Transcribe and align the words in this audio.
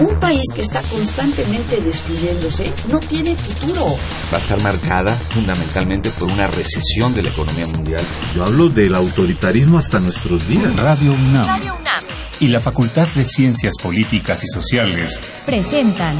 Un 0.00 0.18
país 0.18 0.42
que 0.52 0.62
está 0.62 0.82
constantemente 0.82 1.80
destruyéndose 1.80 2.64
no 2.90 2.98
tiene 2.98 3.36
futuro. 3.36 3.96
Va 4.32 4.38
a 4.38 4.40
estar 4.40 4.60
marcada 4.60 5.14
fundamentalmente 5.14 6.10
por 6.10 6.30
una 6.30 6.48
recesión 6.48 7.14
de 7.14 7.22
la 7.22 7.28
economía 7.28 7.66
mundial. 7.66 8.02
Yo 8.34 8.44
hablo 8.44 8.68
del 8.68 8.94
autoritarismo 8.94 9.78
hasta 9.78 10.00
nuestros 10.00 10.48
días. 10.48 10.74
Radio 10.76 11.12
UNAM. 11.12 11.46
Radio 11.46 11.76
UNAM. 11.80 12.02
Y 12.40 12.48
la 12.48 12.60
Facultad 12.60 13.06
de 13.14 13.24
Ciencias 13.24 13.74
Políticas 13.80 14.42
y 14.42 14.48
Sociales 14.48 15.20
presentan 15.46 16.18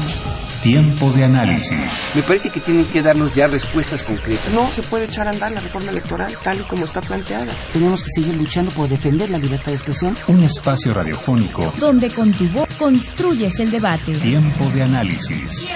Tiempo 0.65 1.11
de 1.11 1.23
análisis. 1.23 2.11
Me 2.15 2.23
parece 2.23 2.49
que 2.49 2.59
tienen 2.59 2.85
que 2.85 3.03
darnos 3.03 3.35
ya 3.35 3.45
respuestas 3.45 4.01
concretas. 4.01 4.51
No 4.51 4.71
se 4.71 4.81
puede 4.81 5.05
echar 5.05 5.27
a 5.27 5.29
andar 5.29 5.51
la 5.51 5.61
reforma 5.61 5.91
electoral 5.91 6.35
tal 6.43 6.59
y 6.59 6.63
como 6.63 6.85
está 6.85 7.01
planteada. 7.01 7.53
Tenemos 7.71 8.03
que 8.03 8.09
seguir 8.09 8.35
luchando 8.35 8.71
por 8.71 8.89
defender 8.89 9.29
la 9.29 9.37
libertad 9.37 9.67
de 9.67 9.73
expresión. 9.73 10.17
Un 10.27 10.41
espacio 10.41 10.91
radiofónico 10.91 11.71
donde 11.79 12.09
con 12.09 12.33
tu 12.33 12.47
voz 12.47 12.67
construyes 12.79 13.59
el 13.59 13.69
debate. 13.69 14.13
Tiempo 14.13 14.67
de 14.71 14.81
análisis. 14.81 15.69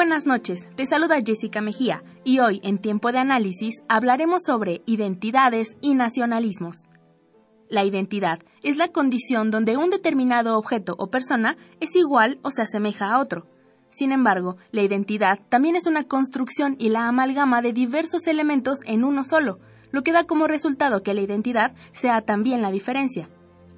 Buenas 0.00 0.24
noches, 0.24 0.66
te 0.76 0.86
saluda 0.86 1.20
Jessica 1.22 1.60
Mejía 1.60 2.02
y 2.24 2.38
hoy 2.38 2.58
en 2.64 2.78
Tiempo 2.78 3.12
de 3.12 3.18
Análisis 3.18 3.82
hablaremos 3.86 4.42
sobre 4.42 4.80
identidades 4.86 5.76
y 5.82 5.92
nacionalismos. 5.92 6.84
La 7.68 7.84
identidad 7.84 8.38
es 8.62 8.78
la 8.78 8.88
condición 8.88 9.50
donde 9.50 9.76
un 9.76 9.90
determinado 9.90 10.56
objeto 10.56 10.94
o 10.98 11.10
persona 11.10 11.58
es 11.80 11.94
igual 11.96 12.38
o 12.40 12.50
se 12.50 12.62
asemeja 12.62 13.12
a 13.12 13.20
otro. 13.20 13.46
Sin 13.90 14.10
embargo, 14.10 14.56
la 14.72 14.80
identidad 14.80 15.38
también 15.50 15.76
es 15.76 15.86
una 15.86 16.04
construcción 16.04 16.76
y 16.78 16.88
la 16.88 17.06
amalgama 17.06 17.60
de 17.60 17.74
diversos 17.74 18.26
elementos 18.26 18.78
en 18.86 19.04
uno 19.04 19.22
solo, 19.22 19.58
lo 19.90 20.02
que 20.02 20.12
da 20.12 20.24
como 20.24 20.46
resultado 20.46 21.02
que 21.02 21.12
la 21.12 21.20
identidad 21.20 21.74
sea 21.92 22.22
también 22.22 22.62
la 22.62 22.70
diferencia. 22.70 23.28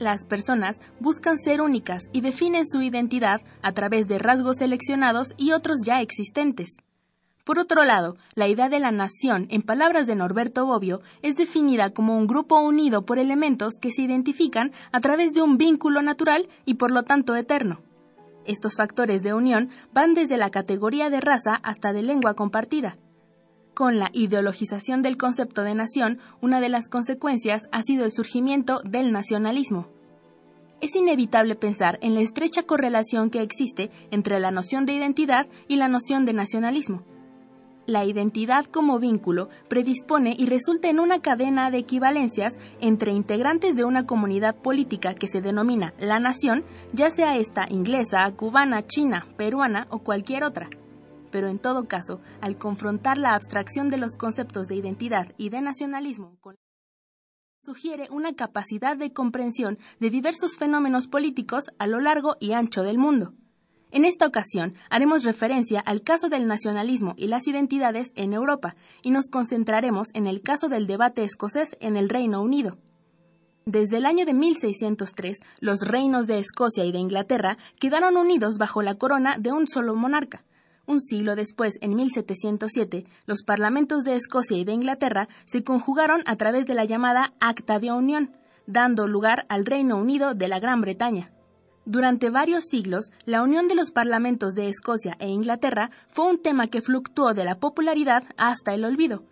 Las 0.02 0.26
personas 0.26 0.80
buscan 0.98 1.38
ser 1.38 1.60
únicas 1.60 2.10
y 2.12 2.22
definen 2.22 2.66
su 2.66 2.82
identidad 2.82 3.40
a 3.62 3.70
través 3.70 4.08
de 4.08 4.18
rasgos 4.18 4.56
seleccionados 4.56 5.32
y 5.36 5.52
otros 5.52 5.84
ya 5.86 6.00
existentes. 6.00 6.76
Por 7.44 7.60
otro 7.60 7.84
lado, 7.84 8.16
la 8.34 8.48
idea 8.48 8.68
de 8.68 8.80
la 8.80 8.90
nación, 8.90 9.46
en 9.50 9.62
palabras 9.62 10.08
de 10.08 10.16
Norberto 10.16 10.66
Bobbio, 10.66 11.02
es 11.22 11.36
definida 11.36 11.90
como 11.90 12.18
un 12.18 12.26
grupo 12.26 12.58
unido 12.58 13.02
por 13.06 13.20
elementos 13.20 13.74
que 13.80 13.92
se 13.92 14.02
identifican 14.02 14.72
a 14.90 14.98
través 14.98 15.34
de 15.34 15.42
un 15.42 15.56
vínculo 15.56 16.02
natural 16.02 16.48
y 16.64 16.74
por 16.74 16.90
lo 16.90 17.04
tanto 17.04 17.36
eterno. 17.36 17.78
Estos 18.44 18.74
factores 18.74 19.22
de 19.22 19.34
unión 19.34 19.70
van 19.92 20.14
desde 20.14 20.36
la 20.36 20.50
categoría 20.50 21.10
de 21.10 21.20
raza 21.20 21.60
hasta 21.62 21.92
de 21.92 22.02
lengua 22.02 22.34
compartida. 22.34 22.96
Con 23.74 23.98
la 23.98 24.10
ideologización 24.12 25.00
del 25.00 25.16
concepto 25.16 25.62
de 25.62 25.74
nación, 25.74 26.18
una 26.42 26.60
de 26.60 26.68
las 26.68 26.88
consecuencias 26.88 27.68
ha 27.72 27.80
sido 27.80 28.04
el 28.04 28.12
surgimiento 28.12 28.80
del 28.84 29.12
nacionalismo. 29.12 29.88
Es 30.82 30.94
inevitable 30.94 31.54
pensar 31.54 31.98
en 32.02 32.14
la 32.14 32.20
estrecha 32.20 32.64
correlación 32.64 33.30
que 33.30 33.40
existe 33.40 33.90
entre 34.10 34.40
la 34.40 34.50
noción 34.50 34.84
de 34.84 34.92
identidad 34.92 35.46
y 35.68 35.76
la 35.76 35.88
noción 35.88 36.26
de 36.26 36.34
nacionalismo. 36.34 37.02
La 37.86 38.04
identidad 38.04 38.66
como 38.66 38.98
vínculo 38.98 39.48
predispone 39.68 40.34
y 40.36 40.46
resulta 40.46 40.90
en 40.90 41.00
una 41.00 41.20
cadena 41.20 41.70
de 41.70 41.78
equivalencias 41.78 42.58
entre 42.80 43.12
integrantes 43.12 43.74
de 43.74 43.84
una 43.84 44.04
comunidad 44.04 44.54
política 44.54 45.14
que 45.14 45.28
se 45.28 45.40
denomina 45.40 45.94
la 45.98 46.20
nación, 46.20 46.62
ya 46.92 47.08
sea 47.08 47.36
esta 47.36 47.66
inglesa, 47.70 48.30
cubana, 48.36 48.86
china, 48.86 49.26
peruana 49.38 49.86
o 49.88 50.00
cualquier 50.00 50.44
otra 50.44 50.68
pero 51.32 51.48
en 51.48 51.58
todo 51.58 51.88
caso, 51.88 52.20
al 52.40 52.56
confrontar 52.56 53.18
la 53.18 53.34
abstracción 53.34 53.88
de 53.88 53.96
los 53.96 54.16
conceptos 54.16 54.68
de 54.68 54.76
identidad 54.76 55.32
y 55.38 55.48
de 55.48 55.60
nacionalismo 55.60 56.36
con 56.40 56.54
sugiere 57.64 58.08
una 58.10 58.34
capacidad 58.34 58.96
de 58.96 59.12
comprensión 59.12 59.78
de 60.00 60.10
diversos 60.10 60.56
fenómenos 60.56 61.06
políticos 61.06 61.66
a 61.78 61.86
lo 61.86 62.00
largo 62.00 62.36
y 62.40 62.52
ancho 62.52 62.82
del 62.82 62.98
mundo. 62.98 63.34
En 63.92 64.04
esta 64.04 64.26
ocasión 64.26 64.74
haremos 64.90 65.22
referencia 65.22 65.78
al 65.78 66.02
caso 66.02 66.28
del 66.28 66.48
nacionalismo 66.48 67.14
y 67.16 67.28
las 67.28 67.46
identidades 67.46 68.10
en 68.16 68.32
Europa 68.32 68.74
y 69.02 69.12
nos 69.12 69.28
concentraremos 69.28 70.08
en 70.14 70.26
el 70.26 70.42
caso 70.42 70.68
del 70.68 70.86
debate 70.86 71.22
escocés 71.22 71.76
en 71.78 71.96
el 71.96 72.08
Reino 72.08 72.42
Unido. 72.42 72.78
Desde 73.64 73.98
el 73.98 74.06
año 74.06 74.26
de 74.26 74.34
1603, 74.34 75.38
los 75.60 75.82
reinos 75.82 76.26
de 76.26 76.38
Escocia 76.38 76.84
y 76.84 76.90
de 76.90 76.98
Inglaterra 76.98 77.58
quedaron 77.78 78.16
unidos 78.16 78.58
bajo 78.58 78.82
la 78.82 78.96
corona 78.96 79.36
de 79.38 79.52
un 79.52 79.68
solo 79.68 79.94
monarca, 79.94 80.42
un 80.86 81.00
siglo 81.00 81.36
después, 81.36 81.78
en 81.80 81.94
1707, 81.94 83.04
los 83.26 83.42
parlamentos 83.44 84.02
de 84.04 84.14
Escocia 84.14 84.58
y 84.58 84.64
de 84.64 84.72
Inglaterra 84.72 85.28
se 85.44 85.62
conjugaron 85.62 86.22
a 86.26 86.36
través 86.36 86.66
de 86.66 86.74
la 86.74 86.84
llamada 86.84 87.34
Acta 87.40 87.78
de 87.78 87.92
Unión, 87.92 88.36
dando 88.66 89.06
lugar 89.06 89.44
al 89.48 89.64
Reino 89.64 89.96
Unido 89.96 90.34
de 90.34 90.48
la 90.48 90.58
Gran 90.58 90.80
Bretaña. 90.80 91.30
Durante 91.84 92.30
varios 92.30 92.64
siglos, 92.64 93.10
la 93.26 93.42
unión 93.42 93.66
de 93.66 93.74
los 93.74 93.90
parlamentos 93.90 94.54
de 94.54 94.68
Escocia 94.68 95.16
e 95.18 95.28
Inglaterra 95.28 95.90
fue 96.08 96.26
un 96.26 96.40
tema 96.40 96.68
que 96.68 96.80
fluctuó 96.80 97.34
de 97.34 97.44
la 97.44 97.58
popularidad 97.58 98.22
hasta 98.36 98.72
el 98.72 98.84
olvido, 98.84 99.24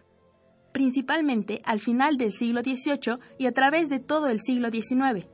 principalmente 0.72 1.62
al 1.64 1.78
final 1.78 2.16
del 2.16 2.32
siglo 2.32 2.62
XVIII 2.62 3.18
y 3.38 3.46
a 3.46 3.52
través 3.52 3.88
de 3.88 4.00
todo 4.00 4.26
el 4.26 4.40
siglo 4.40 4.70
XIX. 4.70 5.26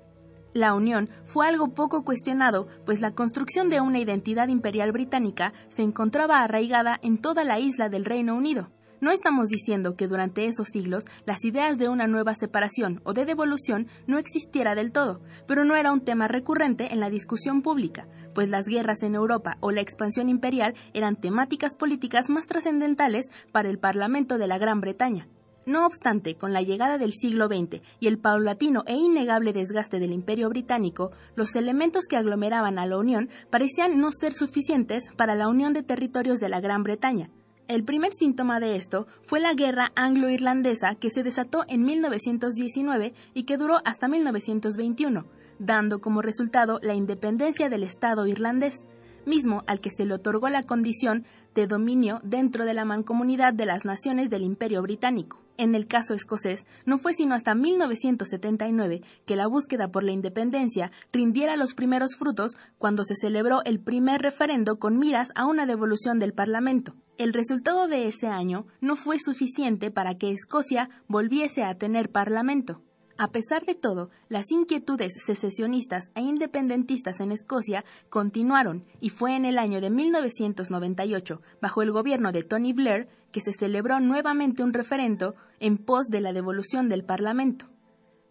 La 0.55 0.75
unión 0.75 1.11
fue 1.25 1.47
algo 1.47 1.75
poco 1.75 2.03
cuestionado, 2.03 2.67
pues 2.85 3.01
la 3.01 3.13
construcción 3.13 3.69
de 3.69 3.81
una 3.81 3.99
identidad 3.99 4.49
imperial 4.49 4.93
británica 4.93 5.53
se 5.69 5.83
encontraba 5.83 6.43
arraigada 6.43 6.99
en 7.03 7.19
toda 7.19 7.45
la 7.45 7.59
isla 7.59 7.89
del 7.89 8.05
Reino 8.05 8.35
Unido. 8.35 8.71
No 8.99 9.11
estamos 9.11 9.49
diciendo 9.49 9.95
que 9.95 10.09
durante 10.09 10.47
esos 10.47 10.69
siglos 10.69 11.05
las 11.27 11.45
ideas 11.45 11.77
de 11.77 11.91
una 11.91 12.07
nueva 12.07 12.35
separación 12.35 13.03
o 13.05 13.13
de 13.13 13.27
devolución 13.27 13.89
no 14.07 14.19
existiera 14.19 14.75
del 14.75 14.91
todo, 14.91 15.21
pero 15.47 15.65
no 15.65 15.77
era 15.77 15.93
un 15.93 16.01
tema 16.01 16.29
recurrente 16.29 16.93
en 16.93 17.01
la 17.01 17.11
discusión 17.11 17.61
pública, 17.61 18.09
pues 18.35 18.49
las 18.49 18.67
guerras 18.67 19.03
en 19.03 19.15
Europa 19.15 19.59
o 19.61 19.71
la 19.71 19.83
expansión 19.83 20.31
imperial 20.31 20.75
eran 20.95 21.17
temáticas 21.17 21.77
políticas 21.77 22.31
más 22.31 22.47
trascendentales 22.47 23.31
para 23.53 23.69
el 23.69 23.79
Parlamento 23.79 24.39
de 24.39 24.47
la 24.47 24.57
Gran 24.57 24.81
Bretaña. 24.81 25.29
No 25.67 25.85
obstante, 25.85 26.37
con 26.37 26.53
la 26.53 26.63
llegada 26.63 26.97
del 26.97 27.13
siglo 27.13 27.49
XX 27.49 27.83
y 27.99 28.07
el 28.07 28.21
paulatino 28.21 28.85
e 28.87 28.95
innegable 28.95 29.53
desgaste 29.53 29.99
del 29.99 30.13
Imperio 30.13 30.49
británico, 30.49 31.11
los 31.35 31.57
elementos 31.57 32.05
que 32.09 32.17
aglomeraban 32.17 32.79
a 32.79 32.87
la 32.87 32.97
Unión 32.97 33.31
parecían 33.51 34.01
no 34.01 34.13
ser 34.13 34.33
suficientes 34.33 35.11
para 35.17 35.35
la 35.35 35.49
unión 35.49 35.73
de 35.73 35.83
territorios 35.83 36.39
de 36.39 36.49
la 36.49 36.61
Gran 36.61 36.85
Bretaña. 36.85 37.31
El 37.67 37.83
primer 37.83 38.13
síntoma 38.13 38.61
de 38.61 38.77
esto 38.77 39.09
fue 39.23 39.41
la 39.41 39.55
guerra 39.55 39.91
anglo-irlandesa 39.97 40.95
que 40.95 41.11
se 41.11 41.25
desató 41.25 41.65
en 41.67 41.85
1919 41.85 43.13
y 43.35 43.43
que 43.43 43.57
duró 43.57 43.81
hasta 43.85 44.07
1921, 44.07 45.27
dando 45.59 46.01
como 46.01 46.23
resultado 46.23 46.79
la 46.81 46.95
independencia 46.95 47.69
del 47.69 47.83
Estado 47.83 48.29
irlandés, 48.29 48.87
mismo 49.27 49.65
al 49.67 49.81
que 49.81 49.91
se 49.91 50.05
le 50.05 50.15
otorgó 50.15 50.49
la 50.49 50.63
condición 50.63 51.25
de 51.55 51.67
dominio 51.67 52.21
dentro 52.23 52.65
de 52.65 52.75
la 52.75 52.85
mancomunidad 52.85 53.53
de 53.55 53.67
las 53.67 53.85
naciones 53.85 54.31
del 54.31 54.43
Imperio 54.43 54.83
británico. 54.83 55.43
En 55.59 55.75
el 55.75 55.87
caso 55.87 56.15
escocés, 56.15 56.67
no 56.85 56.99
fue 56.99 57.15
sino 57.15 57.35
hasta 57.35 57.55
1979 57.55 59.03
que 59.25 59.37
la 59.37 59.47
búsqueda 59.47 59.89
por 59.89 60.03
la 60.03 60.13
independencia 60.13 60.91
rindiera 61.13 61.57
los 61.57 61.75
primeros 61.75 62.17
frutos 62.17 62.57
cuando 62.79 63.05
se 63.05 63.15
celebró 63.15 63.63
el 63.65 63.81
primer 63.81 64.21
referendo 64.21 64.79
con 64.79 64.99
miras 64.99 65.31
a 65.35 65.47
una 65.47 65.65
devolución 65.65 66.19
del 66.19 66.35
Parlamento. 66.35 66.95
El 67.17 67.33
resultado 67.33 67.89
de 67.89 68.07
ese 68.07 68.27
año 68.27 68.67
no 68.83 68.97
fue 68.97 69.19
suficiente 69.19 69.91
para 69.91 70.19
que 70.19 70.31
Escocia 70.31 70.91
volviese 71.09 71.65
a 71.65 71.77
tener 71.77 72.11
Parlamento. 72.11 72.83
A 73.19 73.29
pesar 73.29 73.65
de 73.65 73.75
todo, 73.75 74.11
las 74.29 74.51
inquietudes 74.51 75.15
secesionistas 75.25 76.11
e 76.15 76.21
independentistas 76.21 77.21
en 77.21 77.33
Escocia 77.33 77.83
continuaron 78.11 78.85
y 79.01 79.09
fue 79.09 79.35
en 79.37 79.47
el 79.47 79.59
año 79.59 79.81
de 79.81 79.89
1998, 79.89 81.41
bajo 81.63 81.81
el 81.81 81.93
gobierno 81.93 82.31
de 82.33 82.43
Tony 82.43 82.75
Blair, 82.75 83.09
que 83.33 83.41
se 83.41 83.55
celebró 83.55 84.01
nuevamente 84.01 84.63
un 84.63 84.75
referendo 84.75 85.35
en 85.61 85.79
pos 85.79 86.09
de 86.09 86.21
la 86.21 86.35
devolución 86.35 86.91
del 86.91 87.05
Parlamento. 87.05 87.67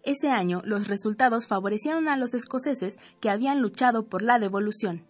Ese 0.03 0.29
año 0.29 0.61
los 0.63 0.87
resultados 0.87 1.47
favorecieron 1.47 2.07
a 2.07 2.15
los 2.15 2.35
escoceses 2.35 2.99
que 3.19 3.31
habían 3.31 3.61
luchado 3.61 4.07
por 4.07 4.21
la 4.21 4.37
devolución. 4.37 5.07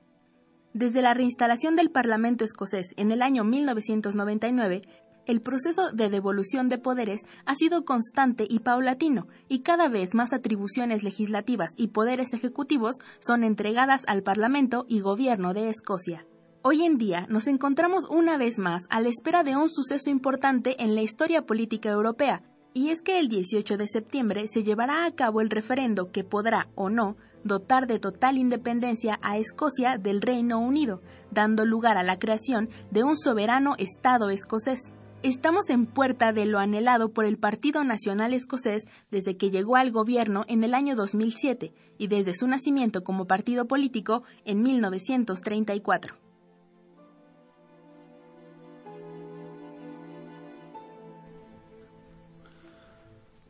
Desde 0.73 1.01
la 1.01 1.13
reinstalación 1.13 1.75
del 1.75 1.89
Parlamento 1.89 2.45
escocés 2.45 2.93
en 2.95 3.11
el 3.11 3.21
año 3.21 3.43
1999, 3.43 4.83
el 5.25 5.41
proceso 5.41 5.91
de 5.91 6.09
devolución 6.09 6.67
de 6.67 6.77
poderes 6.77 7.21
ha 7.45 7.55
sido 7.55 7.85
constante 7.85 8.45
y 8.49 8.59
paulatino, 8.59 9.27
y 9.47 9.59
cada 9.59 9.87
vez 9.89 10.13
más 10.13 10.33
atribuciones 10.33 11.03
legislativas 11.03 11.71
y 11.77 11.87
poderes 11.87 12.33
ejecutivos 12.33 12.95
son 13.19 13.43
entregadas 13.43 14.03
al 14.07 14.23
Parlamento 14.23 14.85
y 14.87 14.99
Gobierno 14.99 15.53
de 15.53 15.69
Escocia. 15.69 16.25
Hoy 16.61 16.83
en 16.83 16.97
día 16.97 17.27
nos 17.29 17.47
encontramos 17.47 18.05
una 18.09 18.37
vez 18.37 18.57
más 18.57 18.83
a 18.89 18.99
la 18.99 19.09
espera 19.09 19.43
de 19.43 19.55
un 19.55 19.69
suceso 19.69 20.09
importante 20.09 20.81
en 20.81 20.95
la 20.95 21.01
historia 21.01 21.43
política 21.43 21.89
europea, 21.89 22.41
y 22.73 22.89
es 22.89 23.01
que 23.01 23.19
el 23.19 23.29
18 23.29 23.77
de 23.77 23.87
septiembre 23.87 24.47
se 24.47 24.63
llevará 24.63 25.05
a 25.05 25.11
cabo 25.11 25.41
el 25.41 25.49
referendo 25.49 26.11
que 26.11 26.23
podrá 26.23 26.67
o 26.75 26.89
no 26.89 27.15
dotar 27.45 27.85
de 27.87 27.99
total 27.99 28.37
independencia 28.37 29.17
a 29.21 29.37
Escocia 29.37 29.97
del 29.97 30.21
Reino 30.21 30.59
Unido, 30.59 31.01
dando 31.31 31.65
lugar 31.65 31.97
a 31.97 32.03
la 32.03 32.17
creación 32.17 32.69
de 32.91 33.03
un 33.03 33.15
soberano 33.15 33.75
Estado 33.77 34.29
escocés. 34.29 34.93
Estamos 35.23 35.69
en 35.69 35.87
puerta 35.87 36.33
de 36.33 36.45
lo 36.45 36.59
anhelado 36.59 37.11
por 37.11 37.25
el 37.25 37.37
Partido 37.37 37.83
Nacional 37.83 38.33
Escocés 38.33 38.85
desde 39.09 39.37
que 39.37 39.49
llegó 39.49 39.75
al 39.75 39.91
gobierno 39.91 40.45
en 40.47 40.63
el 40.63 40.73
año 40.73 40.95
2007 40.95 41.73
y 41.97 42.07
desde 42.07 42.33
su 42.33 42.47
nacimiento 42.47 43.03
como 43.03 43.25
partido 43.25 43.67
político 43.67 44.23
en 44.45 44.61
1934. 44.61 46.15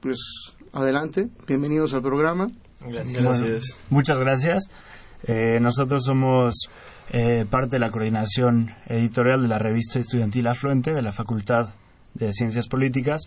pues 0.00 0.18
adelante, 0.72 1.28
bienvenidos 1.46 1.94
al 1.94 2.02
programa. 2.02 2.48
Gracias. 2.80 3.78
muchas 3.90 4.18
gracias. 4.18 4.64
Eh, 5.24 5.58
nosotros 5.60 6.04
somos 6.04 6.68
eh, 7.10 7.46
parte 7.48 7.76
de 7.76 7.80
la 7.80 7.90
coordinación 7.90 8.74
editorial 8.86 9.40
de 9.40 9.48
la 9.48 9.58
revista 9.58 9.98
estudiantil 9.98 10.46
Afluente 10.46 10.92
de 10.92 11.00
la 11.00 11.12
Facultad 11.12 11.70
de 12.12 12.32
Ciencias 12.32 12.68
Políticas 12.68 13.22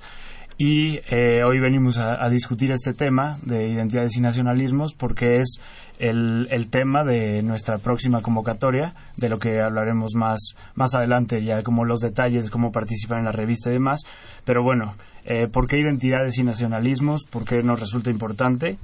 y 0.58 1.00
eh, 1.10 1.44
hoy 1.44 1.60
venimos 1.60 1.98
a, 1.98 2.30
discutir 2.30 2.72
este 2.72 2.94
tema 2.94 3.38
de 3.44 3.70
identidades 3.70 4.16
y 4.16 4.22
nacionalismos 4.22 4.94
porque 4.94 5.38
es 5.38 5.60
el, 5.98 6.48
tema 6.70 7.04
de 7.04 7.42
nuestra 7.42 7.80
próxima 7.80 8.22
convocatoria, 8.22 8.94
de 9.18 9.30
lo 9.30 9.40
que 9.40 9.60
hablaremos 9.60 10.12
más, 10.16 10.56
más 10.76 10.94
adelante, 10.94 11.44
ya 11.44 11.64
como 11.64 11.84
los 11.84 12.02
detalles, 12.02 12.52
cómo 12.52 12.72
participar 12.72 13.18
en 13.18 13.26
la 13.26 13.32
revista 13.32 13.72
y 13.72 13.74
demás. 13.74 14.02
Pero 14.46 14.62
bueno, 14.62 14.94
eh, 15.26 15.48
¿por 15.48 15.68
qué 15.68 15.80
identidades 15.80 16.38
y 16.38 16.44
nacionalismos? 16.44 17.24
¿Por 17.24 17.46
qué 17.46 17.64
nos 17.64 17.80
resulta 17.80 18.12
importante? 18.12 18.78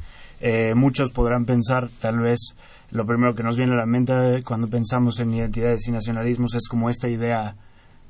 muchos 0.76 1.12
podrán 1.14 1.46
pensar, 1.46 1.90
tal 2.00 2.20
vez, 2.20 2.54
lo 2.92 3.06
primero 3.06 3.34
que 3.34 3.44
nos 3.44 3.58
viene 3.58 3.74
a 3.74 3.78
la 3.78 3.86
mente 3.86 4.14
cuando 4.44 4.68
pensamos 4.68 5.20
en 5.20 5.34
identidades 5.34 5.88
y 5.88 5.92
nacionalismos 5.92 6.56
es 6.56 6.68
como 6.68 6.90
esta 6.90 7.10
idea 7.10 7.56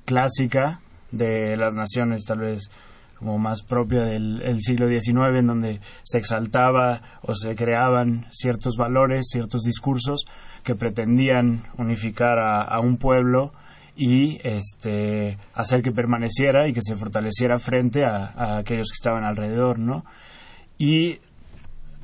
clásica 0.05 0.81
de 1.11 1.57
las 1.57 1.73
naciones, 1.73 2.25
tal 2.25 2.39
vez 2.39 2.69
como 3.17 3.39
más 3.39 3.63
propia 3.63 4.03
del 4.03 4.61
siglo 4.61 4.87
XIX, 4.87 5.39
en 5.39 5.47
donde 5.47 5.79
se 6.03 6.19
exaltaba 6.19 7.01
o 7.23 7.33
se 7.33 7.55
creaban 7.55 8.27
ciertos 8.29 8.75
valores, 8.77 9.29
ciertos 9.31 9.63
discursos 9.63 10.25
que 10.63 10.75
pretendían 10.75 11.63
unificar 11.77 12.37
a, 12.39 12.79
un 12.79 12.97
pueblo 12.97 13.53
y 13.95 14.37
este, 14.47 15.37
hacer 15.53 15.81
que 15.81 15.91
permaneciera 15.91 16.67
y 16.67 16.73
que 16.73 16.83
se 16.83 16.95
fortaleciera 16.95 17.57
frente 17.57 18.05
a, 18.05 18.33
a, 18.35 18.57
aquellos 18.57 18.89
que 18.91 18.99
estaban 18.99 19.23
alrededor, 19.23 19.79
¿no? 19.79 20.05
Y 20.77 21.19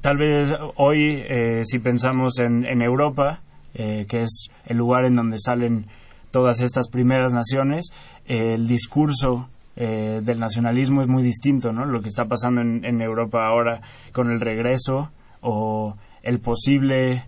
Tal 0.04 0.18
vez 0.18 0.54
hoy, 0.76 1.24
eh, 1.30 1.62
si 1.64 1.80
pensamos 1.80 2.38
en, 2.40 2.82
Europa, 2.82 3.40
eh, 3.74 4.06
que 4.10 4.24
es 4.24 4.50
el 4.66 4.76
lugar 4.76 5.06
en 5.06 5.16
donde 5.16 5.38
salen 5.40 5.86
todas 6.30 6.60
estas 6.60 6.90
primeras 6.90 7.34
naciones, 7.34 7.86
eh, 8.26 8.56
el 8.56 8.68
discurso 8.68 9.48
del 9.76 10.40
nacionalismo 10.40 11.02
es 11.02 11.08
muy 11.08 11.24
distinto, 11.24 11.72
¿no? 11.72 11.86
Lo 11.86 12.02
que 12.02 12.10
está 12.10 12.26
pasando 12.26 12.62
en, 12.62 13.02
Europa 13.02 13.44
ahora 13.44 13.82
con 14.12 14.30
el 14.30 14.40
regreso 14.40 15.10
o 15.42 15.96
el 16.22 16.40
posible 16.42 17.24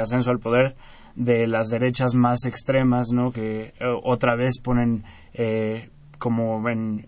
ascenso 0.00 0.30
al 0.30 0.38
poder 0.38 0.76
de 1.14 1.46
las 1.46 1.68
derechas 1.68 2.14
más 2.14 2.46
extremas, 2.46 3.08
¿no? 3.12 3.32
Que 3.32 3.74
otra 4.02 4.34
vez 4.34 4.60
ponen 4.62 5.04
como 6.18 6.66
en, 6.70 7.06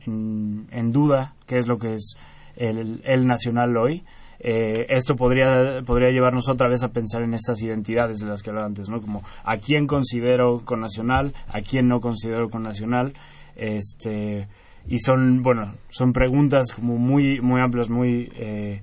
en, 0.71 0.93
duda 0.93 1.33
qué 1.47 1.57
es 1.57 1.67
lo 1.67 1.79
que 1.79 1.95
es 1.95 2.17
el, 2.57 3.01
el 3.07 3.27
nacional 3.27 3.75
hoy. 3.79 4.05
Eh, 4.39 4.87
esto 4.91 5.17
podría, 5.17 5.83
podría 5.85 6.11
llevarnos 6.11 6.49
otra 6.49 6.69
vez 6.69 6.83
a 6.83 6.93
pensar 6.93 7.23
en 7.23 7.35
estas 7.35 7.63
identidades 7.63 8.19
de 8.19 8.27
las 8.27 8.43
que 8.43 8.51
hablaba 8.51 8.67
antes, 8.67 8.89
¿no? 8.89 9.01
Como 9.01 9.23
a 9.45 9.57
quién 9.57 9.87
considero 9.87 10.65
con 10.65 10.81
nacional, 10.81 11.35
a 11.49 11.61
quién 11.61 11.89
no 11.89 12.01
considero 12.01 12.49
con 12.49 12.63
nacional, 12.63 13.15
este, 13.57 14.49
y 14.89 14.99
son, 14.99 15.43
bueno, 15.43 15.75
son 15.89 16.13
preguntas 16.13 16.73
como 16.73 16.97
muy, 16.97 17.41
muy 17.41 17.61
amplias, 17.61 17.89
muy, 17.89 18.31
eh, 18.37 18.83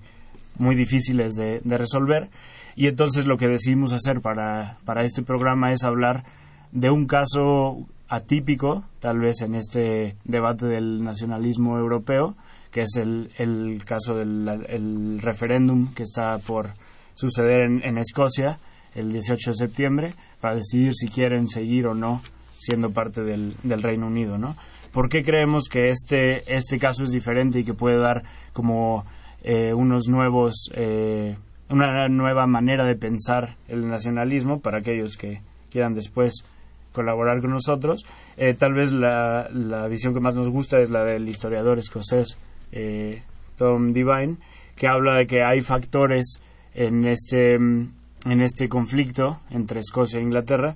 muy 0.57 0.75
difíciles 0.75 1.35
de, 1.35 1.61
de, 1.63 1.77
resolver, 1.77 2.29
y 2.75 2.87
entonces 2.87 3.27
lo 3.27 3.37
que 3.37 3.47
decidimos 3.47 3.93
hacer 3.93 4.21
para, 4.21 4.77
para 4.85 5.03
este 5.03 5.21
programa 5.21 5.71
es 5.71 5.83
hablar 5.83 6.23
de 6.71 6.89
un 6.89 7.05
caso 7.05 7.85
atípico, 8.07 8.83
tal 8.99 9.19
vez 9.19 9.41
en 9.41 9.55
este 9.55 10.15
debate 10.23 10.65
del 10.65 11.03
nacionalismo 11.03 11.77
europeo, 11.77 12.35
que 12.73 12.81
es 12.81 12.95
el, 12.97 13.29
el 13.37 13.85
caso 13.85 14.15
del 14.15 15.19
referéndum 15.21 15.93
que 15.93 16.03
está 16.03 16.37
por 16.39 16.71
suceder 17.13 17.61
en, 17.61 17.97
Escocia 17.99 18.57
el 18.95 19.11
18 19.11 19.51
de 19.51 19.55
septiembre 19.55 20.13
para 20.41 20.55
decidir 20.55 20.93
si 20.95 21.07
quieren 21.07 21.47
seguir 21.47 21.85
o 21.85 21.93
no 21.93 22.21
siendo 22.57 22.89
parte 22.89 23.21
del, 23.21 23.55
del 23.63 23.83
Reino 23.83 24.07
Unido, 24.07 24.37
¿no? 24.37 24.55
¿Por 24.91 25.09
qué 25.09 25.21
creemos 25.21 25.67
que 25.69 25.87
este, 25.87 26.53
este 26.53 26.77
caso 26.77 27.03
es 27.03 27.11
diferente 27.11 27.59
y 27.59 27.63
que 27.63 27.73
puede 27.73 27.97
dar 27.97 28.23
como 28.53 29.05
eh, 29.43 29.73
unos 29.73 30.07
nuevos, 30.07 30.69
eh, 30.73 31.35
una 31.69 32.07
nueva 32.07 32.47
manera 32.47 32.85
de 32.85 32.95
pensar 32.95 33.55
el 33.67 33.87
nacionalismo 33.87 34.61
para 34.61 34.79
aquellos 34.79 35.17
que 35.17 35.41
quieran 35.71 35.93
después 35.93 36.43
colaborar 36.91 37.41
con 37.41 37.51
nosotros? 37.51 38.05
Eh, 38.37 38.53
tal 38.53 38.73
vez 38.73 38.91
la, 38.91 39.49
la 39.49 39.87
visión 39.87 40.13
que 40.13 40.19
más 40.19 40.35
nos 40.35 40.49
gusta 40.49 40.79
es 40.79 40.89
la 40.89 41.03
del 41.03 41.27
historiador 41.27 41.79
escocés 41.79 42.37
eh, 42.73 43.21
Tom 43.55 43.93
Divine, 43.93 44.37
que 44.75 44.87
habla 44.87 45.17
de 45.17 45.27
que 45.27 45.43
hay 45.43 45.61
factores 45.61 46.41
en 46.73 47.05
este, 47.05 47.55
en 47.55 48.41
este 48.41 48.67
conflicto 48.67 49.39
entre 49.51 49.79
Escocia 49.79 50.19
e 50.19 50.23
Inglaterra 50.23 50.75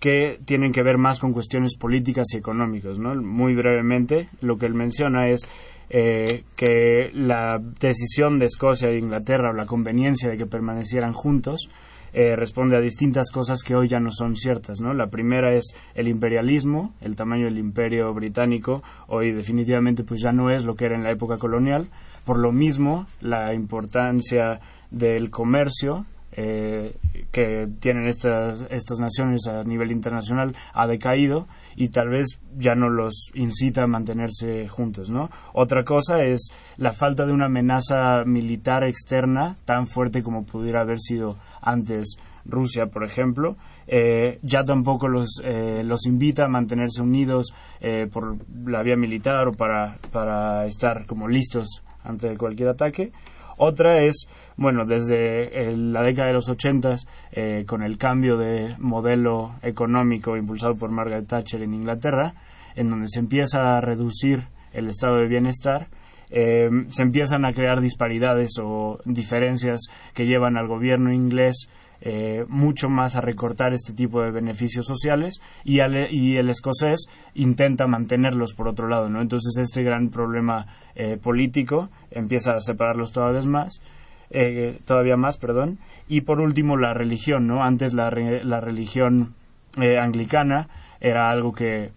que 0.00 0.38
tienen 0.44 0.72
que 0.72 0.82
ver 0.82 0.98
más 0.98 1.18
con 1.18 1.32
cuestiones 1.32 1.76
políticas 1.78 2.26
y 2.34 2.36
económicas. 2.36 2.98
¿no? 2.98 3.14
Muy 3.14 3.54
brevemente, 3.54 4.28
lo 4.42 4.58
que 4.58 4.66
él 4.66 4.74
menciona 4.74 5.28
es 5.28 5.48
eh, 5.88 6.44
que 6.56 7.10
la 7.14 7.58
decisión 7.80 8.38
de 8.38 8.46
Escocia 8.46 8.90
e 8.90 8.98
Inglaterra 8.98 9.50
o 9.50 9.54
la 9.54 9.64
conveniencia 9.64 10.30
de 10.30 10.36
que 10.36 10.46
permanecieran 10.46 11.12
juntos 11.12 11.68
eh, 12.16 12.36
responde 12.36 12.76
a 12.76 12.80
distintas 12.80 13.32
cosas 13.32 13.64
que 13.64 13.74
hoy 13.74 13.88
ya 13.88 13.98
no 13.98 14.10
son 14.10 14.36
ciertas. 14.36 14.80
¿no? 14.80 14.94
La 14.94 15.08
primera 15.08 15.52
es 15.52 15.74
el 15.94 16.06
imperialismo, 16.06 16.94
el 17.00 17.16
tamaño 17.16 17.46
del 17.46 17.58
imperio 17.58 18.14
británico 18.14 18.84
hoy 19.08 19.32
definitivamente 19.32 20.04
pues 20.04 20.22
ya 20.22 20.30
no 20.30 20.50
es 20.50 20.64
lo 20.64 20.76
que 20.76 20.86
era 20.86 20.94
en 20.94 21.02
la 21.02 21.10
época 21.10 21.38
colonial. 21.38 21.88
Por 22.24 22.38
lo 22.38 22.52
mismo, 22.52 23.06
la 23.20 23.52
importancia 23.52 24.60
del 24.92 25.30
comercio 25.30 26.06
eh, 26.36 26.96
que 27.32 27.68
tienen 27.80 28.06
estas, 28.06 28.66
estas 28.70 28.98
naciones 29.00 29.46
a 29.46 29.62
nivel 29.62 29.92
internacional 29.92 30.54
ha 30.72 30.86
decaído 30.86 31.46
y 31.76 31.88
tal 31.88 32.08
vez 32.08 32.40
ya 32.56 32.74
no 32.74 32.88
los 32.88 33.30
incita 33.34 33.84
a 33.84 33.86
mantenerse 33.86 34.68
juntos, 34.68 35.10
¿no? 35.10 35.30
Otra 35.52 35.84
cosa 35.84 36.22
es 36.22 36.50
la 36.76 36.92
falta 36.92 37.26
de 37.26 37.32
una 37.32 37.46
amenaza 37.46 38.24
militar 38.24 38.84
externa 38.84 39.56
tan 39.64 39.86
fuerte 39.86 40.22
como 40.22 40.44
pudiera 40.44 40.82
haber 40.82 40.98
sido 40.98 41.36
antes 41.60 42.16
Rusia, 42.46 42.86
por 42.86 43.04
ejemplo, 43.04 43.56
eh, 43.86 44.38
ya 44.42 44.64
tampoco 44.64 45.08
los, 45.08 45.40
eh, 45.44 45.82
los 45.84 46.06
invita 46.06 46.44
a 46.44 46.48
mantenerse 46.48 47.02
unidos 47.02 47.54
eh, 47.80 48.06
por 48.12 48.36
la 48.66 48.82
vía 48.82 48.96
militar 48.96 49.48
o 49.48 49.52
para, 49.52 49.98
para 50.12 50.64
estar 50.66 51.06
como 51.06 51.28
listos 51.28 51.82
ante 52.02 52.36
cualquier 52.36 52.70
ataque. 52.70 53.12
Otra 53.56 54.04
es, 54.04 54.26
bueno, 54.56 54.84
desde 54.86 55.76
la 55.76 56.02
década 56.02 56.28
de 56.28 56.34
los 56.34 56.48
80, 56.48 56.94
eh, 57.32 57.64
con 57.66 57.82
el 57.82 57.98
cambio 57.98 58.36
de 58.36 58.76
modelo 58.78 59.56
económico 59.62 60.36
impulsado 60.36 60.74
por 60.74 60.90
Margaret 60.90 61.26
Thatcher 61.26 61.62
en 61.62 61.74
Inglaterra, 61.74 62.34
en 62.74 62.90
donde 62.90 63.08
se 63.08 63.20
empieza 63.20 63.76
a 63.76 63.80
reducir 63.80 64.40
el 64.72 64.88
estado 64.88 65.18
de 65.18 65.28
bienestar, 65.28 65.88
eh, 66.30 66.68
se 66.88 67.02
empiezan 67.02 67.44
a 67.44 67.52
crear 67.52 67.80
disparidades 67.80 68.58
o 68.60 68.98
diferencias 69.04 69.82
que 70.14 70.24
llevan 70.24 70.56
al 70.56 70.66
gobierno 70.66 71.12
inglés 71.12 71.68
eh, 72.06 72.44
mucho 72.48 72.90
más 72.90 73.16
a 73.16 73.22
recortar 73.22 73.72
este 73.72 73.94
tipo 73.94 74.20
de 74.20 74.30
beneficios 74.30 74.84
sociales 74.84 75.40
y, 75.64 75.78
el 75.78 76.50
escocés 76.50 77.06
intenta 77.32 77.86
mantenerlos 77.86 78.52
por 78.52 78.68
otro 78.68 78.88
lado, 78.88 79.08
¿no? 79.08 79.22
Entonces 79.22 79.56
este 79.56 79.82
gran 79.82 80.10
problema 80.10 80.66
eh, 80.94 81.16
político 81.16 81.88
empieza 82.10 82.52
a 82.52 82.60
separarlos 82.60 83.10
todavía 83.10 83.48
más, 83.48 83.80
eh, 84.28 84.80
todavía 84.84 85.16
más, 85.16 85.38
perdón. 85.38 85.78
Y 86.06 86.20
por 86.20 86.42
último 86.42 86.76
la 86.76 86.92
religión, 86.92 87.46
¿no? 87.46 87.64
Antes 87.64 87.94
la, 87.94 88.10
la 88.10 88.60
religión 88.60 89.32
anglicana 89.78 90.68
era 91.00 91.30
algo 91.30 91.52
que 91.52 91.90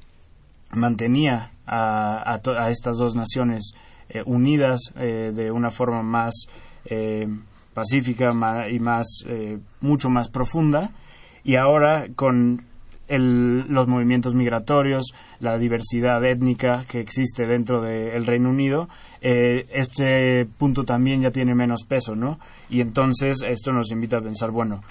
mantenía 0.72 1.52
a, 1.66 2.40
a, 2.56 2.70
estas 2.70 2.98
dos 2.98 3.14
naciones 3.18 3.74
unidas 4.26 4.80
de 4.96 5.52
una 5.52 5.70
forma 5.70 6.02
más 6.02 6.48
pacífica 7.78 8.34
y 8.72 8.80
más 8.80 9.24
eh, 9.28 9.60
mucho 9.82 10.10
más 10.10 10.30
profunda 10.30 10.90
y 11.44 11.58
ahora 11.58 12.08
con 12.16 12.64
los 13.08 13.88
movimientos 13.88 14.34
migratorios, 14.34 15.14
la 15.40 15.60
diversidad 15.60 16.26
étnica 16.26 16.86
que 16.90 17.00
existe 17.00 17.46
dentro 17.46 17.82
del 17.82 18.26
Reino 18.26 18.50
Unido, 18.50 18.90
eh, 19.22 19.64
este 19.72 20.46
punto 20.58 20.84
también 20.84 21.22
ya 21.22 21.30
tiene 21.30 21.54
menos 21.56 21.84
peso, 21.84 22.16
¿no? 22.16 22.40
Y 22.68 22.82
entonces 22.82 23.44
esto 23.48 23.72
nos 23.72 23.92
invita 23.92 24.18
a 24.18 24.22
pensar, 24.22 24.52
bueno, 24.52 24.82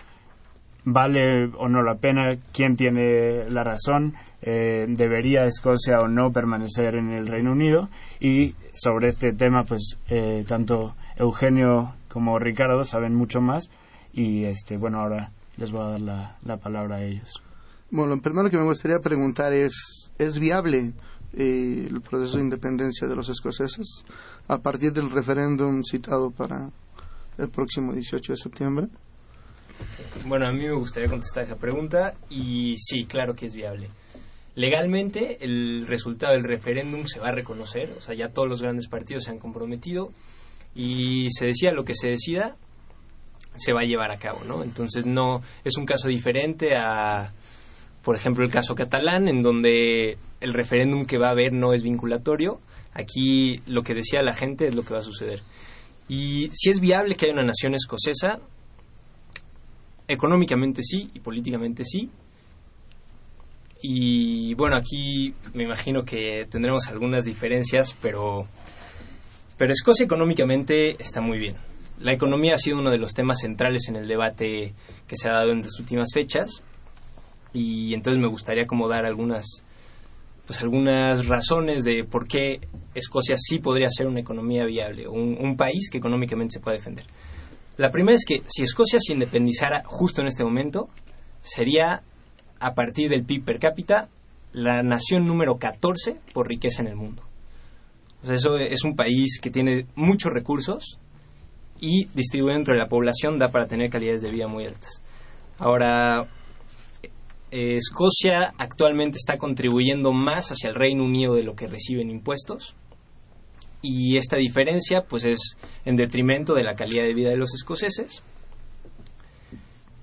¿vale 0.85 1.51
o 1.59 1.69
no 1.69 1.83
la 1.83 1.97
pena? 1.97 2.37
¿Quién 2.55 2.77
tiene 2.77 3.51
la 3.51 3.65
razón? 3.65 4.15
Eh, 4.41 4.87
¿Debería 4.89 5.45
Escocia 5.45 5.99
o 5.99 6.09
no 6.09 6.31
permanecer 6.31 6.95
en 6.95 7.11
el 7.11 7.27
Reino 7.27 7.53
Unido? 7.53 7.91
Y 8.19 8.55
sobre 8.73 9.09
este 9.09 9.33
tema, 9.33 9.65
pues 9.65 9.99
tanto 10.49 10.95
Eugenio 11.17 11.93
como 12.17 12.39
Ricardo 12.39 12.83
saben 12.83 13.15
mucho 13.15 13.43
más 13.43 13.69
y 14.15 14.47
este 14.47 14.79
bueno 14.79 15.01
ahora 15.01 15.33
les 15.59 15.71
voy 15.71 15.83
a 15.83 15.89
dar 15.89 16.01
la, 16.01 16.39
la 16.47 16.57
palabra 16.57 16.97
a 16.97 17.05
ellos. 17.05 17.31
Bueno, 17.91 18.15
lo 18.15 18.23
primero 18.23 18.49
que 18.49 18.57
me 18.57 18.65
gustaría 18.65 19.01
preguntar 19.01 19.53
es, 19.53 20.11
¿es 20.17 20.39
viable 20.39 20.95
eh, 21.35 21.89
el 21.91 22.01
proceso 22.01 22.39
de 22.39 22.45
independencia 22.45 23.07
de 23.07 23.17
los 23.17 23.29
escoceses 23.29 24.03
a 24.49 24.57
partir 24.57 24.95
del 24.95 25.11
referéndum 25.11 25.83
citado 25.83 26.31
para 26.31 26.71
el 27.37 27.51
próximo 27.51 27.93
18 27.93 28.33
de 28.33 28.37
septiembre? 28.39 28.89
Bueno, 30.25 30.49
a 30.49 30.53
mí 30.53 30.65
me 30.65 30.73
gustaría 30.73 31.11
contestar 31.11 31.43
esa 31.43 31.57
pregunta 31.57 32.15
y 32.31 32.79
sí, 32.79 33.05
claro 33.05 33.35
que 33.35 33.45
es 33.45 33.55
viable. 33.55 33.91
Legalmente 34.55 35.45
el 35.45 35.87
resultado 35.87 36.33
del 36.33 36.45
referéndum 36.45 37.05
se 37.05 37.21
va 37.21 37.29
a 37.29 37.33
reconocer, 37.33 37.93
o 37.99 38.01
sea, 38.01 38.15
ya 38.15 38.31
todos 38.31 38.49
los 38.49 38.63
grandes 38.63 38.89
partidos 38.89 39.25
se 39.25 39.33
han 39.33 39.39
comprometido 39.39 40.13
y 40.77 41.31
se 41.31 41.47
decía 41.47 41.73
lo 41.73 41.85
que 41.85 41.95
se 41.95 42.09
decida 42.09 42.57
se 43.57 43.73
va 43.73 43.81
a 43.81 43.85
llevar 43.85 44.13
a 44.13 44.19
cabo, 44.19 44.45
¿no? 44.47 44.63
Entonces 44.63 45.07
no 45.07 45.43
es 45.65 45.77
un 45.79 45.87
caso 45.87 46.09
diferente 46.09 46.77
a, 46.77 47.33
por 48.03 48.15
ejemplo, 48.15 48.45
el 48.45 48.51
caso 48.51 48.75
catalán, 48.75 49.29
en 49.29 49.43
donde 49.43 50.19
el 50.41 50.53
referéndum 50.53 51.07
que 51.07 51.19
va 51.19 51.29
a 51.29 51.33
haber 51.33 51.55
no 51.55 51.73
es 51.73 51.83
vinculatorio. 51.83 52.61
Aquí 52.93 53.63
lo 53.67 53.83
que 53.83 53.95
decía 53.95 54.23
la 54.23 54.35
gente 54.35 54.67
es 54.67 54.75
lo 54.75 54.83
que 54.83 54.93
va 54.93 55.01
a 55.01 55.03
suceder. 55.03 55.43
Y 56.09 56.51
si 56.53 56.71
es 56.71 56.81
viable 56.81 57.17
que 57.17 57.27
haya 57.27 57.35
una 57.35 57.45
nación 57.45 57.75
escocesa, 57.75 58.39
económicamente 60.07 60.83
sí 60.83 61.11
y 61.15 61.21
políticamente 61.21 61.83
sí. 61.85 62.11
Y 63.83 64.55
bueno, 64.55 64.77
aquí 64.77 65.35
me 65.55 65.65
imagino 65.65 66.05
que 66.05 66.47
tendremos 66.51 66.89
algunas 66.89 67.25
diferencias, 67.25 67.97
pero 68.01 68.47
pero 69.57 69.73
Escocia 69.73 70.05
económicamente 70.05 71.03
está 71.03 71.21
muy 71.21 71.39
bien. 71.39 71.55
La 71.99 72.13
economía 72.13 72.55
ha 72.55 72.59
sido 72.59 72.79
uno 72.79 72.91
de 72.91 72.99
los 72.99 73.15
temas 73.15 73.41
centrales 73.41 73.89
en 73.89 73.97
el 73.97 74.07
debate 74.07 74.75
que 75.07 75.17
se 75.17 75.31
ha 75.31 75.33
dado 75.33 75.53
en 75.53 75.63
las 75.63 75.81
últimas 75.81 76.09
fechas 76.13 76.63
y 77.55 77.95
entonces 77.95 78.21
me 78.21 78.29
gustaría 78.29 78.67
como 78.67 78.89
dar 78.89 79.07
algunas 79.07 79.47
pues 80.47 80.63
algunas 80.63 81.27
razones 81.27 81.83
de 81.83 82.05
por 82.05 82.29
qué 82.29 82.61
Escocia 82.95 83.35
sí 83.37 83.59
podría 83.59 83.89
ser 83.89 84.07
una 84.07 84.21
economía 84.21 84.65
viable, 84.65 85.09
un, 85.09 85.37
un 85.41 85.57
país 85.57 85.89
que 85.91 85.99
económicamente 85.99 86.55
se 86.55 86.61
pueda 86.61 86.77
defender. 86.77 87.05
La 87.79 87.91
primera 87.91 88.15
es 88.15 88.25
que 88.25 88.43
si 88.47 88.63
Escocia 88.63 89.01
se 89.01 89.15
independizara 89.15 89.83
justo 89.85 90.21
en 90.21 90.29
este 90.29 90.45
momento, 90.45 90.89
sería 91.41 92.03
a 92.61 92.75
partir 92.75 93.11
del 93.11 93.25
PIB 93.25 93.45
per 93.45 93.59
cápita 93.59 94.09
la 94.53 94.83
nación 94.83 95.27
número 95.27 95.57
14 95.57 96.17
por 96.33 96.47
riqueza 96.47 96.83
en 96.83 96.89
el 96.89 96.97
mundo 96.97 97.26
eso 98.23 98.57
es 98.59 98.85
un 98.85 98.95
país 98.95 99.39
que 99.41 99.51
tiene 99.51 99.87
muchos 99.95 100.33
recursos 100.33 100.99
y 101.81 102.07
distribuido 102.15 102.57
dentro 102.57 102.75
de 102.75 102.81
la 102.81 102.89
población 102.89 103.39
da 103.39 103.51
para 103.51 103.67
tener 103.67 103.91
calidades 103.91 104.23
de 104.23 104.31
vida 104.31 104.49
muy 104.49 104.67
altas. 104.67 105.03
Ahora, 105.59 106.29
eh, 107.51 107.77
Escocia 107.77 108.53
actualmente 108.59 109.19
está 109.19 109.39
contribuyendo 109.39 110.13
más 110.13 110.51
hacia 110.51 110.69
el 110.69 110.75
Reino 110.75 111.05
Unido 111.05 111.35
de 111.35 111.43
lo 111.43 111.55
que 111.55 111.67
recibe 111.67 112.03
en 112.03 112.11
impuestos 112.11 112.75
y 113.83 114.17
esta 114.17 114.37
diferencia 114.37 115.05
pues 115.05 115.25
es 115.25 115.57
en 115.85 115.97
detrimento 115.97 116.55
de 116.55 116.65
la 116.65 116.75
calidad 116.75 117.05
de 117.05 117.15
vida 117.15 117.31
de 117.31 117.37
los 117.37 117.55
escoceses 117.55 118.23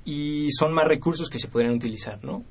y 0.05 0.49
son 0.51 0.73
más 0.73 0.87
recursos 0.87 1.29
que 1.29 1.39
se 1.39 1.47
podrían 1.47 1.73
utilizar, 1.73 2.23
¿no? 2.23 2.43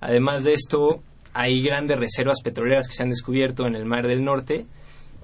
Además 0.00 0.44
de 0.44 0.52
esto, 0.52 1.02
hay 1.32 1.62
grandes 1.62 1.98
reservas 1.98 2.40
petroleras 2.42 2.88
que 2.88 2.94
se 2.94 3.02
han 3.02 3.10
descubierto 3.10 3.66
en 3.66 3.74
el 3.74 3.84
Mar 3.84 4.06
del 4.06 4.24
Norte 4.24 4.66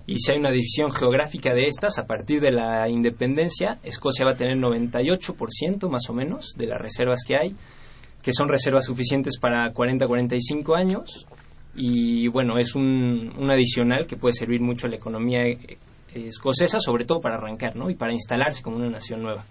y 0.07 0.19
si 0.19 0.33
hay 0.33 0.39
una 0.39 0.51
división 0.51 0.91
geográfica 0.91 1.55
de 1.55 1.67
estas, 1.67 1.99
a 1.99 2.07
partir 2.07 2.41
de 2.41 2.51
la 2.51 2.89
independencia, 2.89 3.79
Escocia 3.85 4.25
va 4.25 4.33
a 4.33 4.37
tener 4.37 4.57
98% 4.57 5.89
más 5.89 6.09
o 6.09 6.13
menos 6.13 6.55
de 6.57 6.67
las 6.67 6.81
reservas 6.81 7.21
que 7.27 7.37
hay, 7.37 7.55
que 8.23 8.33
son 8.33 8.49
reservas 8.49 8.87
suficientes 8.87 9.39
para 9.39 9.73
40-45 9.73 10.77
años. 10.77 11.27
Y 11.75 12.29
bueno, 12.29 12.59
es 12.59 12.75
un, 12.75 13.33
adicional 13.51 14.07
que 14.07 14.17
puede 14.17 14.35
servir 14.35 14.61
mucho 14.61 14.87
a 14.87 14.91
la 14.91 14.97
economía 14.97 15.47
eh, 15.47 15.79
escocesa, 16.15 16.81
sobre 16.81 17.05
todo 17.05 17.21
para 17.21 17.37
arrancar 17.37 17.77
¿no? 17.77 17.89
y 17.89 17.95
para 17.95 18.13
instalarse 18.13 18.63
como 18.63 18.77
una 18.77 18.91
nación 18.91 19.23
nueva. 19.23 19.45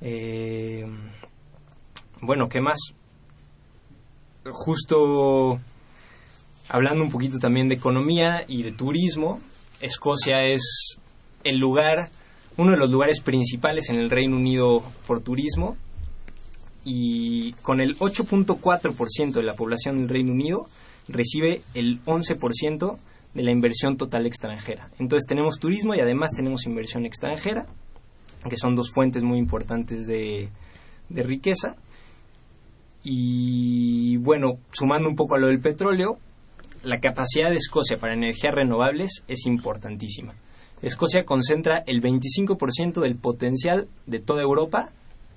Eh, 0.00 0.86
bueno, 2.22 2.48
¿qué 2.48 2.60
más? 2.60 2.78
Justo 4.50 5.60
hablando 6.68 7.02
un 7.02 7.10
poquito 7.10 7.38
también 7.38 7.68
de 7.68 7.76
economía 7.76 8.44
y 8.46 8.62
de 8.62 8.72
turismo, 8.72 9.40
Escocia 9.80 10.44
es 10.44 10.98
el 11.44 11.58
lugar, 11.58 12.10
uno 12.56 12.72
de 12.72 12.76
los 12.76 12.90
lugares 12.90 13.20
principales 13.20 13.88
en 13.90 13.96
el 13.96 14.10
Reino 14.10 14.36
Unido 14.36 14.82
por 15.06 15.20
turismo 15.20 15.76
y 16.84 17.52
con 17.62 17.80
el 17.80 17.96
8.4% 17.98 19.32
de 19.32 19.42
la 19.42 19.54
población 19.54 19.98
del 19.98 20.08
Reino 20.08 20.32
Unido 20.32 20.66
recibe 21.08 21.62
el 21.74 22.02
11% 22.04 22.98
de 23.34 23.42
la 23.42 23.50
inversión 23.50 23.96
total 23.96 24.26
extranjera. 24.26 24.90
Entonces 24.98 25.26
tenemos 25.26 25.58
turismo 25.58 25.94
y 25.94 26.00
además 26.00 26.32
tenemos 26.32 26.66
inversión 26.66 27.06
extranjera, 27.06 27.66
que 28.48 28.56
son 28.56 28.74
dos 28.74 28.90
fuentes 28.92 29.22
muy 29.22 29.38
importantes 29.38 30.06
de, 30.06 30.48
de 31.08 31.22
riqueza. 31.22 31.76
Y 33.04 34.16
bueno, 34.18 34.58
sumando 34.70 35.08
un 35.08 35.14
poco 35.14 35.36
a 35.36 35.38
lo 35.38 35.46
del 35.46 35.60
petróleo, 35.60 36.18
la 36.88 37.00
capacidad 37.00 37.50
de 37.50 37.56
Escocia 37.56 37.98
para 37.98 38.14
energías 38.14 38.54
renovables 38.54 39.22
es 39.28 39.44
importantísima. 39.44 40.34
Escocia 40.80 41.24
concentra 41.24 41.82
el 41.86 42.00
25% 42.00 43.00
del 43.02 43.16
potencial 43.16 43.88
de 44.06 44.20
toda 44.20 44.42
Europa 44.42 44.88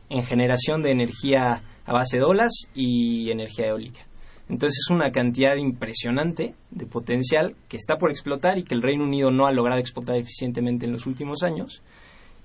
en 0.09 0.23
generación 0.23 0.81
de 0.81 0.91
energía 0.91 1.61
a 1.85 1.93
base 1.93 2.17
de 2.17 2.23
olas 2.23 2.51
y 2.73 3.29
energía 3.31 3.67
eólica. 3.67 4.01
Entonces 4.47 4.79
es 4.85 4.89
una 4.91 5.11
cantidad 5.11 5.57
impresionante 5.57 6.55
de 6.69 6.85
potencial 6.85 7.55
que 7.67 7.75
está 7.75 7.97
por 7.97 8.11
explotar 8.11 8.57
y 8.57 8.63
que 8.63 8.75
el 8.75 8.81
Reino 8.81 9.03
Unido 9.03 9.29
no 9.29 9.45
ha 9.45 9.51
logrado 9.51 9.81
explotar 9.81 10.15
eficientemente 10.15 10.85
en 10.85 10.93
los 10.93 11.05
últimos 11.05 11.43
años 11.43 11.81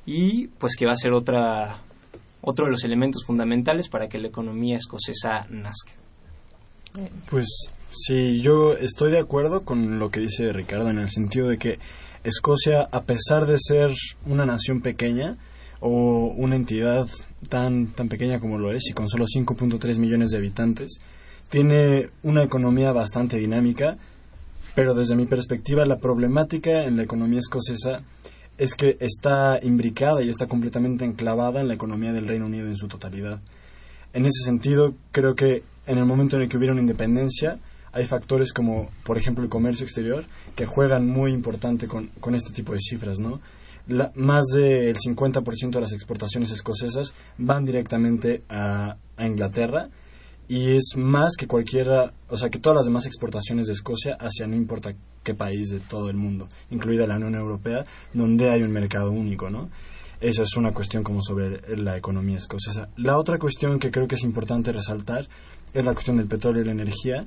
y 0.05 0.49
pues 0.49 0.75
que 0.77 0.87
va 0.87 0.93
a 0.93 0.97
ser 0.97 1.13
otra, 1.13 1.79
otro 2.41 2.65
de 2.65 2.73
los 2.73 2.83
elementos 2.83 3.25
fundamentales 3.25 3.89
para 3.89 4.09
que 4.09 4.19
la 4.19 4.29
economía 4.29 4.77
escocesa 4.77 5.47
nazca. 5.49 5.93
Pues 7.31 7.71
Sí, 7.99 8.43
yo 8.43 8.75
estoy 8.75 9.11
de 9.11 9.19
acuerdo 9.19 9.65
con 9.65 9.99
lo 9.99 10.11
que 10.11 10.21
dice 10.21 10.53
Ricardo 10.53 10.91
en 10.91 10.99
el 10.99 11.09
sentido 11.09 11.49
de 11.49 11.57
que 11.57 11.79
Escocia, 12.25 12.83
a 12.83 13.05
pesar 13.05 13.47
de 13.47 13.57
ser 13.59 13.91
una 14.27 14.45
nación 14.45 14.83
pequeña 14.83 15.39
o 15.81 16.27
una 16.37 16.57
entidad 16.57 17.09
tan, 17.49 17.87
tan 17.87 18.11
pequeña 18.11 18.39
como 18.39 18.59
lo 18.59 18.71
es 18.71 18.91
y 18.91 18.93
con 18.93 19.09
solo 19.09 19.25
5.3 19.25 19.99
millones 19.99 20.31
de 20.31 20.37
habitantes, 20.37 20.99
tiene 21.49 22.11
una 22.23 22.45
economía 22.45 22.93
bastante 22.93 23.39
dinámica, 23.39 23.97
pero 24.75 24.93
desde 24.93 25.17
mi 25.17 25.25
perspectiva 25.25 25.87
la 25.87 25.99
problemática 25.99 26.85
en 26.85 26.99
la 26.99 27.03
economía 27.03 27.39
escocesa 27.39 28.03
es 28.59 28.75
que 28.75 28.99
está 29.01 29.59
imbricada 29.63 30.23
y 30.23 30.29
está 30.29 30.47
completamente 30.47 31.07
enclavada 31.07 31.63
en 31.63 31.69
la 31.69 31.75
economía 31.75 32.13
del 32.13 32.29
Reino 32.29 32.45
Unido 32.45 32.67
en 32.67 32.77
su 32.77 32.89
totalidad. 32.89 33.41
En 34.13 34.27
ese 34.27 34.45
sentido, 34.45 34.95
creo 35.13 35.35
que 35.35 35.63
en 35.87 35.97
el 35.97 36.05
momento 36.05 36.37
en 36.37 36.43
el 36.43 36.49
que 36.51 36.59
hubiera 36.59 36.75
una 36.75 36.83
independencia, 36.83 37.59
hay 37.97 38.05
factores 38.05 38.53
como, 38.53 38.91
por 39.05 39.17
ejemplo, 39.17 39.43
el 39.43 39.49
comercio 39.49 39.85
exterior, 39.85 40.25
que 40.55 40.67
juegan 40.67 41.09
muy 41.09 41.33
importante 41.33 41.89
con, 41.89 42.11
este 42.35 42.53
tipo 42.53 42.75
de 42.75 42.81
cifras, 42.81 43.19
¿no? 43.19 43.41
La, 43.89 44.13
más 44.15 44.45
del 44.55 44.97
50% 44.97 45.71
de 45.71 45.81
las 45.81 45.93
exportaciones 45.93 46.51
escocesas 46.51 47.15
van 47.39 47.65
directamente 47.65 48.43
a, 48.51 48.97
a 49.17 49.27
Inglaterra 49.27 49.89
y 50.47 50.77
es 50.77 50.93
más 50.97 51.37
que 51.37 51.47
cualquiera, 51.47 52.13
o 52.29 52.37
sea, 52.37 52.51
que 52.51 52.59
todas 52.59 52.77
las 52.77 52.85
demás 52.85 53.07
exportaciones 53.07 53.67
de 53.67 53.73
Escocia 53.73 54.15
hacia 54.21 54.47
no 54.47 54.57
importa 54.57 54.95
qué 55.23 55.33
país 55.33 55.71
de 55.71 55.81
todo 55.81 56.11
el 56.11 56.17
mundo, 56.17 56.49
incluida 56.71 57.07
la 57.07 57.17
Unión 57.17 57.35
Europea, 57.35 57.87
donde 58.13 58.51
hay 58.51 58.63
un 58.63 58.73
mercado 58.73 59.11
único, 59.11 59.49
¿no? 59.49 59.71
Esa 60.21 60.43
es 60.43 60.55
una 60.57 60.73
cuestión 60.73 61.03
como 61.03 61.23
sobre 61.23 61.77
la 61.77 61.97
economía 61.97 62.37
escocesa. 62.37 62.91
La 62.97 63.19
otra 63.19 63.39
cuestión 63.39 63.79
que 63.79 63.91
creo 63.91 64.07
que 64.07 64.17
es 64.17 64.23
importante 64.23 64.73
resaltar 64.73 65.29
es 65.73 65.85
la 65.85 65.93
cuestión 65.93 66.19
del 66.19 66.27
petróleo 66.27 66.63
y 66.63 66.67
la 66.67 66.73
energía, 66.73 67.27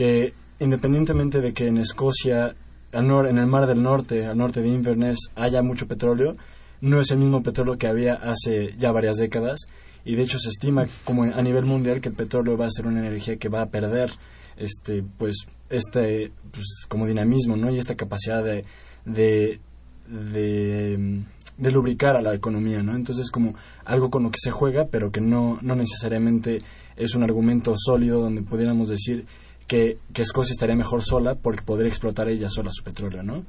que 0.00 0.32
independientemente 0.60 1.42
de 1.42 1.52
que 1.52 1.66
en 1.66 1.76
Escocia, 1.76 2.56
en 2.90 3.38
el 3.38 3.46
Mar 3.46 3.66
del 3.66 3.82
Norte, 3.82 4.24
al 4.24 4.38
norte 4.38 4.62
de 4.62 4.68
Inverness, 4.68 5.30
haya 5.36 5.62
mucho 5.62 5.86
petróleo, 5.88 6.36
no 6.80 7.00
es 7.02 7.10
el 7.10 7.18
mismo 7.18 7.42
petróleo 7.42 7.76
que 7.76 7.86
había 7.86 8.14
hace 8.14 8.74
ya 8.78 8.92
varias 8.92 9.18
décadas. 9.18 9.66
Y 10.06 10.14
de 10.14 10.22
hecho 10.22 10.38
se 10.38 10.48
estima 10.48 10.86
como 11.04 11.24
a 11.24 11.42
nivel 11.42 11.66
mundial 11.66 12.00
que 12.00 12.08
el 12.08 12.14
petróleo 12.14 12.56
va 12.56 12.64
a 12.64 12.70
ser 12.70 12.86
una 12.86 13.00
energía 13.00 13.36
que 13.36 13.50
va 13.50 13.60
a 13.60 13.68
perder 13.68 14.10
este 14.56 15.04
pues 15.18 15.46
este 15.68 16.32
pues, 16.50 16.86
como 16.88 17.06
dinamismo 17.06 17.56
no 17.56 17.70
y 17.70 17.78
esta 17.78 17.94
capacidad 17.94 18.42
de, 18.42 18.64
de, 19.04 19.60
de 20.06 21.70
lubricar 21.70 22.16
a 22.16 22.22
la 22.22 22.34
economía 22.34 22.82
no 22.82 22.96
entonces 22.96 23.30
como 23.30 23.54
algo 23.84 24.10
con 24.10 24.22
lo 24.22 24.30
que 24.30 24.38
se 24.40 24.50
juega 24.50 24.88
pero 24.88 25.12
que 25.12 25.20
no 25.20 25.58
no 25.62 25.76
necesariamente 25.76 26.62
es 26.96 27.14
un 27.14 27.22
argumento 27.22 27.74
sólido 27.76 28.20
donde 28.20 28.42
pudiéramos 28.42 28.88
decir 28.88 29.26
que, 29.70 29.98
Escocia 30.14 30.52
estaría 30.52 30.74
mejor 30.74 31.04
sola 31.04 31.36
porque 31.36 31.62
podría 31.62 31.88
explotar 31.88 32.28
ella 32.28 32.50
sola 32.50 32.70
su 32.72 32.82
petróleo 32.82 33.22
no 33.22 33.44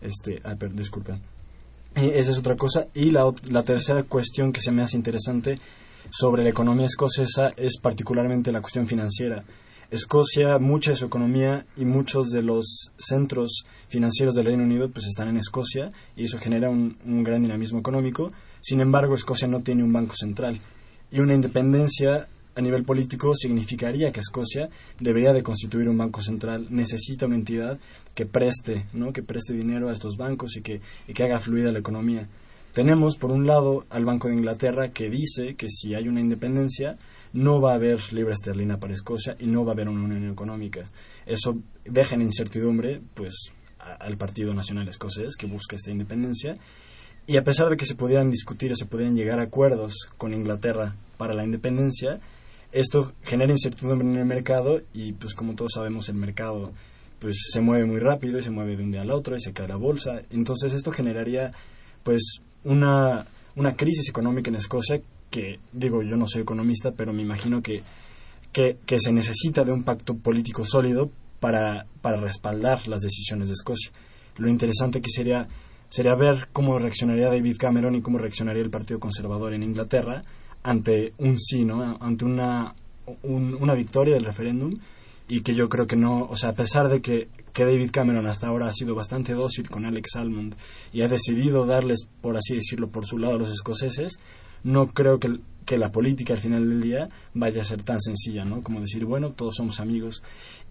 este 0.00 0.40
ah, 0.44 0.54
disculpen 0.54 1.20
esa 1.96 2.30
es 2.30 2.38
otra 2.38 2.56
cosa. 2.56 2.88
Y 2.92 3.10
la, 3.10 3.32
la 3.48 3.62
tercera 3.62 4.02
cuestión 4.02 4.52
que 4.52 4.60
se 4.60 4.70
me 4.70 4.82
hace 4.82 4.98
interesante 4.98 5.58
sobre 6.10 6.44
la 6.44 6.50
economía 6.50 6.84
escocesa 6.84 7.52
es 7.56 7.78
particularmente 7.78 8.52
la 8.52 8.60
cuestión 8.60 8.86
financiera. 8.86 9.44
Escocia, 9.90 10.58
mucha 10.58 10.90
de 10.90 10.98
su 10.98 11.06
economía 11.06 11.64
y 11.74 11.86
muchos 11.86 12.32
de 12.32 12.42
los 12.42 12.92
centros 12.98 13.64
financieros 13.88 14.34
del 14.34 14.44
Reino 14.44 14.64
Unido 14.64 14.90
pues 14.90 15.06
están 15.06 15.28
en 15.28 15.38
Escocia 15.38 15.90
y 16.16 16.24
eso 16.24 16.38
genera 16.38 16.68
un, 16.68 16.98
un 17.06 17.24
gran 17.24 17.42
dinamismo 17.42 17.78
económico. 17.78 18.30
Sin 18.60 18.80
embargo, 18.80 19.14
Escocia 19.14 19.48
no 19.48 19.60
tiene 19.60 19.82
un 19.82 19.92
banco 19.94 20.14
central 20.14 20.60
y 21.10 21.20
una 21.20 21.34
independencia 21.34 22.28
a 22.56 22.60
nivel 22.62 22.84
político 22.84 23.34
significaría 23.34 24.10
que 24.12 24.20
Escocia 24.20 24.70
debería 24.98 25.32
de 25.34 25.42
constituir 25.42 25.88
un 25.88 25.98
banco 25.98 26.22
central, 26.22 26.66
necesita 26.70 27.26
una 27.26 27.36
entidad 27.36 27.78
que 28.14 28.24
preste, 28.24 28.86
¿no? 28.94 29.12
que 29.12 29.22
preste 29.22 29.52
dinero 29.52 29.90
a 29.90 29.92
estos 29.92 30.16
bancos 30.16 30.56
y 30.56 30.62
que, 30.62 30.80
que 31.12 31.22
haga 31.22 31.38
fluida 31.38 31.70
la 31.70 31.80
economía. 31.80 32.26
Tenemos, 32.72 33.16
por 33.16 33.30
un 33.30 33.46
lado, 33.46 33.86
al 33.90 34.04
Banco 34.04 34.28
de 34.28 34.34
Inglaterra 34.34 34.90
que 34.90 35.08
dice 35.08 35.54
que 35.54 35.68
si 35.68 35.94
hay 35.94 36.08
una 36.08 36.20
independencia, 36.20 36.98
no 37.32 37.60
va 37.60 37.72
a 37.72 37.76
haber 37.76 38.12
libra 38.12 38.34
esterlina 38.34 38.78
para 38.78 38.94
Escocia 38.94 39.36
y 39.38 39.46
no 39.46 39.64
va 39.64 39.72
a 39.72 39.74
haber 39.74 39.88
una 39.88 40.04
unión 40.04 40.30
económica. 40.30 40.90
Eso 41.24 41.58
deja 41.84 42.14
en 42.14 42.22
incertidumbre 42.22 43.00
pues, 43.14 43.52
al 43.78 44.16
Partido 44.16 44.54
Nacional 44.54 44.88
Escocés 44.88 45.36
que 45.36 45.46
busca 45.46 45.76
esta 45.76 45.90
independencia. 45.90 46.54
Y 47.26 47.36
a 47.38 47.44
pesar 47.44 47.68
de 47.68 47.76
que 47.76 47.86
se 47.86 47.94
pudieran 47.94 48.30
discutir 48.30 48.72
o 48.72 48.76
se 48.76 48.86
pudieran 48.86 49.16
llegar 49.16 49.40
a 49.40 49.44
acuerdos 49.44 49.94
con 50.16 50.32
Inglaterra 50.32 50.96
para 51.16 51.34
la 51.34 51.44
independencia, 51.44 52.20
esto 52.76 53.12
genera 53.22 53.52
incertidumbre 53.52 54.06
en 54.06 54.16
el 54.16 54.26
mercado 54.26 54.82
y 54.92 55.12
pues 55.12 55.34
como 55.34 55.54
todos 55.54 55.72
sabemos 55.74 56.08
el 56.08 56.16
mercado 56.16 56.72
pues 57.18 57.48
se 57.50 57.62
mueve 57.62 57.86
muy 57.86 57.98
rápido 57.98 58.38
y 58.38 58.42
se 58.42 58.50
mueve 58.50 58.76
de 58.76 58.82
un 58.82 58.90
día 58.90 59.00
al 59.00 59.10
otro 59.10 59.34
y 59.34 59.40
se 59.40 59.54
cae 59.54 59.68
la 59.68 59.76
bolsa. 59.76 60.20
Entonces 60.30 60.74
esto 60.74 60.90
generaría 60.92 61.50
pues 62.02 62.40
una, 62.64 63.24
una 63.54 63.76
crisis 63.76 64.08
económica 64.10 64.50
en 64.50 64.56
Escocia 64.56 65.00
que, 65.30 65.58
digo, 65.72 66.02
yo 66.02 66.16
no 66.16 66.26
soy 66.26 66.42
economista, 66.42 66.92
pero 66.92 67.14
me 67.14 67.22
imagino 67.22 67.62
que, 67.62 67.82
que, 68.52 69.00
se 69.00 69.12
necesita 69.12 69.64
de 69.64 69.72
un 69.72 69.82
pacto 69.82 70.14
político 70.14 70.64
sólido 70.66 71.10
para, 71.40 71.86
para 72.02 72.20
respaldar 72.20 72.86
las 72.86 73.00
decisiones 73.00 73.48
de 73.48 73.54
Escocia. 73.54 73.90
Lo 74.36 74.48
interesante 74.48 75.00
que 75.00 75.10
sería, 75.10 75.48
sería 75.88 76.14
ver 76.14 76.48
cómo 76.52 76.78
reaccionaría 76.78 77.28
David 77.28 77.56
Cameron 77.58 77.94
y 77.94 78.02
cómo 78.02 78.18
reaccionaría 78.18 78.62
el 78.62 78.70
Partido 78.70 79.00
Conservador 79.00 79.54
en 79.54 79.62
Inglaterra 79.62 80.22
ante 80.66 81.12
un 81.18 81.38
sí, 81.38 81.64
¿no? 81.64 81.96
ante 82.00 82.24
una, 82.24 82.74
una 83.22 83.74
victoria 83.74 84.14
del 84.14 84.24
referéndum 84.24 84.72
y 85.28 85.40
que 85.42 85.54
yo 85.54 85.68
creo 85.68 85.86
que 85.86 85.96
no, 85.96 86.24
o 86.24 86.36
sea, 86.36 86.50
a 86.50 86.54
pesar 86.54 86.88
de 86.88 87.00
que, 87.00 87.28
que, 87.52 87.64
David 87.64 87.90
Cameron 87.92 88.26
hasta 88.26 88.48
ahora 88.48 88.66
ha 88.66 88.72
sido 88.72 88.94
bastante 88.94 89.32
dócil 89.32 89.70
con 89.70 89.84
Alex 89.84 90.10
Salmond 90.14 90.54
y 90.92 91.02
ha 91.02 91.08
decidido 91.08 91.66
darles, 91.66 92.08
por 92.20 92.36
así 92.36 92.56
decirlo, 92.56 92.88
por 92.88 93.06
su 93.06 93.18
lado 93.18 93.34
a 93.34 93.38
los 93.38 93.50
escoceses, 93.50 94.18
no 94.64 94.88
creo 94.88 95.18
que, 95.18 95.38
que 95.64 95.78
la 95.78 95.92
política 95.92 96.34
al 96.34 96.40
final 96.40 96.68
del 96.68 96.80
día 96.80 97.08
vaya 97.34 97.62
a 97.62 97.64
ser 97.64 97.82
tan 97.82 98.00
sencilla, 98.00 98.44
¿no? 98.44 98.62
Como 98.62 98.80
decir, 98.80 99.04
bueno, 99.04 99.30
todos 99.30 99.56
somos 99.56 99.80
amigos. 99.80 100.22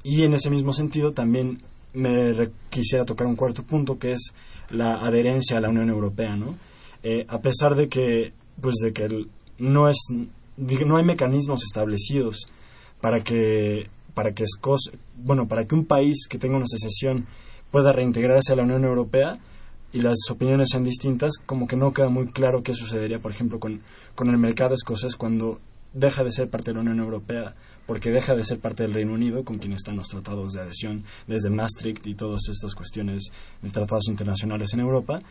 Y 0.04 0.24
en 0.24 0.34
ese 0.34 0.50
mismo 0.50 0.74
sentido 0.74 1.14
también 1.14 1.60
me 1.94 2.50
quisiera 2.70 3.06
tocar 3.06 3.28
un 3.28 3.36
cuarto 3.36 3.64
punto 3.64 3.98
que 3.98 4.12
es 4.12 4.34
la 4.70 4.96
adherencia 4.96 5.58
a 5.58 5.62
la 5.62 5.70
Unión 5.70 5.90
Europea, 5.90 6.36
¿no? 6.36 6.56
Eh, 7.04 7.26
a 7.28 7.40
pesar 7.40 7.76
de 7.76 7.88
que, 7.88 8.34
pues 8.60 8.76
de 8.82 8.94
que 8.94 9.26
no 9.58 9.90
es, 9.90 9.98
no 10.58 10.98
hay 10.98 11.04
mecanismos 11.04 11.64
establecidos 11.64 12.48
para 13.02 13.24
que 13.24 13.90
para 14.16 14.34
que 14.34 14.44
Escocia, 14.44 14.98
bueno, 15.18 15.48
para 15.48 15.66
que 15.66 15.76
un 15.76 15.86
país 15.86 16.26
que 16.28 16.40
tenga 16.40 16.56
una 16.56 16.66
secesión 16.66 17.28
pueda 17.70 17.92
reintegrarse 17.92 18.54
a 18.54 18.56
la 18.56 18.64
Unión 18.64 18.86
Europea 18.86 19.38
y 19.92 20.00
las 20.00 20.18
opiniones 20.32 20.70
sean 20.72 20.84
distintas, 20.84 21.34
como 21.46 21.68
que 21.68 21.76
no 21.76 21.94
queda 21.94 22.10
muy 22.10 22.28
claro 22.28 22.64
qué 22.64 22.74
sucedería, 22.74 23.20
por 23.20 23.32
ejemplo, 23.32 23.60
con, 23.60 23.82
con 24.16 24.30
el 24.30 24.38
mercado 24.38 24.74
escocés 24.74 25.16
cuando 25.16 25.60
deja 25.94 26.24
de 26.24 26.32
ser 26.32 26.50
parte 26.50 26.72
de 26.72 26.76
la 26.76 26.82
Unión 26.82 27.00
Europea, 27.00 27.56
porque 27.86 28.12
deja 28.12 28.36
de 28.36 28.44
ser 28.44 28.60
parte 28.60 28.84
del 28.84 28.94
Reino 28.94 29.14
Unido, 29.14 29.44
con 29.44 29.58
quien 29.58 29.74
están 29.74 29.96
los 29.96 30.08
tratados 30.08 30.54
de 30.54 30.62
adhesión 30.62 31.04
desde 31.28 31.50
Maastricht 31.50 32.06
y 32.08 32.16
todas 32.16 32.42
estas 32.50 32.74
cuestiones 32.76 33.32
de 33.62 33.70
tratados 33.70 34.08
internacionales 34.08 34.74
en 34.74 34.80
Europa. 34.80 35.22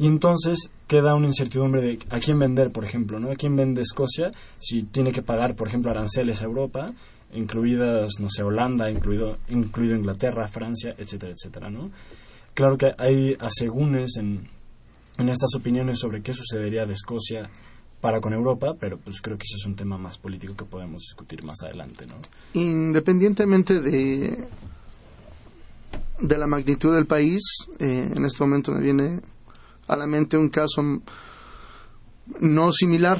Y 0.00 0.06
entonces 0.06 0.70
queda 0.88 1.14
una 1.14 1.26
incertidumbre 1.26 1.82
de 1.82 1.98
a 2.08 2.20
quién 2.20 2.38
vender, 2.38 2.72
por 2.72 2.86
ejemplo, 2.86 3.20
¿no? 3.20 3.30
¿A 3.30 3.36
quién 3.36 3.54
vende 3.54 3.82
Escocia 3.82 4.32
si 4.58 4.84
tiene 4.84 5.12
que 5.12 5.20
pagar, 5.20 5.54
por 5.54 5.68
ejemplo, 5.68 5.90
aranceles 5.90 6.40
a 6.40 6.46
Europa 6.46 6.94
incluidas, 7.34 8.12
no 8.18 8.28
sé, 8.28 8.42
Holanda, 8.42 8.90
incluido, 8.90 9.36
incluido 9.50 9.94
Inglaterra, 9.94 10.48
Francia, 10.48 10.94
etcétera, 10.96 11.32
etcétera, 11.32 11.70
¿no? 11.70 11.90
Claro 12.54 12.78
que 12.78 12.92
hay 12.96 13.36
asegúnes 13.38 14.16
en, 14.16 14.48
en 15.18 15.28
estas 15.28 15.54
opiniones 15.54 15.98
sobre 15.98 16.22
qué 16.22 16.32
sucedería 16.32 16.86
de 16.86 16.94
Escocia 16.94 17.50
para 18.00 18.22
con 18.22 18.32
Europa, 18.32 18.74
pero 18.80 18.96
pues 18.96 19.20
creo 19.20 19.36
que 19.36 19.44
ese 19.44 19.56
es 19.56 19.66
un 19.66 19.76
tema 19.76 19.98
más 19.98 20.16
político 20.16 20.56
que 20.56 20.64
podemos 20.64 21.02
discutir 21.02 21.44
más 21.44 21.62
adelante, 21.62 22.06
¿no? 22.06 22.14
Independientemente 22.58 23.80
de, 23.80 24.48
de 26.20 26.38
la 26.38 26.46
magnitud 26.46 26.94
del 26.94 27.06
país, 27.06 27.42
eh, 27.78 28.10
en 28.16 28.24
este 28.24 28.42
momento 28.42 28.72
me 28.72 28.80
viene 28.80 29.20
a 29.90 29.96
la 29.96 30.06
mente 30.06 30.36
un 30.36 30.48
caso 30.48 30.82
no 32.40 32.72
similar, 32.72 33.18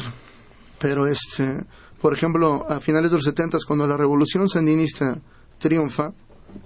pero 0.78 1.06
este 1.06 1.66
por 2.00 2.14
ejemplo, 2.14 2.66
a 2.68 2.80
finales 2.80 3.11
de 3.11 3.18
los 3.18 3.24
70, 3.26 3.59
cuando 3.66 3.87
la 3.87 3.96
revolución 3.96 4.48
sandinista 4.48 5.20
triunfa, 5.59 6.12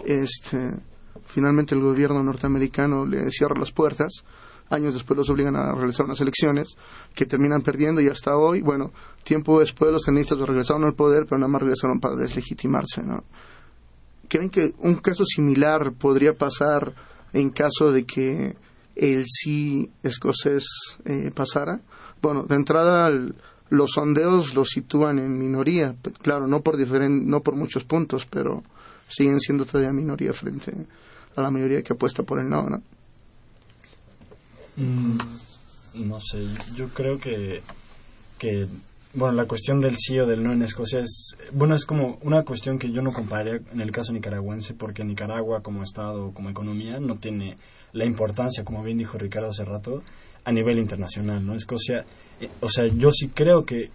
este, 0.06 0.70
finalmente 1.26 1.74
el 1.74 1.80
gobierno 1.80 2.22
norteamericano 2.22 3.04
le 3.04 3.30
cierra 3.30 3.58
las 3.58 3.72
puertas. 3.72 4.24
Años 4.70 4.94
después 4.94 5.16
los 5.16 5.28
obligan 5.28 5.56
a 5.56 5.72
realizar 5.72 6.06
unas 6.06 6.20
elecciones 6.20 6.76
que 7.14 7.26
terminan 7.26 7.62
perdiendo 7.62 8.00
y 8.00 8.08
hasta 8.08 8.36
hoy, 8.36 8.62
bueno, 8.62 8.92
tiempo 9.24 9.58
después 9.58 9.90
los 9.90 10.04
sandinistas 10.04 10.38
regresaron 10.38 10.84
al 10.84 10.94
poder, 10.94 11.26
pero 11.26 11.38
nada 11.38 11.50
más 11.50 11.62
regresaron 11.62 11.98
para 11.98 12.14
deslegitimarse, 12.14 13.02
¿no? 13.02 13.24
¿Creen 14.28 14.50
que 14.50 14.72
un 14.78 14.94
caso 14.96 15.24
similar 15.24 15.92
podría 15.98 16.34
pasar 16.34 16.94
en 17.32 17.50
caso 17.50 17.90
de 17.90 18.04
que 18.04 18.56
el 18.96 19.24
sí 19.26 19.90
escocés 20.02 20.66
eh, 21.04 21.30
pasara? 21.34 21.80
Bueno, 22.22 22.44
de 22.44 22.54
entrada, 22.54 23.10
los 23.70 23.90
sondeos 23.92 24.54
los 24.54 24.70
sitúan 24.70 25.18
en 25.18 25.38
minoría, 25.38 25.94
claro, 26.22 26.46
no 26.46 26.60
por, 26.60 26.78
no 26.78 27.40
por 27.40 27.56
muchos 27.56 27.84
puntos, 27.84 28.26
pero 28.26 28.62
siguen 29.08 29.40
siendo 29.40 29.64
todavía 29.64 29.92
minoría 29.92 30.32
frente 30.32 30.72
a 31.36 31.42
la 31.42 31.50
mayoría 31.50 31.82
que 31.82 31.92
apuesta 31.92 32.22
por 32.22 32.40
el 32.40 32.48
no, 32.48 32.68
¿no? 32.68 32.82
Mm, 34.76 35.18
no 36.06 36.20
sé, 36.20 36.46
yo 36.74 36.88
creo 36.88 37.18
que, 37.18 37.62
que, 38.38 38.66
bueno, 39.12 39.34
la 39.34 39.46
cuestión 39.46 39.80
del 39.80 39.96
sí 39.96 40.18
o 40.18 40.26
del 40.26 40.42
no 40.42 40.52
en 40.52 40.62
Escocia 40.62 41.00
es, 41.00 41.36
bueno, 41.52 41.74
es 41.74 41.84
como 41.84 42.18
una 42.22 42.42
cuestión 42.42 42.78
que 42.78 42.90
yo 42.90 43.02
no 43.02 43.12
compararía 43.12 43.60
en 43.72 43.80
el 43.80 43.92
caso 43.92 44.12
nicaragüense, 44.12 44.74
porque 44.74 45.04
Nicaragua 45.04 45.62
como 45.62 45.82
Estado, 45.82 46.32
como 46.32 46.50
economía, 46.50 46.98
no 46.98 47.16
tiene 47.18 47.56
la 47.94 48.04
importancia, 48.04 48.64
como 48.64 48.82
bien 48.82 48.98
dijo 48.98 49.16
Ricardo 49.16 49.48
hace 49.48 49.64
rato, 49.64 50.02
a 50.44 50.52
nivel 50.52 50.78
internacional, 50.78 51.44
¿no? 51.46 51.54
Escocia, 51.54 52.04
eh, 52.40 52.50
o 52.60 52.68
sea, 52.68 52.86
yo 52.86 53.10
sí 53.12 53.28
creo 53.28 53.64
que, 53.64 53.90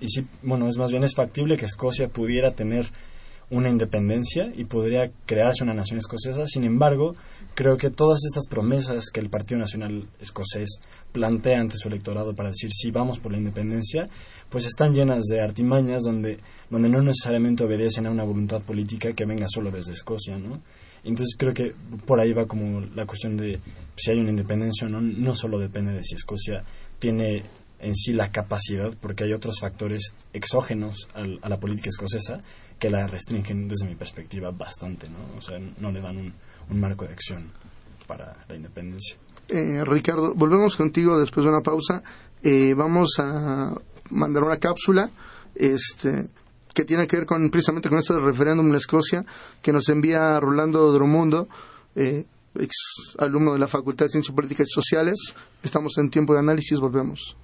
y 0.00 0.08
sí, 0.08 0.26
bueno, 0.42 0.68
es 0.68 0.76
más 0.76 0.90
bien 0.90 1.04
es 1.04 1.14
factible 1.14 1.56
que 1.56 1.64
Escocia 1.64 2.08
pudiera 2.08 2.50
tener 2.50 2.86
una 3.50 3.70
independencia 3.70 4.50
y 4.54 4.64
podría 4.64 5.10
crearse 5.26 5.64
una 5.64 5.74
nación 5.74 5.98
escocesa. 5.98 6.46
Sin 6.46 6.64
embargo, 6.64 7.14
creo 7.54 7.76
que 7.76 7.90
todas 7.90 8.20
estas 8.24 8.46
promesas 8.46 9.10
que 9.10 9.20
el 9.20 9.30
Partido 9.30 9.60
Nacional 9.60 10.08
Escocés 10.20 10.80
plantea 11.12 11.60
ante 11.60 11.76
su 11.76 11.88
electorado 11.88 12.34
para 12.34 12.48
decir 12.48 12.70
sí 12.72 12.90
vamos 12.90 13.18
por 13.18 13.32
la 13.32 13.38
independencia, 13.38 14.06
pues 14.48 14.66
están 14.66 14.94
llenas 14.94 15.24
de 15.24 15.40
artimañas 15.40 16.02
donde, 16.02 16.38
donde 16.70 16.88
no 16.88 17.00
necesariamente 17.02 17.64
obedecen 17.64 18.06
a 18.06 18.10
una 18.10 18.24
voluntad 18.24 18.62
política 18.62 19.12
que 19.12 19.24
venga 19.26 19.46
solo 19.48 19.70
desde 19.70 19.92
Escocia, 19.92 20.38
¿no? 20.38 20.60
Entonces 21.04 21.36
creo 21.38 21.52
que 21.52 21.74
por 22.06 22.20
ahí 22.20 22.32
va 22.32 22.46
como 22.46 22.80
la 22.80 23.06
cuestión 23.06 23.36
de 23.36 23.60
si 23.96 24.10
hay 24.10 24.18
una 24.18 24.30
independencia 24.30 24.86
o 24.86 24.90
no, 24.90 25.00
no 25.00 25.34
solo 25.34 25.58
depende 25.58 25.92
de 25.92 26.02
si 26.02 26.14
Escocia 26.14 26.64
tiene 26.98 27.44
en 27.84 27.94
sí 27.94 28.12
la 28.12 28.30
capacidad, 28.32 28.94
porque 29.00 29.24
hay 29.24 29.32
otros 29.32 29.60
factores 29.60 30.14
exógenos 30.32 31.08
a 31.14 31.48
la 31.48 31.60
política 31.60 31.90
escocesa 31.90 32.40
que 32.78 32.88
la 32.90 33.06
restringen 33.06 33.68
desde 33.68 33.86
mi 33.86 33.94
perspectiva 33.94 34.50
bastante, 34.50 35.08
¿no? 35.08 35.36
O 35.36 35.40
sea, 35.40 35.58
no 35.58 35.92
le 35.92 36.00
dan 36.00 36.16
un, 36.68 36.80
marco 36.80 37.04
de 37.04 37.12
acción 37.12 37.50
para 38.06 38.36
la 38.48 38.56
independencia. 38.56 39.16
Eh, 39.48 39.84
Ricardo, 39.84 40.34
volvemos 40.34 40.76
contigo 40.76 41.18
después 41.18 41.44
de 41.44 41.50
una 41.50 41.60
pausa. 41.60 42.02
Eh, 42.42 42.74
vamos 42.74 43.10
a 43.18 43.74
mandar 44.10 44.44
una 44.44 44.56
cápsula 44.56 45.10
este, 45.54 46.28
que 46.74 46.84
tiene 46.84 47.06
que 47.06 47.16
ver 47.16 47.26
con 47.26 47.48
precisamente 47.50 47.88
con 47.88 47.98
esto 47.98 48.14
del 48.14 48.24
referéndum 48.24 48.68
en 48.68 48.74
Escocia, 48.74 49.24
que 49.62 49.72
nos 49.72 49.88
envía 49.88 50.38
Rolando 50.40 50.92
Dromundo, 50.92 51.48
eh, 51.94 52.24
ex 52.56 52.74
alumno 53.18 53.52
de 53.52 53.58
la 53.60 53.68
Facultad 53.68 54.06
de 54.06 54.10
Ciencias 54.10 54.34
Políticas 54.34 54.66
y 54.68 54.74
Sociales. 54.74 55.34
Estamos 55.62 55.96
en 55.98 56.10
tiempo 56.10 56.34
de 56.34 56.40
análisis, 56.40 56.78
volvemos 56.78 57.36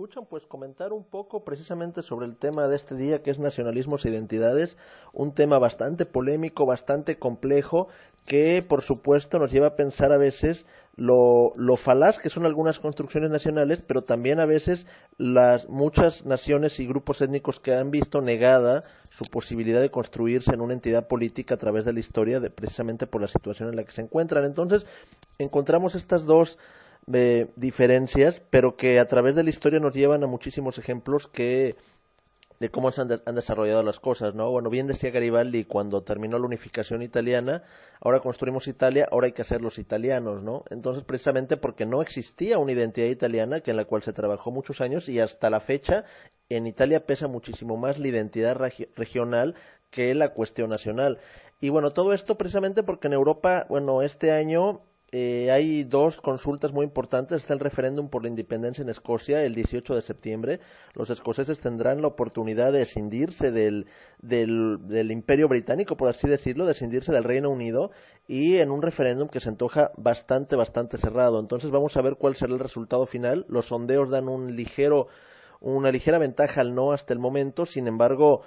escuchan, 0.00 0.24
pues 0.24 0.46
comentar 0.46 0.94
un 0.94 1.04
poco 1.04 1.44
precisamente 1.44 2.02
sobre 2.02 2.24
el 2.24 2.38
tema 2.38 2.68
de 2.68 2.76
este 2.76 2.94
día 2.94 3.22
que 3.22 3.30
es 3.30 3.38
nacionalismos 3.38 4.06
e 4.06 4.08
identidades, 4.08 4.78
un 5.12 5.34
tema 5.34 5.58
bastante 5.58 6.06
polémico, 6.06 6.64
bastante 6.64 7.18
complejo, 7.18 7.88
que 8.24 8.64
por 8.66 8.80
supuesto 8.80 9.38
nos 9.38 9.52
lleva 9.52 9.66
a 9.66 9.76
pensar 9.76 10.10
a 10.12 10.16
veces 10.16 10.64
lo, 10.96 11.52
lo 11.56 11.76
falaz 11.76 12.18
que 12.18 12.30
son 12.30 12.46
algunas 12.46 12.78
construcciones 12.78 13.30
nacionales, 13.30 13.82
pero 13.86 14.02
también 14.02 14.40
a 14.40 14.46
veces 14.46 14.86
las 15.18 15.68
muchas 15.68 16.26
naciones 16.26 16.78
y 16.80 16.86
grupos 16.86 17.22
étnicos 17.22 17.60
que 17.60 17.74
han 17.74 17.90
visto 17.90 18.20
negada 18.20 18.82
su 19.10 19.24
posibilidad 19.24 19.80
de 19.80 19.90
construirse 19.90 20.52
en 20.52 20.60
una 20.60 20.72
entidad 20.72 21.08
política 21.08 21.54
a 21.54 21.58
través 21.58 21.84
de 21.84 21.92
la 21.92 22.00
historia, 22.00 22.40
de, 22.40 22.50
precisamente 22.50 23.06
por 23.06 23.20
la 23.20 23.28
situación 23.28 23.68
en 23.68 23.76
la 23.76 23.84
que 23.84 23.92
se 23.92 24.02
encuentran. 24.02 24.44
Entonces, 24.44 24.86
encontramos 25.38 25.94
estas 25.94 26.24
dos 26.24 26.58
diferencias, 27.56 28.40
pero 28.50 28.76
que 28.76 29.00
a 29.00 29.06
través 29.06 29.34
de 29.34 29.42
la 29.42 29.50
historia 29.50 29.80
nos 29.80 29.94
llevan 29.94 30.22
a 30.22 30.28
muchísimos 30.28 30.78
ejemplos 30.78 31.26
que 31.26 31.74
de 32.60 32.70
cómo 32.70 32.92
se 32.92 33.00
han, 33.00 33.34
desarrollado 33.34 33.82
las 33.82 34.00
cosas, 34.00 34.34
¿no? 34.34 34.50
Bueno, 34.50 34.68
bien 34.68 34.86
decía 34.86 35.10
Garibaldi 35.10 35.64
cuando 35.64 36.02
terminó 36.02 36.38
la 36.38 36.44
unificación 36.44 37.00
italiana, 37.00 37.64
ahora 38.02 38.20
construimos 38.20 38.68
Italia, 38.68 39.08
ahora 39.10 39.26
hay 39.26 39.32
que 39.32 39.40
hacer 39.40 39.62
los 39.62 39.78
italianos, 39.78 40.42
¿no? 40.42 40.64
Entonces, 40.68 41.02
precisamente 41.02 41.56
porque 41.56 41.86
no 41.86 42.02
existía 42.02 42.58
una 42.58 42.72
identidad 42.72 43.06
italiana 43.06 43.60
que 43.60 43.70
en 43.70 43.78
la 43.78 43.86
cual 43.86 44.02
se 44.02 44.12
trabajó 44.12 44.50
muchos 44.50 44.82
años 44.82 45.08
y 45.08 45.20
hasta 45.20 45.48
la 45.48 45.60
fecha 45.60 46.04
en 46.50 46.66
Italia 46.66 47.06
pesa 47.06 47.28
muchísimo 47.28 47.78
más 47.78 47.98
la 47.98 48.08
identidad 48.08 48.60
regional 48.94 49.54
que 49.90 50.14
la 50.14 50.34
cuestión 50.34 50.68
nacional. 50.68 51.18
Y 51.62 51.70
bueno, 51.70 51.92
todo 51.92 52.12
esto 52.12 52.36
precisamente 52.36 52.82
porque 52.82 53.06
en 53.06 53.14
Europa, 53.14 53.64
bueno, 53.70 54.02
este 54.02 54.32
año 54.32 54.82
eh, 55.12 55.50
hay 55.50 55.82
dos 55.82 56.20
consultas 56.20 56.72
muy 56.72 56.84
importantes. 56.84 57.38
Está 57.38 57.54
el 57.54 57.60
referéndum 57.60 58.08
por 58.08 58.22
la 58.22 58.28
independencia 58.28 58.82
en 58.82 58.90
Escocia 58.90 59.42
el 59.42 59.54
18 59.54 59.96
de 59.96 60.02
septiembre. 60.02 60.60
Los 60.94 61.10
escoceses 61.10 61.58
tendrán 61.58 62.00
la 62.00 62.08
oportunidad 62.08 62.72
de 62.72 62.82
escindirse 62.82 63.50
del, 63.50 63.86
del, 64.22 64.78
del, 64.86 65.10
imperio 65.10 65.48
británico, 65.48 65.96
por 65.96 66.08
así 66.08 66.28
decirlo, 66.28 66.64
de 66.64 66.72
escindirse 66.72 67.12
del 67.12 67.24
Reino 67.24 67.50
Unido 67.50 67.90
y 68.28 68.58
en 68.58 68.70
un 68.70 68.82
referéndum 68.82 69.28
que 69.28 69.40
se 69.40 69.48
antoja 69.48 69.90
bastante, 69.96 70.54
bastante 70.54 70.96
cerrado. 70.96 71.40
Entonces 71.40 71.72
vamos 71.72 71.96
a 71.96 72.02
ver 72.02 72.14
cuál 72.14 72.36
será 72.36 72.52
el 72.52 72.60
resultado 72.60 73.06
final. 73.06 73.46
Los 73.48 73.66
sondeos 73.66 74.10
dan 74.10 74.28
un 74.28 74.54
ligero, 74.54 75.08
una 75.60 75.90
ligera 75.90 76.18
ventaja 76.18 76.60
al 76.60 76.74
no 76.74 76.92
hasta 76.92 77.12
el 77.12 77.18
momento. 77.18 77.66
Sin 77.66 77.88
embargo, 77.88 78.42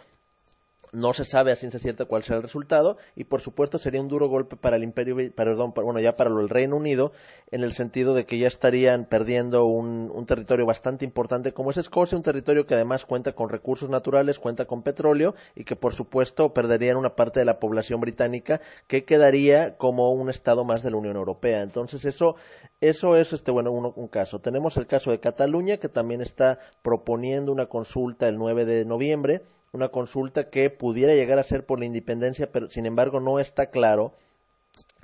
no 0.93 1.11
se 1.11 1.25
sabe 1.25 1.51
a 1.51 1.55
ciencia 1.55 1.79
cierta 1.79 2.05
cuál 2.05 2.23
será 2.23 2.37
el 2.37 2.43
resultado 2.43 2.97
y 3.15 3.25
por 3.25 3.41
supuesto 3.41 3.79
sería 3.79 3.99
un 3.99 4.07
duro 4.07 4.29
golpe 4.29 4.55
para 4.55 4.77
el 4.77 4.83
imperio 4.83 5.15
perdón 5.35 5.73
bueno 5.75 5.99
ya 5.99 6.13
para 6.13 6.29
el 6.29 6.49
Reino 6.49 6.77
Unido 6.77 7.11
en 7.51 7.63
el 7.63 7.73
sentido 7.73 8.13
de 8.13 8.25
que 8.25 8.37
ya 8.37 8.47
estarían 8.47 9.05
perdiendo 9.05 9.65
un, 9.65 10.11
un, 10.13 10.25
territorio 10.25 10.65
bastante 10.65 11.03
importante 11.03 11.51
como 11.51 11.71
es 11.71 11.77
Escocia 11.77 12.17
un 12.17 12.23
territorio 12.23 12.65
que 12.65 12.75
además 12.75 13.05
cuenta 13.05 13.33
con 13.33 13.49
recursos 13.49 13.89
naturales 13.89 14.39
cuenta 14.39 14.65
con 14.65 14.83
petróleo 14.83 15.33
y 15.55 15.63
que 15.63 15.75
por 15.75 15.95
supuesto 15.95 16.53
perderían 16.53 16.97
una 16.97 17.15
parte 17.15 17.39
de 17.39 17.45
la 17.45 17.59
población 17.59 17.99
británica 17.99 18.61
que 18.87 19.03
quedaría 19.03 19.77
como 19.77 20.11
un 20.11 20.29
estado 20.29 20.63
más 20.63 20.83
de 20.83 20.91
la 20.91 20.97
Unión 20.97 21.15
Europea. 21.15 21.61
Entonces 21.61 22.05
eso 22.05 22.35
eso 22.81 23.15
es 23.15 23.33
este 23.33 23.51
bueno 23.51 23.71
un 23.71 24.07
caso. 24.07 24.39
Tenemos 24.39 24.77
el 24.77 24.87
caso 24.87 25.11
de 25.11 25.19
Cataluña 25.19 25.77
que 25.77 25.89
también 25.89 26.21
está 26.21 26.59
proponiendo 26.81 27.51
una 27.51 27.67
consulta 27.67 28.27
el 28.27 28.37
9 28.37 28.65
de 28.65 28.85
noviembre 28.85 29.43
una 29.73 29.89
consulta 29.89 30.49
que 30.49 30.69
pudiera 30.69 31.13
llegar 31.13 31.39
a 31.39 31.43
ser 31.43 31.65
por 31.65 31.79
la 31.79 31.85
independencia, 31.85 32.51
pero 32.51 32.69
sin 32.69 32.85
embargo 32.85 33.19
no 33.19 33.39
está 33.39 33.71
claro 33.71 34.13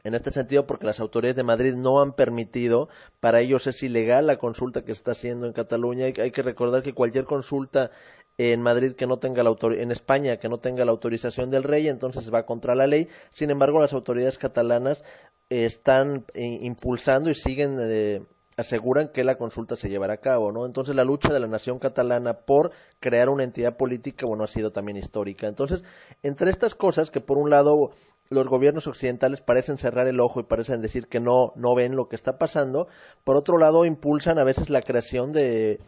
en 0.03 0.15
este 0.15 0.31
sentido 0.31 0.65
porque 0.65 0.85
las 0.85 0.99
autoridades 0.99 1.35
de 1.35 1.43
Madrid 1.43 1.73
no 1.75 2.01
han 2.01 2.13
permitido, 2.13 2.87
para 3.19 3.41
ellos 3.41 3.67
es 3.67 3.83
ilegal 3.83 4.27
la 4.27 4.37
consulta 4.37 4.85
que 4.85 4.91
está 4.91 5.11
haciendo 5.11 5.45
en 5.45 5.53
Cataluña. 5.53 6.05
Hay, 6.05 6.13
hay 6.21 6.31
que 6.31 6.43
recordar 6.43 6.83
que 6.83 6.93
cualquier 6.93 7.25
consulta 7.25 7.91
en 8.37 8.61
Madrid 8.61 8.93
que 8.93 9.07
no 9.07 9.17
tenga 9.17 9.43
la 9.43 9.53
en 9.61 9.91
España 9.91 10.37
que 10.37 10.47
no 10.47 10.59
tenga 10.59 10.85
la 10.85 10.91
autorización 10.91 11.49
del 11.49 11.63
rey, 11.63 11.89
entonces 11.89 12.33
va 12.33 12.45
contra 12.45 12.75
la 12.75 12.87
ley. 12.87 13.09
Sin 13.33 13.49
embargo, 13.49 13.79
las 13.79 13.93
autoridades 13.93 14.37
catalanas 14.37 15.03
están 15.49 16.25
eh, 16.33 16.59
impulsando 16.61 17.29
y 17.29 17.35
siguen 17.35 17.77
eh, 17.81 18.21
aseguran 18.59 19.09
que 19.09 19.23
la 19.23 19.37
consulta 19.37 19.75
se 19.75 19.89
llevará 19.89 20.15
a 20.15 20.21
cabo, 20.21 20.51
¿no? 20.51 20.65
Entonces 20.65 20.95
la 20.95 21.03
lucha 21.03 21.33
de 21.33 21.39
la 21.39 21.47
nación 21.47 21.79
catalana 21.79 22.33
por 22.45 22.71
crear 22.99 23.29
una 23.29 23.43
entidad 23.43 23.77
política, 23.77 24.25
bueno, 24.27 24.43
ha 24.43 24.47
sido 24.47 24.71
también 24.71 24.97
histórica. 24.97 25.47
Entonces, 25.47 25.83
entre 26.23 26.51
estas 26.51 26.75
cosas 26.75 27.11
que 27.11 27.21
por 27.21 27.37
un 27.37 27.49
lado 27.49 27.91
los 28.29 28.47
gobiernos 28.47 28.85
occidentales 28.87 29.41
parecen 29.41 29.77
cerrar 29.77 30.07
el 30.07 30.19
ojo 30.19 30.39
y 30.39 30.43
parecen 30.43 30.81
decir 30.81 31.07
que 31.07 31.19
no 31.19 31.51
no 31.55 31.73
ven 31.73 31.95
lo 31.95 32.07
que 32.07 32.15
está 32.15 32.37
pasando, 32.37 32.87
por 33.23 33.35
otro 33.35 33.57
lado 33.57 33.85
impulsan 33.85 34.37
a 34.37 34.43
veces 34.43 34.69
la 34.69 34.81
creación 34.81 35.31
de 35.31 35.79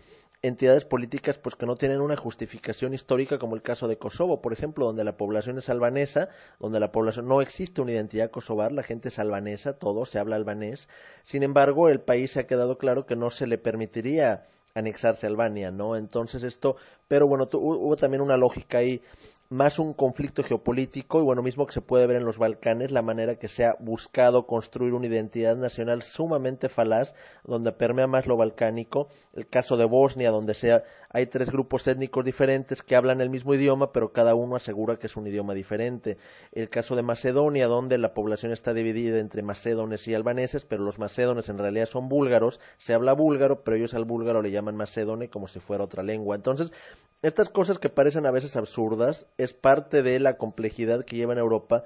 entidades 0.43 0.85
políticas 0.85 1.37
pues 1.37 1.55
que 1.55 1.65
no 1.65 1.75
tienen 1.75 2.01
una 2.01 2.17
justificación 2.17 2.93
histórica 2.93 3.37
como 3.37 3.55
el 3.55 3.61
caso 3.61 3.87
de 3.87 3.97
Kosovo, 3.97 4.41
por 4.41 4.53
ejemplo, 4.53 4.85
donde 4.85 5.03
la 5.03 5.17
población 5.17 5.59
es 5.59 5.69
albanesa, 5.69 6.29
donde 6.59 6.79
la 6.79 6.91
población 6.91 7.27
no 7.27 7.41
existe 7.41 7.81
una 7.81 7.91
identidad 7.91 8.31
kosovar, 8.31 8.71
la 8.71 8.83
gente 8.83 9.09
es 9.09 9.19
albanesa, 9.19 9.73
todo 9.73 10.05
se 10.05 10.17
habla 10.17 10.35
albanés. 10.35 10.89
Sin 11.23 11.43
embargo, 11.43 11.89
el 11.89 11.99
país 11.99 12.31
se 12.31 12.39
ha 12.39 12.47
quedado 12.47 12.77
claro 12.77 13.05
que 13.05 13.15
no 13.15 13.29
se 13.29 13.45
le 13.45 13.59
permitiría 13.59 14.47
anexarse 14.73 15.27
a 15.27 15.29
Albania, 15.29 15.69
¿no? 15.69 15.95
Entonces 15.95 16.43
esto, 16.43 16.75
pero 17.07 17.27
bueno, 17.27 17.47
hubo 17.53 17.95
también 17.95 18.21
una 18.21 18.37
lógica 18.37 18.79
ahí 18.79 19.01
más 19.51 19.79
un 19.79 19.93
conflicto 19.93 20.43
geopolítico 20.43 21.19
y 21.19 21.23
bueno, 21.23 21.43
mismo 21.43 21.67
que 21.67 21.73
se 21.73 21.81
puede 21.81 22.07
ver 22.07 22.15
en 22.15 22.23
los 22.23 22.37
Balcanes, 22.37 22.89
la 22.89 23.01
manera 23.01 23.35
que 23.35 23.49
se 23.49 23.65
ha 23.65 23.75
buscado 23.81 24.47
construir 24.47 24.93
una 24.93 25.07
identidad 25.07 25.57
nacional 25.57 26.03
sumamente 26.03 26.69
falaz, 26.69 27.13
donde 27.43 27.73
permea 27.73 28.07
más 28.07 28.27
lo 28.27 28.37
balcánico, 28.37 29.09
el 29.33 29.47
caso 29.47 29.75
de 29.75 29.83
Bosnia, 29.83 30.31
donde 30.31 30.53
sea, 30.53 30.83
hay 31.13 31.27
tres 31.27 31.49
grupos 31.49 31.87
étnicos 31.87 32.23
diferentes 32.23 32.81
que 32.83 32.95
hablan 32.95 33.21
el 33.21 33.29
mismo 33.29 33.53
idioma, 33.53 33.91
pero 33.91 34.13
cada 34.13 34.35
uno 34.35 34.55
asegura 34.55 34.97
que 34.97 35.07
es 35.07 35.17
un 35.17 35.27
idioma 35.27 35.53
diferente, 35.53 36.17
el 36.51 36.69
caso 36.69 36.95
de 36.95 37.03
Macedonia, 37.03 37.67
donde 37.67 37.97
la 37.97 38.13
población 38.13 38.51
está 38.51 38.73
dividida 38.73 39.19
entre 39.19 39.41
macedones 39.41 40.07
y 40.07 40.13
albaneses, 40.13 40.65
pero 40.65 40.83
los 40.83 40.99
macedones 40.99 41.49
en 41.49 41.57
realidad 41.57 41.85
son 41.85 42.09
búlgaros, 42.09 42.59
se 42.77 42.93
habla 42.93 43.13
búlgaro, 43.13 43.63
pero 43.63 43.77
ellos 43.77 43.93
al 43.93 44.05
búlgaro 44.05 44.41
le 44.41 44.51
llaman 44.51 44.75
macedone 44.75 45.29
como 45.29 45.47
si 45.47 45.59
fuera 45.59 45.83
otra 45.83 46.03
lengua. 46.03 46.35
Entonces, 46.35 46.71
estas 47.21 47.49
cosas 47.49 47.77
que 47.77 47.89
parecen 47.89 48.25
a 48.25 48.31
veces 48.31 48.55
absurdas 48.55 49.27
es 49.37 49.53
parte 49.53 50.01
de 50.01 50.19
la 50.19 50.37
complejidad 50.37 51.05
que 51.05 51.17
lleva 51.17 51.33
en 51.33 51.39
Europa 51.39 51.83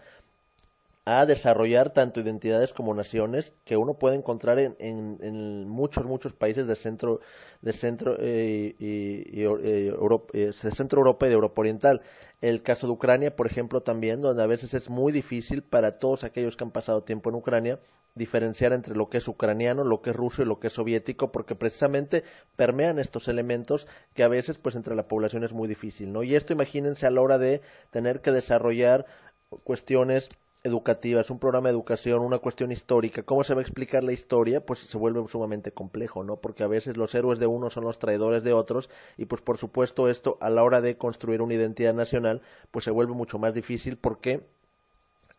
a 1.06 1.28
desarrollar 1.28 1.94
tanto 1.94 2.20
identidades 2.20 2.74
como 2.74 2.96
naciones 2.96 3.54
que 3.64 3.78
uno 3.78 3.94
puede 3.94 4.16
encontrar 4.16 4.58
en, 4.58 4.76
en, 4.80 5.68
muchos 5.68 6.08
muchos 6.08 6.34
países 6.34 6.66
de 6.66 6.76
centro 6.76 7.20
de 7.62 7.74
centro 7.74 8.18
eh, 8.20 8.76
y, 8.80 9.44
eh, 9.44 9.88
Europa, 9.88 10.32
eh, 10.34 10.52
de 10.62 10.72
centro 10.72 11.00
Europa 11.00 11.28
y 11.28 11.30
de 11.30 11.36
Europa 11.36 11.62
Oriental 11.62 12.02
el 12.42 12.64
caso 12.64 12.88
de 12.88 12.94
Ucrania 12.94 13.36
por 13.36 13.46
ejemplo 13.46 13.82
también 13.82 14.22
donde 14.22 14.42
a 14.42 14.48
veces 14.48 14.74
es 14.74 14.90
muy 14.90 15.14
difícil 15.14 15.62
para 15.62 16.00
todos 16.00 16.24
aquellos 16.24 16.58
que 16.58 16.64
han 16.64 16.72
pasado 16.72 17.04
tiempo 17.04 17.30
en 17.30 17.36
Ucrania 17.36 17.80
diferenciar 18.16 18.72
entre 18.72 18.96
lo 18.96 19.10
que 19.10 19.18
es 19.18 19.28
ucraniano, 19.28 19.84
lo 19.84 20.02
que 20.02 20.12
es 20.12 20.16
ruso 20.16 20.42
y 20.42 20.46
lo 20.46 20.58
que 20.58 20.68
es 20.68 20.74
soviético, 20.74 21.34
porque 21.34 21.54
precisamente 21.54 22.24
permean 22.56 22.98
estos 22.98 23.28
elementos 23.28 23.88
que 24.14 24.24
a 24.24 24.30
veces 24.30 24.58
pues 24.58 24.76
entre 24.76 24.96
la 24.96 25.10
población 25.10 25.44
es 25.44 25.52
muy 25.52 25.68
difícil, 25.68 26.14
¿no? 26.14 26.24
Y 26.24 26.36
esto 26.36 26.54
imagínense 26.54 27.06
a 27.06 27.12
la 27.12 27.22
hora 27.22 27.38
de 27.38 27.62
tener 27.92 28.22
que 28.22 28.32
desarrollar 28.32 29.06
cuestiones 29.66 30.30
educativa, 30.66 31.22
es 31.22 31.30
un 31.30 31.40
programa 31.40 31.70
de 31.70 31.74
educación, 31.74 32.22
una 32.22 32.40
cuestión 32.40 32.72
histórica, 32.72 33.22
¿cómo 33.24 33.44
se 33.44 33.54
va 33.54 33.62
a 33.62 33.64
explicar 33.64 34.04
la 34.04 34.14
historia? 34.14 34.66
Pues 34.66 34.80
se 34.80 34.98
vuelve 34.98 35.26
sumamente 35.28 35.72
complejo, 35.72 36.24
¿no? 36.24 36.38
Porque 36.38 36.64
a 36.64 36.68
veces 36.68 36.98
los 36.98 37.14
héroes 37.14 37.40
de 37.40 37.46
unos 37.46 37.74
son 37.74 37.84
los 37.84 38.00
traidores 38.00 38.44
de 38.44 38.54
otros 38.54 38.90
y 39.16 39.26
pues 39.26 39.42
por 39.42 39.58
supuesto 39.58 40.10
esto 40.10 40.38
a 40.42 40.50
la 40.50 40.64
hora 40.64 40.82
de 40.82 40.98
construir 40.98 41.42
una 41.42 41.54
identidad 41.54 41.94
nacional 41.94 42.42
pues 42.72 42.84
se 42.84 42.92
vuelve 42.92 43.14
mucho 43.14 43.38
más 43.38 43.54
difícil 43.54 43.98
porque 43.98 44.42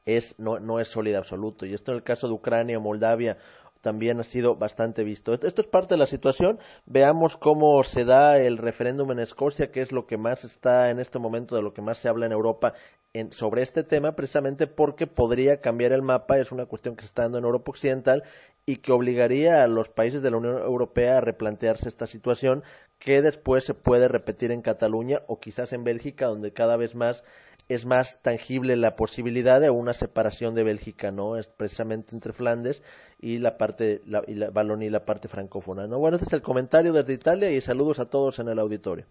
es, 0.04 0.38
no, 0.38 0.60
no 0.60 0.78
es 0.78 0.88
sólido 0.88 1.18
absoluto. 1.18 1.66
Y 1.66 1.74
esto 1.74 1.90
en 1.90 1.96
el 1.96 2.04
caso 2.04 2.28
de 2.28 2.34
Ucrania, 2.34 2.78
Moldavia 2.78 3.38
también 3.86 4.18
ha 4.18 4.24
sido 4.24 4.56
bastante 4.56 5.04
visto. 5.04 5.32
Esto 5.32 5.60
es 5.60 5.66
parte 5.68 5.94
de 5.94 5.98
la 5.98 6.06
situación. 6.06 6.58
Veamos 6.86 7.36
cómo 7.36 7.84
se 7.84 8.04
da 8.04 8.36
el 8.38 8.58
referéndum 8.58 9.12
en 9.12 9.20
Escocia, 9.20 9.70
que 9.70 9.80
es 9.80 9.92
lo 9.92 10.06
que 10.06 10.16
más 10.16 10.44
está 10.44 10.90
en 10.90 10.98
este 10.98 11.18
momento, 11.18 11.54
de 11.54 11.62
lo 11.62 11.72
que 11.72 11.82
más 11.82 11.98
se 11.98 12.08
habla 12.08 12.26
en 12.26 12.32
Europa 12.32 12.74
en, 13.18 13.32
sobre 13.32 13.62
este 13.62 13.82
tema, 13.82 14.12
precisamente 14.12 14.66
porque 14.66 15.06
podría 15.06 15.60
cambiar 15.60 15.92
el 15.92 16.02
mapa. 16.02 16.38
Es 16.38 16.52
una 16.52 16.66
cuestión 16.66 16.96
que 16.96 17.04
está 17.04 17.22
dando 17.22 17.38
en 17.38 17.44
Europa 17.44 17.70
Occidental 17.70 18.22
y 18.66 18.76
que 18.76 18.92
obligaría 18.92 19.62
a 19.62 19.68
los 19.68 19.88
países 19.88 20.22
de 20.22 20.30
la 20.30 20.38
Unión 20.38 20.58
Europea 20.58 21.18
a 21.18 21.20
replantearse 21.20 21.88
esta 21.88 22.06
situación 22.06 22.64
que 22.98 23.22
después 23.22 23.64
se 23.64 23.74
puede 23.74 24.08
repetir 24.08 24.50
en 24.50 24.62
Cataluña 24.62 25.20
o 25.28 25.38
quizás 25.38 25.72
en 25.72 25.84
Bélgica, 25.84 26.26
donde 26.26 26.52
cada 26.52 26.76
vez 26.76 26.94
más 26.94 27.22
es 27.68 27.84
más 27.84 28.22
tangible 28.22 28.76
la 28.76 28.94
posibilidad 28.94 29.60
de 29.60 29.70
una 29.70 29.92
separación 29.92 30.54
de 30.54 30.62
Bélgica, 30.62 31.10
¿no? 31.10 31.36
Es 31.36 31.48
precisamente 31.48 32.14
entre 32.14 32.32
Flandes 32.32 32.82
y 33.20 33.38
la 33.38 33.56
parte, 33.56 34.02
la, 34.06 34.22
y 34.26 34.34
la 34.34 34.50
y 34.80 34.90
la 34.90 35.04
parte 35.04 35.28
francófona, 35.28 35.86
¿no? 35.86 35.98
Bueno, 35.98 36.16
este 36.16 36.28
es 36.28 36.32
el 36.32 36.42
comentario 36.42 36.92
desde 36.92 37.14
Italia 37.14 37.50
y 37.50 37.60
saludos 37.60 37.98
a 37.98 38.06
todos 38.06 38.38
en 38.38 38.48
el 38.48 38.58
auditorio. 38.58 39.06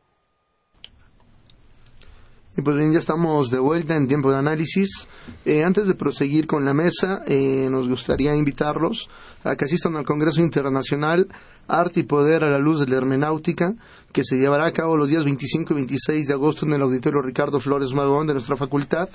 Y 2.57 2.61
pues 2.61 2.77
bien, 2.77 2.93
ya 2.93 2.99
estamos 2.99 3.49
de 3.51 3.59
vuelta 3.59 3.95
en 3.95 4.07
tiempo 4.07 4.31
de 4.31 4.37
análisis. 4.37 5.07
Eh, 5.43 5.61
antes 5.65 5.87
de 5.87 5.93
proseguir 5.93 6.47
con 6.47 6.63
la 6.63 6.73
mesa, 6.73 7.21
eh, 7.27 7.67
nos 7.69 7.87
gustaría 7.87 8.33
invitarlos 8.33 9.09
a 9.43 9.57
que 9.57 9.65
asistan 9.65 9.97
al 9.97 10.05
Congreso 10.05 10.39
Internacional 10.39 11.27
Arte 11.67 11.99
y 11.99 12.03
Poder 12.03 12.45
a 12.45 12.49
la 12.49 12.57
Luz 12.57 12.79
de 12.79 12.87
la 12.87 12.95
Hermenáutica, 12.95 13.73
que 14.13 14.23
se 14.23 14.37
llevará 14.37 14.67
a 14.67 14.71
cabo 14.71 14.95
los 14.95 15.09
días 15.09 15.25
25 15.25 15.73
y 15.73 15.75
26 15.75 16.27
de 16.27 16.33
agosto 16.33 16.65
en 16.65 16.73
el 16.73 16.81
Auditorio 16.81 17.21
Ricardo 17.21 17.59
Flores 17.59 17.93
Magón 17.93 18.27
de 18.27 18.33
nuestra 18.33 18.55
facultad. 18.55 19.09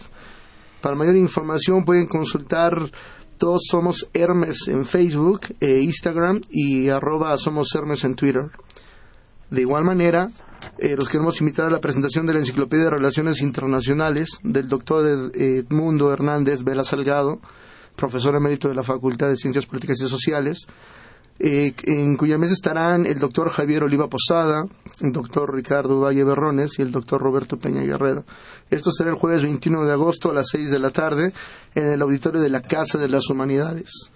Para 0.83 0.95
mayor 0.95 1.17
información 1.17 1.85
pueden 1.87 2.09
consultar 2.09 2.75
Todos 3.39 3.63
Somos 3.71 4.07
Hermes 4.13 4.69
en 4.69 4.85
Facebook 4.85 5.41
e 5.61 5.81
Instagram 5.81 6.43
y 6.51 6.89
arroba 6.89 7.35
Somos 7.39 7.75
Hermes 7.75 8.05
en 8.05 8.17
Twitter. 8.17 8.51
De 9.49 9.63
igual 9.63 9.85
manera, 9.85 10.29
eh, 10.79 10.97
los 10.97 11.09
queremos 11.09 11.41
invitar 11.41 11.67
a 11.67 11.71
la 11.71 11.81
presentación 11.81 12.27
de 12.27 12.35
la 12.35 12.41
Enciclopedia 12.41 12.85
de 12.85 12.91
Relaciones 12.91 13.41
Internacionales 13.41 14.39
del 14.43 14.69
doctor 14.69 15.31
Edmundo 15.35 16.13
Hernández 16.13 16.63
Vela 16.63 16.85
Salgado, 16.85 17.41
profesor 17.97 18.35
emérito 18.35 18.69
de 18.69 18.75
la 18.75 18.83
Facultad 18.83 19.29
de 19.29 19.37
Ciencias 19.37 19.67
Políticas 19.67 20.01
y 20.01 20.09
Sociales, 20.09 20.67
eh, 21.43 21.73
en 21.85 22.17
cuya 22.19 22.37
mesa 22.37 22.53
estarán 22.53 23.07
el 23.07 23.19
doctor 23.19 23.49
Javier 23.49 23.85
Oliva 23.85 24.09
Posada, 24.09 24.67
el 25.01 25.11
doctor 25.11 25.55
Ricardo 25.55 26.01
Valle 26.01 26.23
Berrones 26.23 26.79
y 26.79 26.83
el 26.83 26.93
doctor 26.93 27.23
Roberto 27.23 27.59
Peña 27.59 27.81
Guerrero. 27.81 28.25
Esto 28.71 28.93
será 28.93 29.09
el 29.09 29.17
jueves 29.17 29.41
21 29.41 29.87
de 29.87 29.93
agosto 29.93 30.31
a 30.31 30.35
las 30.35 30.49
6 30.51 30.71
de 30.71 30.79
la 30.79 30.91
tarde 30.91 31.33
en 31.75 31.93
el 31.93 32.03
auditorio 32.03 32.43
de 32.43 32.51
la 32.51 32.61
Casa 32.61 32.99
de 32.99 33.09
las 33.09 33.31
Humanidades. 33.31 34.11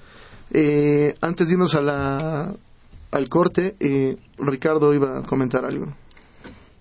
Eh, 0.51 1.15
antes 1.23 1.49
de 1.49 1.55
irnos 1.55 1.75
al 1.75 3.29
corte, 3.31 3.75
eh, 3.81 4.19
Ricardo 4.37 4.93
iba 4.93 5.21
a 5.21 5.23
comentar 5.23 5.65
algo. 5.65 5.95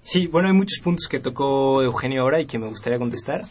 Sí, 0.03 0.27
bueno, 0.27 0.49
hay 0.49 0.53
muchos 0.53 0.79
puntos 0.83 1.07
que 1.07 1.19
tocó 1.19 1.81
Eugenio 1.81 2.21
ahora 2.21 2.41
y 2.41 2.45
que 2.45 2.59
me 2.59 2.67
gustaría 2.67 2.99
contestar. 2.99 3.41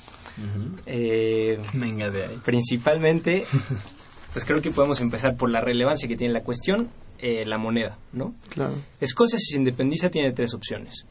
Venga 1.73 2.11
de 2.11 2.25
ahí. 2.25 2.41
Principalmente 2.45 3.45
pues 4.33 4.45
creo 4.45 4.63
que 4.63 4.71
podemos 4.71 5.01
empezar 5.01 5.37
por 5.37 5.51
la 5.51 5.61
relevancia 5.61 6.09
que 6.09 6.17
tiene 6.17 6.33
la 6.33 6.43
cuestión, 6.43 6.89
eh, 7.19 7.45
la 7.45 7.59
moneda, 7.59 7.99
¿no? 8.13 8.35
Claro. 8.49 8.75
Escocia, 9.01 9.39
si 9.39 9.53
se 9.53 9.59
independiza, 9.59 10.11
tiene 10.11 10.33
tres 10.33 10.55
opciones. 10.55 11.07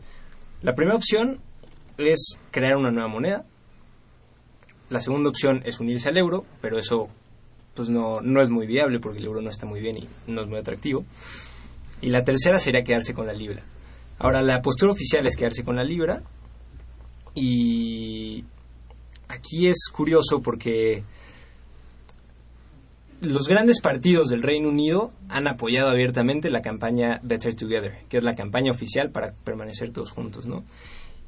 La 0.61 0.73
primera 0.73 0.95
opción 0.95 1.39
es 1.97 2.37
crear 2.51 2.75
una 2.75 2.91
nueva 2.91 3.07
moneda. 3.07 3.45
La 4.89 4.99
segunda 4.99 5.29
opción 5.29 5.61
es 5.65 5.79
unirse 5.79 6.09
al 6.09 6.17
euro, 6.17 6.45
pero 6.61 6.77
eso 6.77 7.09
pues 7.75 7.89
no, 7.89 8.21
no 8.21 8.41
es 8.41 8.49
muy 8.49 8.67
viable 8.67 8.99
porque 8.99 9.19
el 9.19 9.25
euro 9.25 9.41
no 9.41 9.49
está 9.49 9.65
muy 9.65 9.79
bien 9.79 9.97
y 9.97 10.09
no 10.27 10.41
es 10.41 10.47
muy 10.47 10.57
atractivo. 10.57 11.05
Y 12.01 12.09
la 12.09 12.23
tercera 12.23 12.59
sería 12.59 12.83
quedarse 12.83 13.13
con 13.13 13.27
la 13.27 13.33
libra. 13.33 13.63
Ahora, 14.23 14.43
la 14.43 14.61
postura 14.61 14.91
oficial 14.91 15.25
es 15.25 15.35
quedarse 15.35 15.63
con 15.63 15.75
la 15.75 15.83
libra 15.83 16.21
y 17.33 18.45
aquí 19.27 19.67
es 19.67 19.89
curioso 19.91 20.43
porque 20.43 21.03
los 23.21 23.47
grandes 23.47 23.81
partidos 23.81 24.29
del 24.29 24.43
Reino 24.43 24.69
Unido 24.69 25.11
han 25.27 25.47
apoyado 25.47 25.89
abiertamente 25.89 26.51
la 26.51 26.61
campaña 26.61 27.19
Better 27.23 27.55
Together, 27.55 28.05
que 28.09 28.17
es 28.17 28.23
la 28.23 28.35
campaña 28.35 28.69
oficial 28.69 29.09
para 29.09 29.33
permanecer 29.43 29.91
todos 29.91 30.11
juntos, 30.11 30.45
¿no? 30.45 30.65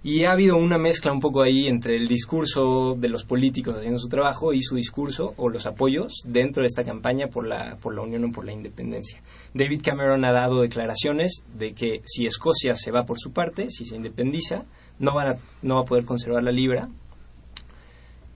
Y 0.06 0.26
ha 0.26 0.34
habido 0.34 0.58
una 0.58 0.78
mezcla 0.78 1.14
un 1.14 1.22
poco 1.22 1.42
ahí 1.42 1.68
entre 1.68 1.96
el 1.96 2.10
discurso 2.10 2.94
de 2.98 3.08
los 3.08 3.24
políticos 3.24 3.78
haciendo 3.78 4.00
su 4.00 4.10
trabajo 4.10 4.52
y 4.52 4.62
su 4.62 4.76
discurso 4.76 5.34
o 5.38 5.48
los 5.48 5.66
apoyos 5.66 6.24
dentro 6.26 6.62
de 6.62 6.68
esta 6.68 6.84
campaña 6.84 7.28
por 7.28 7.48
la, 7.48 7.78
por 7.78 7.96
la 7.96 8.02
unión 8.02 8.26
o 8.26 8.32
por 8.34 8.44
la 8.44 8.52
independencia. 8.52 9.22
David 9.54 9.82
Cameron 9.82 10.26
ha 10.26 10.34
dado 10.34 10.62
declaraciones 10.62 11.46
de 11.58 11.74
que 11.74 12.02
si 12.04 12.26
Escocia 12.26 12.76
se 12.76 12.92
va 12.92 13.06
por 13.06 13.18
su 13.18 13.32
parte, 13.32 13.70
si 13.70 13.86
se 13.86 13.96
independiza, 13.96 14.66
no, 15.00 15.14
van 15.14 15.38
no 15.62 15.76
va 15.76 15.82
a 15.82 15.86
poder 15.86 16.04
conservar 16.04 16.44
la 16.44 16.52
libra. 16.52 16.90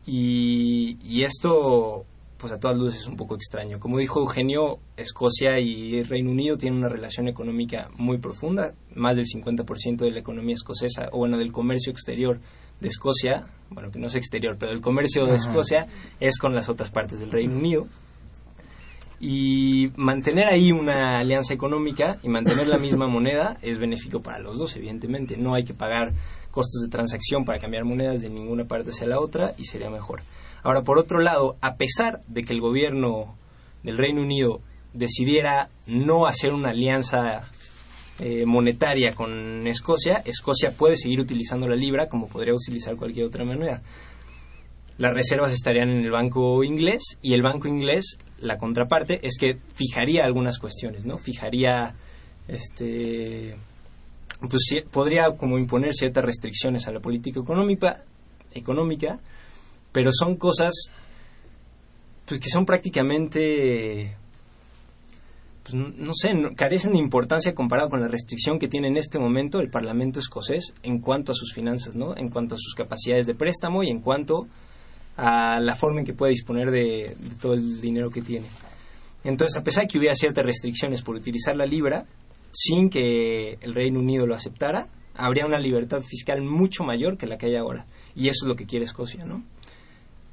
Y, 0.06 0.98
y 1.04 1.24
esto 1.24 2.06
pues 2.38 2.54
a 2.54 2.60
todas 2.60 2.78
luces 2.78 3.02
es 3.02 3.08
un 3.08 3.18
poco 3.18 3.36
extraño. 3.36 3.80
Como 3.80 3.98
dijo 3.98 4.20
Eugenio, 4.20 4.80
Escocia 4.96 5.60
y 5.60 6.04
Reino 6.04 6.32
Unido 6.32 6.58
tienen 6.58 6.80
una 6.80 6.90
relación 6.90 7.28
económica 7.28 7.90
muy 7.98 8.20
profunda. 8.20 8.74
Más 8.96 9.16
del 9.16 9.26
50% 9.26 9.98
de 9.98 10.12
la 10.12 10.20
economía 10.20 10.54
escocesa, 10.54 11.10
o 11.12 11.20
bueno, 11.20 11.38
del 11.38 11.52
comercio 11.52 11.92
exterior 11.92 12.40
de 12.80 12.88
Escocia, 12.88 13.48
bueno, 13.70 13.92
que 13.92 14.00
no 14.00 14.08
es 14.08 14.16
exterior, 14.16 14.56
pero 14.60 14.72
el 14.72 14.82
comercio 14.82 15.26
de 15.26 15.36
Escocia 15.36 15.88
es 16.20 16.38
con 16.38 16.54
las 16.54 16.70
otras 16.70 16.92
partes 16.92 17.20
del 17.20 17.32
Reino 17.32 17.56
Unido. 17.56 17.88
Y 19.20 19.92
mantener 19.96 20.46
ahí 20.46 20.72
una 20.72 21.18
alianza 21.18 21.52
económica 21.52 22.20
y 22.22 22.30
mantener 22.30 22.68
la 22.68 22.78
misma 22.78 23.08
moneda 23.08 23.58
es 23.64 23.80
benéfico 23.80 24.22
para 24.22 24.38
los 24.38 24.60
dos, 24.60 24.76
evidentemente. 24.76 25.38
No 25.38 25.56
hay 25.56 25.64
que 25.64 25.74
pagar 25.74 26.14
costos 26.52 26.84
de 26.84 26.90
transacción 26.90 27.44
para 27.44 27.58
cambiar 27.58 27.84
monedas 27.84 28.22
de 28.22 28.30
ninguna 28.30 28.66
parte 28.66 28.92
hacia 28.92 29.08
la 29.08 29.20
otra 29.20 29.54
y 29.58 29.66
sería 29.66 29.90
mejor. 29.90 30.22
Ahora, 30.68 30.82
por 30.82 31.00
otro 31.00 31.22
lado, 31.22 31.56
a 31.62 31.78
pesar 31.78 32.20
de 32.28 32.44
que 32.44 32.52
el 32.52 32.60
gobierno 32.60 33.38
del 33.84 33.98
Reino 33.98 34.22
Unido 34.22 34.60
decidiera 34.92 35.70
no 35.86 36.26
hacer 36.26 36.52
una 36.52 36.72
alianza 36.72 37.50
eh, 38.20 38.46
monetaria 38.46 39.16
con 39.16 39.66
Escocia, 39.66 40.22
Escocia 40.26 40.72
puede 40.78 40.98
seguir 40.98 41.22
utilizando 41.22 41.70
la 41.70 41.78
libra 41.78 42.10
como 42.10 42.28
podría 42.28 42.54
utilizar 42.54 42.98
cualquier 42.98 43.28
otra 43.28 43.46
moneda. 43.46 43.82
Las 44.98 45.14
reservas 45.14 45.54
estarían 45.54 45.88
en 45.88 46.04
el 46.04 46.12
banco 46.12 46.62
inglés 46.66 47.18
y 47.22 47.34
el 47.34 47.44
banco 47.44 47.70
inglés, 47.70 48.18
la 48.38 48.58
contraparte, 48.58 49.26
es 49.26 49.38
que 49.38 49.60
fijaría 49.74 50.26
algunas 50.26 50.60
cuestiones, 50.60 51.06
¿no? 51.06 51.18
Fijaría, 51.18 51.96
este, 52.50 53.56
pues 54.42 54.84
podría 54.92 55.32
como 55.38 55.58
imponer 55.58 55.94
ciertas 55.94 56.26
restricciones 56.26 56.90
a 56.90 56.92
la 56.92 57.00
política 57.00 57.40
económica, 57.40 58.04
económica 58.54 59.22
pero 59.92 60.12
son 60.12 60.36
cosas 60.36 60.92
pues 62.26 62.40
que 62.40 62.50
son 62.50 62.66
prácticamente 62.66 64.16
pues, 65.64 65.74
no 65.76 66.14
sé, 66.14 66.30
carecen 66.56 66.94
de 66.94 67.00
importancia 67.00 67.54
comparado 67.54 67.90
con 67.90 68.02
la 68.02 68.08
restricción 68.08 68.60
que 68.60 68.68
tiene 68.68 68.88
en 68.88 68.98
este 68.98 69.20
momento 69.20 69.60
el 69.60 69.70
Parlamento 69.70 70.20
escocés 70.20 70.74
en 70.84 71.00
cuanto 71.00 71.32
a 71.32 71.36
sus 71.36 71.54
finanzas, 71.54 71.96
¿no? 71.96 72.16
En 72.16 72.30
cuanto 72.30 72.56
a 72.56 72.58
sus 72.58 72.74
capacidades 72.74 73.28
de 73.28 73.36
préstamo 73.36 73.84
y 73.84 73.90
en 73.90 74.00
cuanto 74.00 74.48
a 75.18 75.60
la 75.60 75.76
forma 75.76 76.00
en 76.00 76.06
que 76.06 76.14
puede 76.14 76.32
disponer 76.32 76.70
de, 76.72 77.16
de 77.20 77.36
todo 77.42 77.54
el 77.54 77.82
dinero 77.82 78.10
que 78.10 78.22
tiene. 78.22 78.48
Entonces, 79.24 79.58
a 79.58 79.64
pesar 79.64 79.84
de 79.84 79.88
que 79.88 79.98
hubiera 79.98 80.16
ciertas 80.16 80.46
restricciones 80.46 81.02
por 81.02 81.16
utilizar 81.16 81.56
la 81.56 81.66
libra, 81.66 82.06
sin 82.52 82.90
que 82.90 83.58
el 83.60 83.74
Reino 83.74 84.00
Unido 84.00 84.26
lo 84.26 84.36
aceptara, 84.36 84.88
habría 85.16 85.46
una 85.46 85.60
libertad 85.60 86.02
fiscal 86.02 86.42
mucho 86.42 86.84
mayor 86.84 87.18
que 87.18 87.28
la 87.28 87.38
que 87.38 87.48
hay 87.48 87.56
ahora. 87.56 87.88
Y 88.16 88.30
eso 88.30 88.46
es 88.46 88.48
lo 88.48 88.56
que 88.56 88.66
quiere 88.66 88.86
Escocia, 88.86 89.26
¿no? 89.26 89.44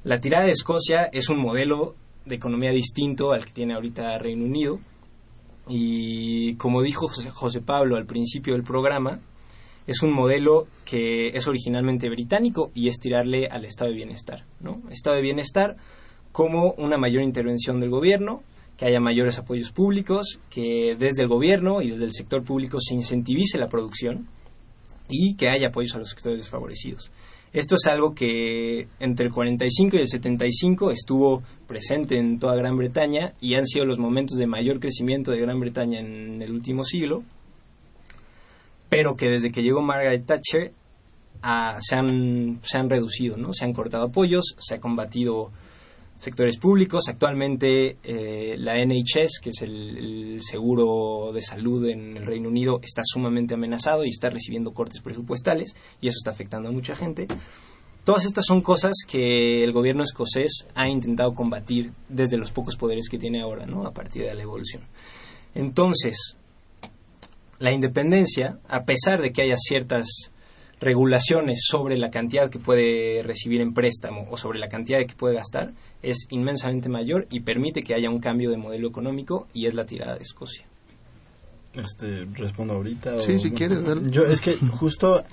La 0.05 0.19
tirada 0.19 0.45
de 0.45 0.51
Escocia 0.51 1.09
es 1.11 1.29
un 1.29 1.41
modelo 1.41 1.95
de 2.25 2.35
economía 2.35 2.69
distinto 2.69 3.31
al 3.31 3.43
que 3.43 3.53
tiene 3.53 3.73
ahorita 3.73 4.19
Reino 4.19 4.45
Unido. 4.45 4.79
Y 5.67 6.53
como 6.57 6.83
dijo 6.83 7.07
José, 7.07 7.61
Pablo 7.61 7.97
al 7.97 8.05
principio 8.05 8.53
del 8.53 8.61
programa, 8.61 9.19
es 9.87 10.03
un 10.03 10.13
modelo 10.13 10.67
que 10.85 11.29
es 11.29 11.47
originalmente 11.47 12.07
británico 12.07 12.69
y 12.75 12.87
es 12.87 12.99
tirarle 12.99 13.47
al 13.47 13.65
estado 13.65 13.89
de 13.89 13.95
bienestar. 13.95 14.45
¿no? 14.59 14.83
Estado 14.91 15.15
de 15.15 15.23
bienestar 15.23 15.75
como 16.31 16.73
una 16.77 16.99
mayor 16.99 17.23
intervención 17.23 17.79
del 17.79 17.89
gobierno, 17.89 18.43
que 18.77 18.85
haya 18.85 18.99
mayores 18.99 19.39
apoyos 19.39 19.71
públicos, 19.71 20.39
que 20.51 20.95
desde 20.99 21.23
el 21.23 21.29
gobierno 21.29 21.81
y 21.81 21.89
desde 21.89 22.05
el 22.05 22.13
sector 22.13 22.43
público 22.43 22.77
se 22.79 22.93
incentivice 22.93 23.57
la 23.57 23.69
producción 23.69 24.27
y 25.09 25.35
que 25.35 25.49
haya 25.49 25.69
apoyos 25.69 25.95
a 25.95 25.97
los 25.97 26.09
sectores 26.09 26.37
desfavorecidos. 26.37 27.09
Esto 27.55 27.75
es 27.75 27.87
algo 27.87 28.13
que 28.13 28.89
entre 28.99 29.27
el 29.27 29.31
45 29.31 29.95
y 29.95 29.99
el 30.01 30.09
75 30.09 30.91
estuvo 30.91 31.41
presente 31.65 32.19
en 32.19 32.37
toda 32.37 32.53
Gran 32.57 32.75
Bretaña 32.75 33.31
y 33.39 33.55
han 33.55 33.65
sido 33.65 33.85
los 33.85 33.97
momentos 33.97 34.37
de 34.37 34.45
mayor 34.45 34.81
crecimiento 34.81 35.31
de 35.31 35.39
Gran 35.39 35.61
Bretaña 35.61 36.01
en 36.01 36.41
el 36.41 36.51
último 36.51 36.83
siglo, 36.83 37.23
pero 38.89 39.15
que 39.15 39.29
desde 39.29 39.53
que 39.53 39.63
llegó 39.63 39.81
Margaret 39.81 40.25
Thatcher 40.25 40.73
ah, 41.43 41.77
se, 41.79 41.95
han, 41.95 42.59
se 42.61 42.77
han 42.77 42.89
reducido, 42.89 43.37
¿no? 43.37 43.53
Se 43.53 43.63
han 43.63 43.71
cortado 43.71 44.03
apoyos, 44.03 44.57
se 44.59 44.75
ha 44.75 44.79
combatido 44.81 45.51
sectores 46.25 46.57
públicos. 46.57 47.03
Actualmente 47.07 47.97
eh, 48.03 48.55
la 48.57 48.73
NHS, 48.83 49.39
que 49.41 49.51
es 49.51 49.61
el, 49.61 49.97
el, 49.97 50.41
seguro 50.41 51.31
de 51.31 51.41
salud 51.41 51.87
en 51.87 52.17
el 52.17 52.25
Reino 52.25 52.49
Unido, 52.49 52.79
está 52.81 53.01
sumamente 53.05 53.53
amenazado 53.53 54.03
y 54.03 54.09
está 54.09 54.29
recibiendo 54.29 54.73
cortes 54.73 55.01
presupuestales 55.01 55.75
y 56.01 56.07
eso 56.07 56.17
está 56.17 56.31
afectando 56.31 56.69
a 56.69 56.71
mucha 56.71 56.95
gente. 56.95 57.27
Todas 58.03 58.25
estas 58.25 58.45
son 58.45 58.61
cosas 58.61 58.93
que 59.07 59.63
el 59.63 59.71
gobierno 59.71 60.03
escocés 60.03 60.67
ha 60.75 60.87
intentado 60.87 61.33
combatir 61.33 61.91
desde 62.07 62.37
los 62.37 62.51
pocos 62.51 62.75
poderes 62.75 63.09
que 63.09 63.17
tiene 63.17 63.41
ahora, 63.41 63.65
¿no? 63.65 63.85
A 63.87 63.93
partir 63.93 64.25
de 64.25 64.35
la 64.35 64.43
evolución. 64.43 64.83
Entonces, 65.55 66.37
la 67.57 67.71
independencia, 67.71 68.59
a 68.67 68.83
pesar 68.83 69.21
de 69.21 69.31
que 69.31 69.43
haya 69.43 69.55
ciertas 69.55 70.31
regulaciones 70.85 71.63
sobre 71.65 71.97
la 71.97 72.11
cantidad 72.11 72.49
que 72.49 72.59
puede 72.59 73.23
recibir 73.23 73.59
en 73.59 73.73
préstamo 73.73 74.27
o 74.29 74.37
sobre 74.37 74.59
la 74.59 74.67
cantidad 74.67 74.99
que 75.05 75.15
puede 75.15 75.33
gastar 75.33 75.73
es 76.03 76.27
inmensamente 76.29 76.89
mayor 76.89 77.25
y 77.31 77.39
permite 77.39 77.81
que 77.81 77.95
haya 77.95 78.09
un 78.09 78.19
cambio 78.19 78.51
de 78.51 78.57
modelo 78.57 78.87
económico 78.87 79.47
y 79.51 79.65
es 79.65 79.73
la 79.73 79.85
tirada 79.85 80.15
de 80.15 80.21
Escocia. 80.21 80.67
Este, 81.73 82.25
respondo 82.33 82.75
ahorita. 82.75 83.19
Sí, 83.19 83.39
si 83.39 83.51
quieres. 83.51 83.79
Yo 84.11 84.25
es 84.25 84.39
que 84.41 84.53
justo 84.53 85.23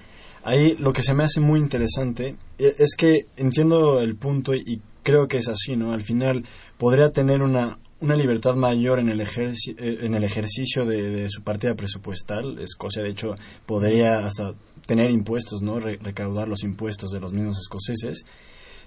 ahí 0.43 0.75
lo 0.79 0.93
que 0.93 1.03
se 1.03 1.15
me 1.15 1.23
hace 1.23 1.41
muy 1.41 1.61
interesante 1.61 2.37
e, 2.59 2.73
es 2.79 2.97
que 2.97 3.27
entiendo 3.37 4.01
el 4.01 4.17
punto 4.17 4.55
y 4.55 4.81
creo 5.03 5.29
que 5.29 5.37
es 5.37 5.49
así, 5.49 5.77
¿no? 5.77 5.93
Al 5.93 6.03
final 6.03 6.45
podría 6.79 7.11
tener 7.11 7.43
una 7.43 7.79
una 8.03 8.17
libertad 8.17 8.57
mayor 8.57 8.99
en 8.99 9.09
el, 9.09 9.21
ejerci 9.21 9.77
en 9.79 10.15
el 10.15 10.25
ejercicio 10.25 10.85
de, 10.85 11.11
de, 11.11 11.31
su 11.31 11.43
partida 11.43 11.75
presupuestal. 11.75 12.59
Escocia, 12.59 13.03
de 13.03 13.11
hecho, 13.11 13.37
podría 13.65 14.27
hasta 14.27 14.55
tener 14.87 15.11
impuestos, 15.11 15.63
¿no? 15.63 15.79
Re 15.79 15.99
recaudar 16.03 16.49
los 16.49 16.65
impuestos 16.65 17.13
de 17.13 17.21
los 17.21 17.33
mismos 17.33 17.59
escoceses. 17.59 18.25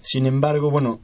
Sin 0.01 0.25
embargo, 0.25 0.69
bueno, 0.69 0.99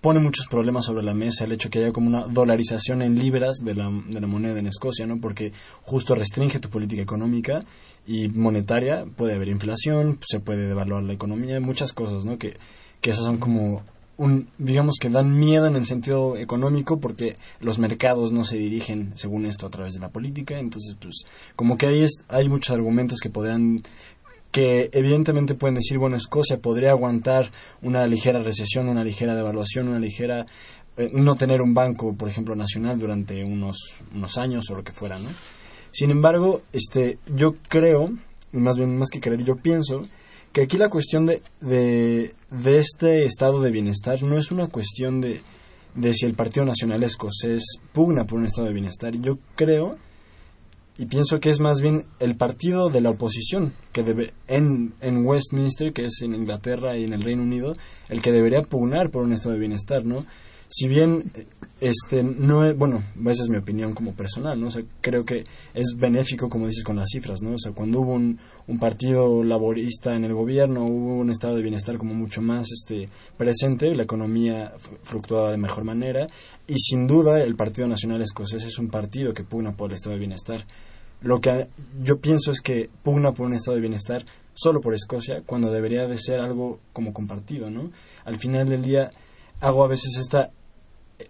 pone 0.00 0.20
muchos 0.20 0.46
problemas 0.46 0.84
sobre 0.84 1.02
la 1.02 1.14
mesa 1.14 1.44
el 1.44 1.52
hecho 1.52 1.68
que 1.68 1.80
haya 1.80 1.92
como 1.92 2.08
una 2.08 2.26
dolarización 2.26 3.02
en 3.02 3.18
libras 3.18 3.58
de 3.58 3.74
la, 3.74 3.90
de 4.08 4.20
la 4.20 4.26
moneda 4.26 4.58
en 4.60 4.68
Escocia, 4.68 5.06
¿no? 5.06 5.20
Porque 5.20 5.52
justo 5.82 6.14
restringe 6.14 6.60
tu 6.60 6.70
política 6.70 7.02
económica 7.02 7.64
y 8.06 8.28
monetaria, 8.28 9.04
puede 9.16 9.34
haber 9.34 9.48
inflación, 9.48 10.18
se 10.26 10.38
puede 10.40 10.68
devaluar 10.68 11.02
la 11.02 11.12
economía, 11.12 11.60
muchas 11.60 11.92
cosas, 11.92 12.24
¿no? 12.24 12.38
Que, 12.38 12.56
que 13.00 13.10
esas 13.10 13.24
son 13.24 13.38
como 13.38 13.82
un, 14.16 14.48
digamos 14.58 14.96
que 15.00 15.08
dan 15.08 15.38
miedo 15.38 15.66
en 15.66 15.76
el 15.76 15.84
sentido 15.84 16.36
económico 16.36 17.00
porque 17.00 17.36
los 17.60 17.78
mercados 17.78 18.32
no 18.32 18.44
se 18.44 18.58
dirigen 18.58 19.12
según 19.16 19.46
esto 19.46 19.66
a 19.66 19.70
través 19.70 19.94
de 19.94 20.00
la 20.00 20.10
política. 20.10 20.58
Entonces 20.58 20.96
pues 21.00 21.24
como 21.56 21.76
que 21.76 21.86
ahí 21.86 22.02
es, 22.02 22.24
hay 22.28 22.48
muchos 22.48 22.74
argumentos 22.74 23.20
que 23.20 23.30
podrían 23.30 23.82
que 24.50 24.90
evidentemente 24.92 25.54
pueden 25.54 25.74
decir 25.74 25.98
bueno 25.98 26.16
Escocia 26.16 26.58
podría 26.58 26.90
aguantar 26.90 27.50
una 27.80 28.06
ligera 28.06 28.42
recesión 28.42 28.86
una 28.86 29.02
ligera 29.02 29.34
devaluación 29.34 29.88
una 29.88 29.98
ligera 29.98 30.44
eh, 30.98 31.10
no 31.10 31.36
tener 31.36 31.62
un 31.62 31.72
banco 31.72 32.14
por 32.14 32.28
ejemplo 32.28 32.54
nacional 32.54 32.98
durante 32.98 33.42
unos 33.42 33.94
unos 34.14 34.36
años 34.36 34.68
o 34.70 34.74
lo 34.74 34.84
que 34.84 34.92
fuera 34.92 35.18
no 35.18 35.30
sin 35.90 36.10
embargo 36.10 36.60
este 36.74 37.18
yo 37.34 37.54
creo 37.68 38.10
más 38.52 38.76
bien 38.76 38.98
más 38.98 39.08
que 39.08 39.20
creer 39.20 39.42
yo 39.42 39.56
pienso 39.56 40.06
que 40.52 40.62
aquí 40.62 40.76
la 40.76 40.88
cuestión 40.88 41.26
de, 41.26 41.42
de, 41.60 42.34
de, 42.50 42.78
este 42.78 43.24
estado 43.24 43.60
de 43.60 43.70
bienestar 43.70 44.22
no 44.22 44.38
es 44.38 44.50
una 44.50 44.66
cuestión 44.68 45.20
de, 45.20 45.40
de 45.94 46.14
si 46.14 46.26
el 46.26 46.34
Partido 46.34 46.66
Nacional 46.66 47.02
Escocés 47.02 47.78
pugna 47.92 48.26
por 48.26 48.38
un 48.38 48.46
estado 48.46 48.66
de 48.66 48.74
bienestar. 48.74 49.14
Yo 49.14 49.38
creo 49.56 49.96
y 50.98 51.06
pienso 51.06 51.40
que 51.40 51.50
es 51.50 51.58
más 51.58 51.80
bien 51.80 52.06
el 52.20 52.36
partido 52.36 52.90
de 52.90 53.00
la 53.00 53.10
oposición 53.10 53.72
que 53.92 54.02
debe 54.02 54.34
en, 54.46 54.94
en 55.00 55.24
Westminster, 55.24 55.92
que 55.92 56.04
es 56.04 56.20
en 56.20 56.34
Inglaterra 56.34 56.98
y 56.98 57.04
en 57.04 57.14
el 57.14 57.22
Reino 57.22 57.42
Unido, 57.42 57.74
el 58.08 58.20
que 58.20 58.30
debería 58.30 58.62
pugnar 58.62 59.10
por 59.10 59.22
un 59.22 59.32
estado 59.32 59.54
de 59.54 59.60
bienestar, 59.60 60.04
¿no? 60.04 60.24
Si 60.74 60.88
bien 60.88 61.30
este 61.80 62.22
no 62.22 62.64
es, 62.64 62.74
bueno, 62.74 63.02
esa 63.26 63.42
es 63.42 63.48
mi 63.50 63.58
opinión 63.58 63.92
como 63.92 64.14
personal, 64.14 64.58
¿no? 64.58 64.68
O 64.68 64.70
creo 65.02 65.26
que 65.26 65.44
es 65.74 65.94
benéfico, 65.98 66.48
como 66.48 66.66
dices, 66.66 66.82
con 66.82 66.96
las 66.96 67.10
cifras, 67.12 67.42
¿no? 67.42 67.56
O 67.56 67.58
sea, 67.58 67.72
cuando 67.72 68.00
hubo 68.00 68.14
un, 68.14 68.38
un 68.68 68.78
partido 68.78 69.44
laborista 69.44 70.14
en 70.14 70.24
el 70.24 70.32
gobierno, 70.32 70.86
hubo 70.86 71.16
un 71.16 71.28
estado 71.28 71.56
de 71.56 71.62
bienestar 71.62 71.98
como 71.98 72.14
mucho 72.14 72.40
más 72.40 72.72
este 72.72 73.10
presente, 73.36 73.94
la 73.94 74.04
economía 74.04 74.72
fluctuaba 75.02 75.50
de 75.50 75.58
mejor 75.58 75.84
manera, 75.84 76.26
y 76.66 76.78
sin 76.78 77.06
duda 77.06 77.42
el 77.42 77.54
Partido 77.54 77.86
Nacional 77.86 78.22
Escocés 78.22 78.64
es 78.64 78.78
un 78.78 78.88
partido 78.88 79.34
que 79.34 79.44
pugna 79.44 79.76
por 79.76 79.90
el 79.90 79.96
estado 79.96 80.14
de 80.14 80.20
bienestar. 80.20 80.64
Lo 81.20 81.42
que 81.42 81.68
yo 82.02 82.18
pienso 82.18 82.50
es 82.50 82.62
que 82.62 82.88
pugna 83.02 83.32
por 83.32 83.46
un 83.46 83.52
estado 83.52 83.74
de 83.74 83.82
bienestar 83.82 84.24
solo 84.54 84.80
por 84.80 84.94
Escocia, 84.94 85.42
cuando 85.44 85.70
debería 85.70 86.08
de 86.08 86.16
ser 86.16 86.40
algo 86.40 86.80
como 86.94 87.12
compartido, 87.12 87.70
¿no? 87.70 87.90
Al 88.24 88.36
final 88.36 88.70
del 88.70 88.82
día 88.82 89.10
hago 89.60 89.84
a 89.84 89.88
veces 89.88 90.16
esta 90.18 90.50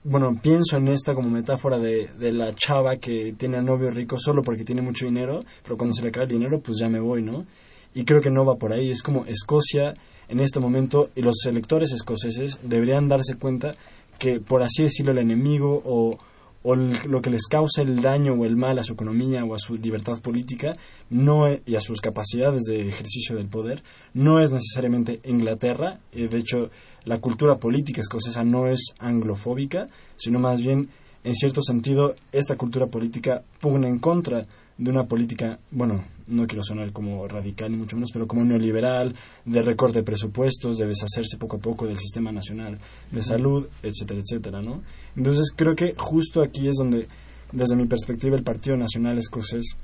bueno, 0.05 0.39
pienso 0.41 0.77
en 0.77 0.89
esta 0.89 1.15
como 1.15 1.31
metáfora 1.31 1.79
de, 1.79 2.09
de 2.19 2.33
la 2.33 2.55
chava 2.55 2.97
que 2.97 3.35
tiene 3.37 3.59
al 3.59 3.65
novio 3.65 3.91
rico 3.91 4.19
solo 4.19 4.43
porque 4.43 4.65
tiene 4.65 4.83
mucho 4.83 5.07
dinero, 5.07 5.45
pero 5.63 5.77
cuando 5.77 5.95
se 5.95 6.03
le 6.03 6.13
cae 6.13 6.25
el 6.25 6.29
dinero, 6.29 6.61
pues 6.61 6.79
ya 6.79 6.89
me 6.89 7.01
voy, 7.01 7.23
¿no? 7.23 7.47
Y 7.95 8.05
creo 8.05 8.21
que 8.21 8.31
no 8.31 8.45
va 8.45 8.57
por 8.57 8.73
ahí. 8.73 8.91
Es 8.91 9.03
como 9.03 9.25
Escocia 9.27 9.95
en 10.29 10.41
este 10.41 10.61
momento 10.61 11.11
y 11.15 11.23
los 11.23 11.45
electores 11.47 11.93
escoceses 11.93 12.59
deberían 12.63 13.09
darse 13.09 13.37
cuenta 13.37 13.77
que, 14.19 14.41
por 14.41 14.63
así 14.63 14.83
decirlo, 14.83 15.13
el 15.13 15.19
enemigo 15.19 15.83
o, 15.85 16.19
o 16.63 16.75
lo 16.75 17.21
que 17.21 17.31
les 17.31 17.47
causa 17.47 17.83
el 17.83 18.01
daño 18.01 18.35
o 18.35 18.45
el 18.45 18.57
mal 18.57 18.79
a 18.79 18.85
su 18.85 18.95
economía 18.95 19.45
o 19.45 19.55
a 19.55 19.59
su 19.59 19.77
libertad 19.77 20.21
política 20.21 20.77
no 21.11 21.49
y 21.67 21.75
a 21.75 21.81
sus 21.81 22.01
capacidades 22.01 22.63
de 22.63 22.89
ejercicio 22.89 23.37
del 23.37 23.49
poder 23.49 23.83
no 24.15 24.41
es 24.41 24.53
necesariamente 24.53 25.21
Inglaterra. 25.25 26.01
de 26.13 26.39
hecho, 26.39 26.71
la 27.05 27.21
cultura 27.21 27.57
política 27.57 28.01
escocesa 28.01 28.45
no 28.45 28.67
es 28.67 28.95
anglofóbica, 28.99 29.89
sino 30.17 30.39
más 30.39 30.61
bien, 30.61 30.89
en 31.25 31.35
cierto 31.35 31.63
sentido, 31.63 32.15
esta 32.33 32.57
cultura 32.57 32.87
política 32.87 33.43
pugna 33.61 33.89
en 33.89 33.99
contra 33.99 34.47
de 34.79 34.91
una 34.91 35.07
política, 35.07 35.59
bueno, 35.71 36.05
no 36.27 36.47
quiero 36.47 36.65
sonar 36.65 36.93
como 36.93 37.29
radical 37.29 37.71
ni 37.71 37.77
mucho 37.77 37.97
menos, 37.97 38.11
pero 38.13 38.27
como 38.27 38.45
neoliberal, 38.45 39.15
de 39.45 39.63
recorte 39.63 39.99
de 39.99 40.05
presupuestos, 40.05 40.79
de 40.79 40.87
deshacerse 40.87 41.37
poco 41.39 41.57
a 41.57 41.61
poco 41.61 41.87
del 41.87 41.99
sistema 41.99 42.33
nacional 42.33 42.79
de 43.11 43.23
salud, 43.23 43.69
etcétera, 43.83 44.21
etcétera, 44.21 44.63
¿no? 44.63 44.83
Entonces 45.17 45.53
creo 45.55 45.77
que 45.77 45.95
justo 45.97 46.43
aquí 46.43 46.69
es 46.69 46.77
donde, 46.77 47.07
desde 47.53 47.77
mi 47.77 47.87
perspectiva, 47.87 48.37
el 48.37 48.45
Partido 48.45 48.77
Nacional 48.77 49.19
Escocés 49.19 49.77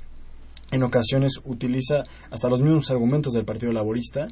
en 0.71 0.83
ocasiones 0.83 1.33
utiliza 1.45 2.03
hasta 2.29 2.49
los 2.49 2.61
mismos 2.61 2.89
argumentos 2.91 3.33
del 3.33 3.45
Partido 3.45 3.71
Laborista, 3.71 4.27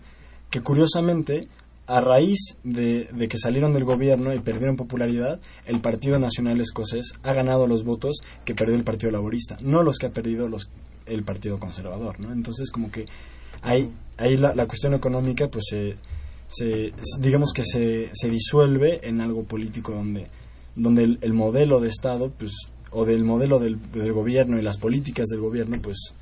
que 0.49 0.61
curiosamente 0.61 1.47
a 1.87 2.01
raíz 2.01 2.57
de, 2.63 3.05
de, 3.05 3.27
que 3.27 3.37
salieron 3.37 3.73
del 3.73 3.85
gobierno 3.85 4.33
y 4.33 4.39
perdieron 4.39 4.75
popularidad, 4.75 5.39
el 5.65 5.79
Partido 5.79 6.19
Nacional 6.19 6.59
Escocés 6.59 7.13
ha 7.23 7.33
ganado 7.33 7.65
los 7.65 7.85
votos 7.85 8.17
que 8.43 8.53
perdió 8.53 8.75
el 8.75 8.83
Partido 8.83 9.11
Laborista, 9.11 9.57
no 9.61 9.83
los 9.83 9.97
que 9.97 10.07
ha 10.07 10.11
perdido 10.11 10.49
los, 10.49 10.69
el 11.05 11.23
Partido 11.23 11.59
Conservador, 11.59 12.19
¿no? 12.19 12.33
Entonces, 12.33 12.71
como 12.71 12.91
que 12.91 13.05
ahí, 13.61 13.89
ahí 14.17 14.35
la, 14.35 14.53
la 14.53 14.67
cuestión 14.67 14.93
económica, 14.93 15.47
pues, 15.47 15.65
se, 15.69 15.95
se, 16.49 16.93
digamos 17.19 17.53
que 17.53 17.63
se, 17.63 18.09
se 18.13 18.29
disuelve 18.29 19.07
en 19.07 19.21
algo 19.21 19.43
político 19.43 19.93
donde, 19.93 20.27
donde 20.75 21.03
el, 21.03 21.19
el 21.21 21.33
modelo 21.33 21.79
de 21.79 21.87
Estado, 21.87 22.31
pues, 22.37 22.51
o 22.91 23.05
del 23.05 23.23
modelo 23.23 23.59
del, 23.59 23.79
del 23.91 24.11
gobierno 24.11 24.59
y 24.59 24.61
las 24.61 24.77
políticas 24.77 25.27
del 25.27 25.39
gobierno, 25.39 25.77
pues, 25.81 26.13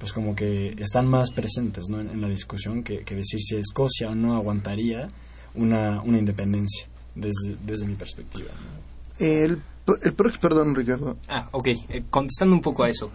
pues 0.00 0.14
como 0.14 0.34
que 0.34 0.74
están 0.78 1.06
más 1.06 1.30
presentes 1.30 1.90
¿no? 1.90 2.00
en, 2.00 2.08
en 2.08 2.20
la 2.22 2.28
discusión 2.28 2.82
que, 2.82 3.04
que, 3.04 3.14
decir 3.14 3.38
si 3.38 3.56
Escocia 3.56 4.08
o 4.08 4.14
no 4.14 4.34
aguantaría 4.34 5.08
una, 5.54 6.00
una 6.00 6.18
independencia 6.18 6.88
desde, 7.14 7.56
desde 7.62 7.86
mi 7.86 7.96
perspectiva. 7.96 8.50
¿no? 8.50 9.24
El, 9.24 9.62
el, 10.02 10.14
perdón, 10.14 10.74
Ricardo. 10.74 11.18
Ah, 11.28 11.50
ok. 11.52 11.68
Eh, 11.90 12.04
contestando 12.08 12.54
un 12.54 12.62
poco 12.62 12.84
a 12.84 12.88
eso. 12.88 13.10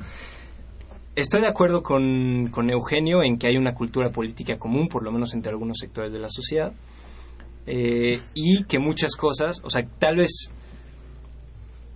Estoy 1.15 1.41
de 1.41 1.47
acuerdo 1.47 1.81
con, 1.81 2.49
con, 2.51 2.69
Eugenio 2.69 3.23
en 3.23 3.39
que 3.39 3.47
hay 3.47 3.57
una 3.57 3.73
cultura 3.73 4.11
política 4.11 4.59
común, 4.59 4.87
por 4.87 5.01
lo 5.01 5.11
menos 5.11 5.33
entre 5.33 5.51
algunos 5.51 5.77
sectores 5.79 6.13
de 6.13 6.19
la 6.19 6.29
sociedad, 6.29 6.71
eh, 7.65 8.19
y 8.35 8.65
que 8.65 8.77
muchas 8.77 9.15
cosas, 9.15 9.59
o 9.63 9.69
sea, 9.71 9.83
tal 9.97 10.17
vez 10.17 10.51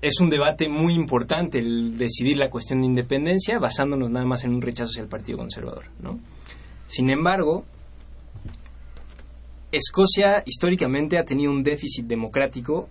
es 0.02 0.20
un 0.20 0.30
debate 0.30 0.70
muy 0.70 0.94
importante 0.94 1.60
el 1.60 1.98
decidir 1.98 2.38
la 2.38 2.50
cuestión 2.50 2.82
de 2.82 2.88
independencia 2.88 3.60
basándonos 3.60 4.10
nada 4.10 4.26
más 4.26 4.44
en 4.44 4.54
un 4.54 4.62
rechazo 4.62 4.92
hacia 4.92 5.04
el 5.04 5.10
Partido 5.10 5.38
Conservador, 5.38 5.86
¿no? 6.02 6.20
Sin 6.88 7.10
embargo, 7.10 7.66
Escocia 9.72 10.42
históricamente 10.48 11.20
ha 11.20 11.26
tenido 11.26 11.52
un 11.52 11.62
déficit 11.62 12.08
democrático 12.08 12.90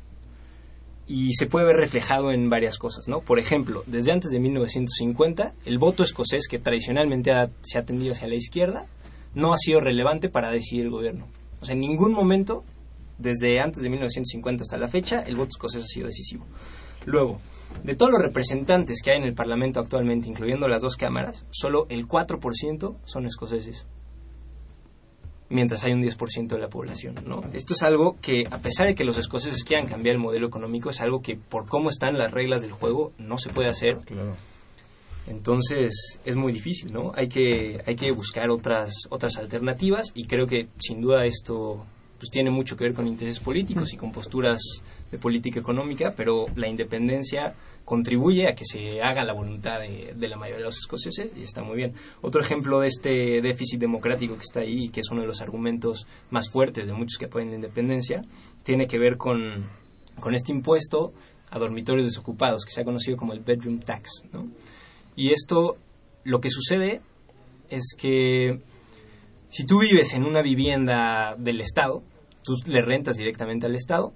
y 1.08 1.32
se 1.32 1.46
puede 1.46 1.66
ver 1.66 1.76
reflejado 1.76 2.30
en 2.30 2.50
varias 2.50 2.78
cosas, 2.78 3.08
¿no? 3.08 3.20
Por 3.20 3.40
ejemplo, 3.40 3.82
desde 3.86 4.12
antes 4.12 4.30
de 4.30 4.38
1950, 4.38 5.54
el 5.64 5.78
voto 5.78 6.02
escocés, 6.02 6.46
que 6.46 6.58
tradicionalmente 6.58 7.32
se 7.62 7.78
ha 7.78 7.82
tendido 7.82 8.12
hacia 8.12 8.28
la 8.28 8.36
izquierda, 8.36 8.86
no 9.34 9.52
ha 9.52 9.56
sido 9.56 9.80
relevante 9.80 10.28
para 10.28 10.50
decidir 10.50 10.84
el 10.84 10.90
gobierno. 10.90 11.26
O 11.60 11.64
sea, 11.64 11.72
en 11.72 11.80
ningún 11.80 12.12
momento, 12.12 12.62
desde 13.18 13.60
antes 13.60 13.82
de 13.82 13.90
1950 13.90 14.62
hasta 14.62 14.78
la 14.78 14.88
fecha, 14.88 15.20
el 15.20 15.36
voto 15.36 15.50
escocés 15.50 15.82
ha 15.82 15.86
sido 15.86 16.06
decisivo. 16.06 16.46
Luego, 17.04 17.40
de 17.84 17.94
todos 17.94 18.12
los 18.12 18.22
representantes 18.22 19.00
que 19.02 19.12
hay 19.12 19.18
en 19.18 19.24
el 19.24 19.34
Parlamento 19.34 19.80
actualmente, 19.80 20.28
incluyendo 20.28 20.68
las 20.68 20.82
dos 20.82 20.96
cámaras, 20.96 21.46
solo 21.50 21.86
el 21.88 22.06
4% 22.06 22.96
son 23.04 23.26
escoceses 23.26 23.86
mientras 25.50 25.84
hay 25.84 25.92
un 25.92 26.02
10% 26.02 26.48
de 26.48 26.58
la 26.58 26.68
población, 26.68 27.14
¿no? 27.26 27.42
Esto 27.52 27.74
es 27.74 27.82
algo 27.82 28.16
que, 28.20 28.44
a 28.50 28.58
pesar 28.58 28.86
de 28.86 28.94
que 28.94 29.04
los 29.04 29.18
escoceses 29.18 29.64
quieran 29.64 29.86
cambiar 29.86 30.16
el 30.16 30.20
modelo 30.20 30.46
económico, 30.46 30.90
es 30.90 31.00
algo 31.00 31.22
que, 31.22 31.36
por 31.36 31.66
cómo 31.66 31.88
están 31.88 32.18
las 32.18 32.32
reglas 32.32 32.60
del 32.60 32.72
juego, 32.72 33.12
no 33.18 33.38
se 33.38 33.50
puede 33.50 33.68
hacer. 33.68 33.98
Entonces, 35.26 36.20
es 36.24 36.36
muy 36.36 36.52
difícil, 36.52 36.92
¿no? 36.92 37.12
Hay 37.14 37.28
que, 37.28 37.80
hay 37.86 37.96
que 37.96 38.12
buscar 38.12 38.50
otras, 38.50 38.92
otras 39.10 39.36
alternativas 39.36 40.12
y 40.14 40.26
creo 40.26 40.46
que, 40.46 40.68
sin 40.78 41.00
duda, 41.00 41.24
esto 41.24 41.84
pues 42.18 42.30
tiene 42.30 42.50
mucho 42.50 42.76
que 42.76 42.84
ver 42.84 42.94
con 42.94 43.06
intereses 43.06 43.40
políticos 43.40 43.92
y 43.92 43.96
con 43.96 44.10
posturas 44.10 44.60
de 45.10 45.18
política 45.18 45.60
económica, 45.60 46.12
pero 46.16 46.46
la 46.56 46.68
independencia 46.68 47.54
contribuye 47.84 48.48
a 48.48 48.54
que 48.54 48.64
se 48.64 49.00
haga 49.00 49.24
la 49.24 49.32
voluntad 49.32 49.80
de, 49.80 50.28
la 50.28 50.36
mayoría 50.36 50.58
de 50.58 50.64
los 50.64 50.78
escoceses 50.78 51.32
y 51.36 51.42
está 51.42 51.62
muy 51.62 51.76
bien. 51.76 51.94
Otro 52.20 52.42
ejemplo 52.42 52.80
de 52.80 52.88
este 52.88 53.40
déficit 53.40 53.80
democrático 53.80 54.34
que 54.34 54.42
está 54.42 54.60
ahí, 54.60 54.88
que 54.88 55.00
es 55.00 55.10
uno 55.10 55.22
de 55.22 55.28
los 55.28 55.40
argumentos 55.40 56.06
más 56.30 56.50
fuertes 56.50 56.86
de 56.86 56.92
muchos 56.92 57.18
que 57.18 57.26
apoyan 57.26 57.50
la 57.50 57.56
independencia, 57.56 58.20
tiene 58.64 58.86
que 58.86 58.98
ver 58.98 59.16
con, 59.16 59.66
con 60.20 60.34
este 60.34 60.52
impuesto 60.52 61.12
a 61.50 61.58
dormitorios 61.58 62.06
desocupados, 62.06 62.64
que 62.64 62.72
se 62.72 62.80
ha 62.82 62.84
conocido 62.84 63.16
como 63.16 63.32
el 63.32 63.40
bedroom 63.40 63.78
tax. 63.78 64.22
¿no? 64.32 64.48
Y 65.16 65.30
esto, 65.30 65.76
lo 66.24 66.40
que 66.40 66.50
sucede 66.50 67.00
es 67.70 67.94
que 67.96 68.60
si 69.48 69.64
tú 69.64 69.80
vives 69.80 70.14
en 70.14 70.24
una 70.24 70.42
vivienda 70.42 71.34
del 71.38 71.60
Estado, 71.60 72.02
tú 72.42 72.54
le 72.66 72.82
rentas 72.82 73.16
directamente 73.16 73.66
al 73.66 73.74
Estado. 73.74 74.12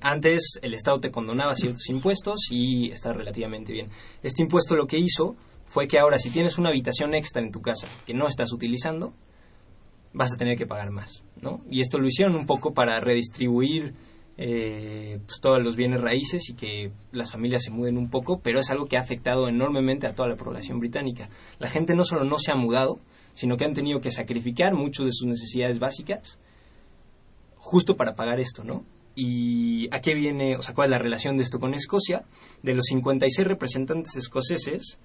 Antes 0.00 0.58
el 0.62 0.74
Estado 0.74 1.00
te 1.00 1.10
condonaba 1.10 1.54
ciertos 1.54 1.88
impuestos 1.90 2.48
y 2.50 2.90
está 2.90 3.12
relativamente 3.12 3.72
bien. 3.72 3.88
Este 4.22 4.42
impuesto 4.42 4.74
lo 4.76 4.86
que 4.86 4.98
hizo 4.98 5.36
fue 5.64 5.86
que 5.86 5.98
ahora 5.98 6.18
si 6.18 6.30
tienes 6.30 6.58
una 6.58 6.70
habitación 6.70 7.14
extra 7.14 7.42
en 7.42 7.50
tu 7.50 7.60
casa 7.60 7.86
que 8.06 8.14
no 8.14 8.26
estás 8.26 8.52
utilizando, 8.52 9.12
vas 10.12 10.32
a 10.34 10.36
tener 10.36 10.58
que 10.58 10.66
pagar 10.66 10.90
más, 10.90 11.22
¿no? 11.40 11.60
Y 11.70 11.80
esto 11.80 11.98
lo 11.98 12.06
hicieron 12.06 12.34
un 12.34 12.46
poco 12.46 12.74
para 12.74 13.00
redistribuir 13.00 13.94
eh, 14.36 15.18
pues, 15.24 15.40
todos 15.40 15.62
los 15.62 15.76
bienes 15.76 16.00
raíces 16.00 16.48
y 16.50 16.54
que 16.54 16.90
las 17.12 17.30
familias 17.30 17.62
se 17.62 17.70
muden 17.70 17.96
un 17.96 18.10
poco, 18.10 18.40
pero 18.42 18.58
es 18.58 18.70
algo 18.70 18.86
que 18.86 18.96
ha 18.96 19.00
afectado 19.00 19.48
enormemente 19.48 20.06
a 20.06 20.14
toda 20.14 20.28
la 20.28 20.36
población 20.36 20.78
británica. 20.78 21.28
La 21.58 21.68
gente 21.68 21.94
no 21.94 22.04
solo 22.04 22.24
no 22.24 22.38
se 22.38 22.50
ha 22.50 22.56
mudado, 22.56 22.98
sino 23.34 23.56
que 23.56 23.64
han 23.64 23.74
tenido 23.74 24.00
que 24.00 24.10
sacrificar 24.10 24.74
muchas 24.74 25.06
de 25.06 25.12
sus 25.12 25.26
necesidades 25.26 25.78
básicas 25.78 26.38
justo 27.56 27.96
para 27.96 28.14
pagar 28.14 28.40
esto, 28.40 28.64
¿no? 28.64 28.84
¿Y 29.14 29.88
a 29.94 30.00
qué 30.00 30.14
viene, 30.14 30.56
o 30.56 30.62
sea, 30.62 30.74
cuál 30.74 30.88
es 30.88 30.90
la 30.92 30.98
relación 30.98 31.36
de 31.36 31.42
esto 31.42 31.60
con 31.60 31.74
Escocia? 31.74 32.24
De 32.62 32.74
los 32.74 32.86
56 32.86 33.46
representantes 33.46 34.16
escoceses 34.16 34.98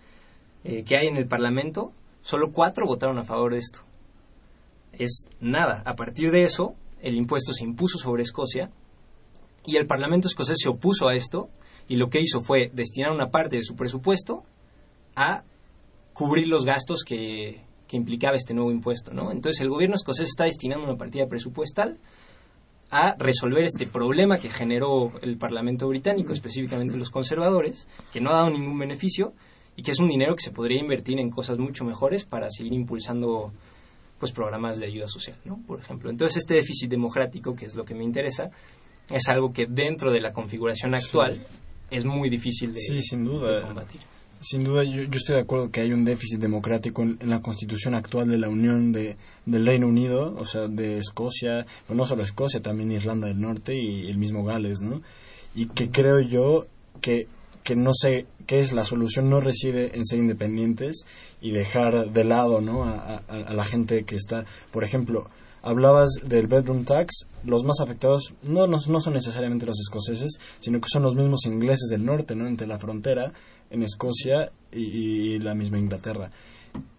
eh, 0.63 0.83
que 0.83 0.97
hay 0.97 1.07
en 1.07 1.17
el 1.17 1.27
Parlamento, 1.27 1.91
solo 2.21 2.51
cuatro 2.51 2.87
votaron 2.87 3.19
a 3.19 3.23
favor 3.23 3.53
de 3.53 3.59
esto. 3.59 3.81
Es 4.93 5.27
nada. 5.39 5.83
A 5.85 5.95
partir 5.95 6.31
de 6.31 6.43
eso, 6.43 6.75
el 7.01 7.15
impuesto 7.15 7.53
se 7.53 7.63
impuso 7.63 7.97
sobre 7.97 8.23
Escocia 8.23 8.71
y 9.65 9.75
el 9.75 9.85
Parlamento 9.85 10.27
escocés 10.27 10.57
se 10.61 10.69
opuso 10.69 11.09
a 11.09 11.15
esto 11.15 11.49
y 11.87 11.97
lo 11.97 12.09
que 12.09 12.21
hizo 12.21 12.41
fue 12.41 12.71
destinar 12.73 13.11
una 13.11 13.29
parte 13.29 13.57
de 13.57 13.63
su 13.63 13.75
presupuesto 13.75 14.43
a 15.15 15.43
cubrir 16.13 16.47
los 16.47 16.65
gastos 16.65 17.03
que, 17.05 17.66
que 17.87 17.97
implicaba 17.97 18.35
este 18.35 18.53
nuevo 18.53 18.71
impuesto, 18.71 19.13
¿no? 19.13 19.31
Entonces 19.31 19.61
el 19.61 19.69
gobierno 19.69 19.95
escocés 19.95 20.27
está 20.27 20.45
destinando 20.45 20.85
una 20.85 20.97
partida 20.97 21.27
presupuestal 21.27 21.97
a 22.89 23.15
resolver 23.17 23.63
este 23.63 23.85
problema 23.85 24.37
que 24.37 24.49
generó 24.49 25.11
el 25.21 25.37
Parlamento 25.37 25.87
británico, 25.87 26.33
específicamente 26.33 26.97
los 26.97 27.09
conservadores, 27.09 27.87
que 28.13 28.21
no 28.21 28.29
ha 28.29 28.35
dado 28.35 28.49
ningún 28.49 28.79
beneficio 28.79 29.33
y 29.75 29.83
que 29.83 29.91
es 29.91 29.99
un 29.99 30.07
dinero 30.07 30.35
que 30.35 30.43
se 30.43 30.51
podría 30.51 30.79
invertir 30.79 31.19
en 31.19 31.29
cosas 31.29 31.57
mucho 31.57 31.83
mejores 31.83 32.25
para 32.25 32.49
seguir 32.49 32.73
impulsando 32.73 33.51
pues 34.19 34.31
programas 34.31 34.79
de 34.79 34.85
ayuda 34.87 35.07
social, 35.07 35.37
¿no? 35.45 35.59
Por 35.67 35.79
ejemplo. 35.79 36.09
Entonces 36.09 36.37
este 36.37 36.55
déficit 36.55 36.89
democrático, 36.89 37.55
que 37.55 37.65
es 37.65 37.75
lo 37.75 37.85
que 37.85 37.93
me 37.93 38.03
interesa, 38.03 38.49
es 39.09 39.27
algo 39.27 39.51
que 39.51 39.67
dentro 39.67 40.11
de 40.11 40.21
la 40.21 40.33
configuración 40.33 40.95
actual 40.95 41.45
es 41.91 42.05
muy 42.05 42.29
difícil 42.29 42.73
de, 42.73 42.79
sí, 42.79 43.01
sin 43.01 43.23
duda. 43.23 43.57
de 43.57 43.61
combatir. 43.61 44.01
Sin 44.39 44.63
duda, 44.63 44.83
yo, 44.83 45.01
estoy 45.01 45.35
de 45.35 45.41
acuerdo 45.41 45.71
que 45.71 45.81
hay 45.81 45.91
un 45.91 46.05
déficit 46.05 46.39
democrático 46.39 47.01
en, 47.01 47.17
la 47.25 47.41
constitución 47.41 47.95
actual 47.95 48.27
de 48.27 48.37
la 48.37 48.49
Unión 48.49 48.91
de, 48.91 49.17
del 49.45 49.65
Reino 49.65 49.87
Unido, 49.87 50.35
o 50.37 50.45
sea, 50.45 50.67
de 50.67 50.99
Escocia, 50.99 51.65
no 51.89 52.05
solo 52.05 52.23
Escocia, 52.23 52.61
también 52.61 52.91
Irlanda 52.91 53.27
del 53.27 53.41
Norte 53.41 53.75
y 53.75 54.07
el 54.07 54.17
mismo 54.17 54.43
Gales, 54.43 54.81
¿no? 54.81 55.01
Y 55.55 55.67
que 55.67 55.89
creo 55.89 56.19
yo 56.19 56.67
que, 57.01 57.27
que 57.63 57.75
no 57.75 57.91
sé 57.95 58.27
qué 58.45 58.59
es 58.59 58.73
la 58.73 58.85
solución, 58.85 59.27
no 59.27 59.41
reside 59.41 59.95
en 59.95 60.05
ser 60.05 60.19
independientes 60.19 61.05
y 61.41 61.51
dejar 61.51 62.11
de 62.11 62.23
lado, 62.23 62.61
¿no? 62.61 62.83
A, 62.83 63.17
a 63.27 63.53
la 63.53 63.65
gente 63.65 64.03
que 64.03 64.15
está, 64.15 64.45
por 64.71 64.83
ejemplo, 64.83 65.25
hablabas 65.63 66.09
del 66.23 66.47
bedroom 66.47 66.83
tax, 66.85 67.25
los 67.43 67.63
más 67.63 67.79
afectados 67.81 68.33
no, 68.43 68.67
no, 68.67 68.77
no, 68.87 69.01
son 69.01 69.13
necesariamente 69.13 69.65
los 69.65 69.79
escoceses, 69.79 70.39
sino 70.59 70.79
que 70.79 70.87
son 70.89 71.03
los 71.03 71.15
mismos 71.15 71.45
ingleses 71.45 71.89
del 71.89 72.05
norte, 72.05 72.35
¿no? 72.35 72.47
Entre 72.47 72.67
la 72.67 72.79
frontera 72.79 73.31
en 73.69 73.83
Escocia 73.83 74.51
y, 74.71 75.39
la 75.39 75.55
misma 75.55 75.77
Inglaterra. 75.77 76.31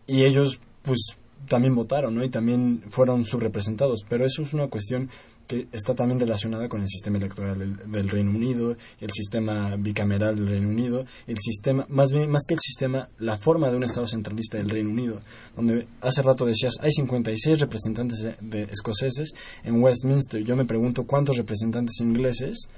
Y 0.06 0.24
ellos, 0.24 0.60
pues, 0.82 1.16
también 1.48 1.74
votaron, 1.74 2.14
¿no? 2.14 2.24
Y 2.24 2.30
también 2.30 2.82
fueron 2.88 3.24
subrepresentados. 3.24 4.04
Pero 4.08 4.24
eso 4.24 4.42
es 4.42 4.52
una 4.54 4.68
cuestión 4.68 5.10
que 5.48 5.66
está 5.72 5.94
también 5.94 6.20
relacionada 6.20 6.68
con 6.68 6.82
el 6.82 6.88
sistema 6.88 7.16
electoral 7.16 7.78
del, 7.90 8.08
Reino 8.08 8.30
Unido, 8.30 8.76
el 9.00 9.10
sistema 9.10 9.76
bicameral 9.76 10.36
del 10.36 10.46
Reino 10.46 10.68
Unido, 10.68 11.06
el 11.26 11.38
sistema, 11.38 11.86
más 11.88 12.12
bien, 12.12 12.30
más 12.30 12.42
que 12.46 12.54
el 12.54 12.60
sistema, 12.60 13.08
la 13.18 13.38
forma 13.38 13.70
de 13.70 13.76
un 13.76 13.82
Estado 13.82 14.06
centralista 14.06 14.58
del 14.58 14.68
Reino 14.68 14.90
Unido, 14.90 15.22
donde 15.56 15.88
hace 16.02 16.20
rato 16.20 16.44
decías, 16.44 16.74
hay 16.80 16.92
56 16.92 17.60
representantes 17.60 18.28
de 18.40 18.62
escoceses 18.64 19.32
en 19.64 19.82
Westminster. 19.82 20.44
Yo 20.44 20.54
me 20.54 20.66
pregunto 20.66 21.04
cuántos 21.04 21.38
representantes 21.38 21.98
ingleses 22.00 22.68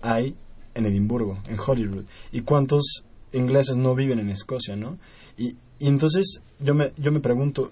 hay 0.00 0.36
en 0.74 0.86
Edimburgo, 0.86 1.42
en 1.48 1.58
Holyrood, 1.58 2.04
y 2.30 2.42
cuántos 2.42 3.04
ingleses 3.32 3.76
no 3.76 3.94
viven 3.94 4.18
en 4.18 4.30
Escocia, 4.30 4.76
¿no? 4.76 4.98
Y, 5.36 5.56
entonces 5.80 6.42
yo 6.58 6.74
me, 6.74 6.92
yo 6.98 7.10
me 7.10 7.20
pregunto, 7.20 7.70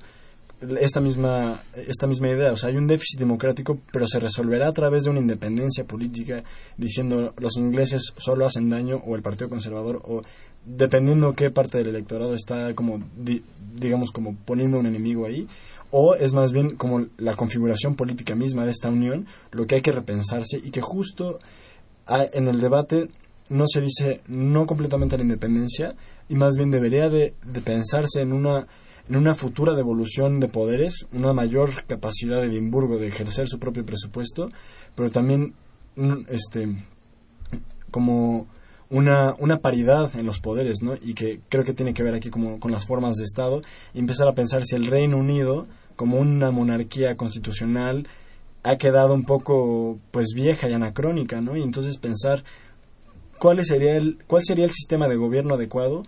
esta 0.80 1.00
misma, 1.00 1.62
esta 1.74 2.06
misma 2.06 2.28
idea. 2.28 2.52
O 2.52 2.56
sea, 2.56 2.70
hay 2.70 2.76
un 2.76 2.86
déficit 2.86 3.18
democrático, 3.18 3.78
pero 3.92 4.06
se 4.08 4.18
resolverá 4.18 4.68
a 4.68 4.72
través 4.72 5.04
de 5.04 5.10
una 5.10 5.20
independencia 5.20 5.84
política, 5.84 6.42
diciendo 6.76 7.34
los 7.38 7.56
ingleses 7.56 8.12
solo 8.16 8.46
hacen 8.46 8.68
daño 8.68 8.96
o 9.06 9.14
el 9.16 9.22
Partido 9.22 9.48
Conservador, 9.48 10.02
o 10.04 10.22
dependiendo 10.64 11.34
qué 11.34 11.50
parte 11.50 11.78
del 11.78 11.88
electorado 11.88 12.34
está 12.34 12.74
como, 12.74 13.00
digamos, 13.74 14.10
como 14.10 14.34
poniendo 14.36 14.78
un 14.78 14.86
enemigo 14.86 15.26
ahí. 15.26 15.46
O 15.90 16.14
es 16.14 16.34
más 16.34 16.52
bien 16.52 16.76
como 16.76 17.06
la 17.16 17.34
configuración 17.34 17.94
política 17.94 18.34
misma 18.34 18.66
de 18.66 18.72
esta 18.72 18.90
unión, 18.90 19.26
lo 19.52 19.66
que 19.66 19.76
hay 19.76 19.80
que 19.80 19.92
repensarse 19.92 20.58
y 20.58 20.70
que 20.70 20.82
justo 20.82 21.38
en 22.08 22.48
el 22.48 22.60
debate 22.60 23.08
no 23.48 23.64
se 23.66 23.80
dice 23.80 24.20
no 24.26 24.66
completamente 24.66 25.14
a 25.14 25.18
la 25.18 25.24
independencia 25.24 25.94
y 26.28 26.34
más 26.34 26.56
bien 26.56 26.70
debería 26.70 27.08
de, 27.08 27.34
pensarse 27.64 28.20
en 28.20 28.32
una 28.32 28.66
en 29.08 29.16
una 29.16 29.34
futura 29.34 29.74
devolución 29.74 30.38
de 30.38 30.48
poderes, 30.48 31.06
una 31.12 31.32
mayor 31.32 31.70
capacidad 31.86 32.42
de 32.42 32.48
Edimburgo 32.48 32.98
de 32.98 33.08
ejercer 33.08 33.48
su 33.48 33.58
propio 33.58 33.86
presupuesto, 33.86 34.50
pero 34.94 35.10
también 35.10 35.54
este 36.28 36.84
como 37.90 38.46
una, 38.90 39.34
una 39.38 39.58
paridad 39.58 40.14
en 40.16 40.26
los 40.26 40.40
poderes, 40.40 40.82
¿no? 40.82 40.94
Y 41.00 41.14
que 41.14 41.40
creo 41.48 41.64
que 41.64 41.72
tiene 41.72 41.94
que 41.94 42.02
ver 42.02 42.14
aquí 42.14 42.30
como 42.30 42.60
con 42.60 42.70
las 42.70 42.86
formas 42.86 43.16
de 43.16 43.24
Estado 43.24 43.62
y 43.94 43.98
empezar 43.98 44.28
a 44.28 44.34
pensar 44.34 44.64
si 44.64 44.76
el 44.76 44.86
Reino 44.86 45.16
Unido, 45.16 45.66
como 45.96 46.18
una 46.18 46.50
monarquía 46.50 47.16
constitucional, 47.16 48.06
ha 48.62 48.76
quedado 48.76 49.14
un 49.14 49.24
poco 49.24 49.98
pues 50.10 50.28
vieja 50.34 50.68
y 50.68 50.74
anacrónica, 50.74 51.40
¿no? 51.40 51.56
Y 51.56 51.62
entonces 51.62 51.98
pensar 51.98 52.44
cuál 53.38 53.64
sería 53.64 53.96
el, 53.96 54.18
cuál 54.26 54.42
sería 54.44 54.64
el 54.64 54.70
sistema 54.70 55.08
de 55.08 55.16
gobierno 55.16 55.54
adecuado 55.54 56.02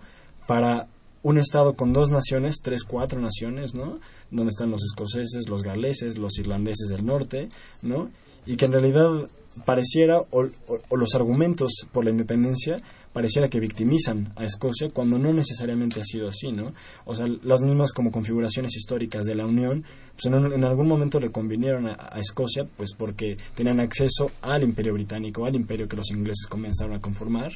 para 0.47 0.87
un 1.23 1.37
estado 1.37 1.75
con 1.75 1.93
dos 1.93 2.09
naciones, 2.09 2.57
tres, 2.61 2.83
cuatro 2.83 3.21
naciones, 3.21 3.75
¿no? 3.75 3.99
Donde 4.31 4.49
están 4.49 4.71
los 4.71 4.83
escoceses, 4.83 5.49
los 5.49 5.63
galeses, 5.63 6.17
los 6.17 6.37
irlandeses 6.39 6.89
del 6.89 7.05
norte, 7.05 7.49
¿no? 7.81 8.09
Y 8.45 8.55
que 8.55 8.65
en 8.65 8.71
realidad 8.71 9.29
pareciera, 9.65 10.21
o, 10.31 10.47
los 10.95 11.15
argumentos 11.15 11.73
por 11.91 12.05
la 12.05 12.11
independencia, 12.11 12.81
pareciera 13.13 13.49
que 13.49 13.59
victimizan 13.59 14.31
a 14.35 14.45
Escocia 14.45 14.89
cuando 14.89 15.17
no 15.17 15.33
necesariamente 15.33 16.01
ha 16.01 16.05
sido 16.05 16.29
así, 16.29 16.51
¿no? 16.51 16.73
O 17.05 17.15
sea, 17.15 17.27
las 17.43 17.61
mismas 17.61 17.91
como 17.91 18.11
configuraciones 18.11 18.75
históricas 18.75 19.25
de 19.25 19.35
la 19.35 19.45
Unión, 19.45 19.83
pues 20.13 20.25
en, 20.25 20.63
algún 20.63 20.87
momento 20.87 21.19
le 21.19 21.31
convinieron 21.31 21.87
a, 21.87 21.95
Escocia, 22.19 22.65
pues 22.77 22.93
porque 22.97 23.37
tenían 23.55 23.79
acceso 23.79 24.31
al 24.41 24.63
imperio 24.63 24.93
británico, 24.93 25.45
al 25.45 25.55
imperio 25.55 25.87
que 25.87 25.97
los 25.97 26.11
ingleses 26.11 26.47
comenzaron 26.47 26.93
a 26.93 27.01
conformar, 27.01 27.51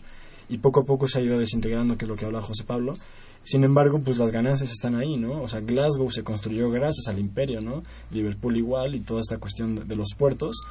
y 0.49 0.57
poco 0.57 0.81
a 0.81 0.85
poco 0.85 1.07
se 1.07 1.19
ha 1.19 1.21
ido 1.21 1.39
desintegrando, 1.39 1.97
que 1.97 2.05
es 2.05 2.09
lo 2.09 2.15
que 2.15 2.25
habla 2.25 2.41
José 2.41 2.63
Pablo. 2.63 2.95
Sin 3.43 3.63
embargo, 3.63 3.99
pues 3.99 4.17
las 4.17 4.31
ganancias 4.31 4.71
están 4.71 4.95
ahí, 4.95 5.17
¿no? 5.17 5.41
O 5.41 5.47
sea, 5.47 5.61
Glasgow 5.61 6.09
se 6.09 6.23
construyó 6.23 6.69
gracias 6.71 7.07
al 7.07 7.19
imperio, 7.19 7.61
¿no? 7.61 7.83
Liverpool 8.11 8.57
igual 8.57 8.95
y 8.95 9.01
toda 9.01 9.21
esta 9.21 9.37
cuestión 9.37 9.87
de 9.87 9.95
los 9.95 10.15
puertos. 10.17 10.63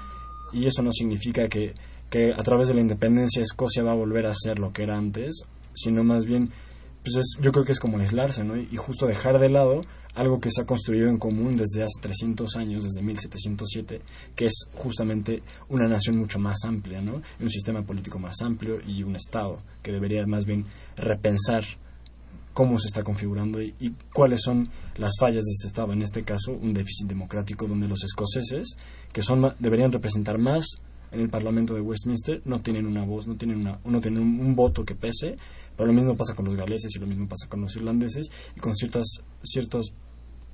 Y 0.53 0.67
eso 0.67 0.83
no 0.83 0.91
significa 0.93 1.49
que, 1.49 1.75
que 2.11 2.33
a 2.33 2.43
través 2.43 2.69
de 2.69 2.75
la 2.75 2.81
independencia 2.81 3.43
Escocia 3.43 3.83
va 3.83 3.93
a 3.93 3.97
volver 3.97 4.27
a 4.27 4.35
ser 4.35 4.59
lo 4.59 4.73
que 4.73 4.85
era 4.85 4.97
antes, 4.97 5.43
sino 5.75 6.05
más 6.05 6.27
bien, 6.27 6.51
pues 7.03 7.17
es, 7.17 7.37
yo 7.41 7.53
creo 7.53 7.65
que 7.65 7.73
es 7.73 7.81
como 7.81 7.99
aislarse, 7.99 8.45
¿no? 8.45 8.57
Y 8.57 8.77
justo 8.77 9.07
dejar 9.07 9.39
de 9.39 9.49
lado 9.49 9.83
algo 10.15 10.41
que 10.41 10.51
se 10.51 10.63
ha 10.63 10.67
construido 10.67 11.09
en 11.09 11.19
común 11.19 11.57
desde 11.57 11.83
hace 11.83 12.01
300 12.01 12.57
años, 12.57 12.85
desde 12.85 13.03
1707, 13.03 14.01
que 14.37 14.47
es 14.47 14.69
justamente 14.75 15.43
una 15.69 15.89
nación 15.89 16.17
mucho 16.17 16.39
más 16.39 16.65
amplia, 16.65 17.01
¿no? 17.01 17.21
Un 17.41 17.51
sistema 17.51 17.83
político 17.83 18.19
más 18.19 18.41
amplio 18.43 18.79
y 18.87 19.03
un 19.03 19.17
Estado 19.17 19.61
que 19.83 19.93
debería 19.93 20.27
más 20.27 20.45
bien 20.45 20.67
repensar 20.97 21.65
cómo 22.53 22.79
se 22.79 22.87
está 22.87 23.03
configurando 23.03 23.61
y, 23.61 23.75
y, 23.81 23.91
cuáles 24.13 24.43
son 24.43 24.69
las 24.97 25.15
fallas 25.19 25.43
de 25.43 25.51
este 25.51 25.67
Estado. 25.67 25.93
En 25.93 26.03
este 26.03 26.23
caso, 26.23 26.53
un 26.53 26.73
déficit 26.73 27.09
democrático 27.09 27.67
donde 27.67 27.89
los 27.89 28.05
escoceses, 28.05 28.77
que 29.13 29.23
son 29.23 29.55
deberían 29.59 29.91
representar 29.91 30.39
más 30.39 30.79
en 31.15 31.21
el 31.21 31.31
Parlamento 31.31 31.75
de 31.75 31.81
Westminster, 31.81 32.43
no 32.45 32.61
tienen 32.61 32.87
una 32.87 33.05
voz, 33.05 33.27
no 33.27 33.37
tienen, 33.37 33.59
una, 33.59 33.79
no 33.85 34.01
tienen 34.01 34.21
un, 34.21 34.41
un, 34.41 34.57
voto 34.57 34.85
que 34.85 34.95
pese, 34.95 35.37
pero 35.77 35.87
lo 35.87 35.93
mismo 35.93 36.17
pasa 36.17 36.35
con 36.35 36.45
los 36.45 36.57
galeses 36.57 36.95
y 36.95 36.99
lo 36.99 37.07
mismo 37.07 37.29
pasa 37.29 37.49
con 37.49 37.61
los 37.61 37.75
irlandeses 37.77 38.27
y 38.57 38.61
con 38.61 38.75
ciertas, 38.75 39.23
ciertos 39.43 39.95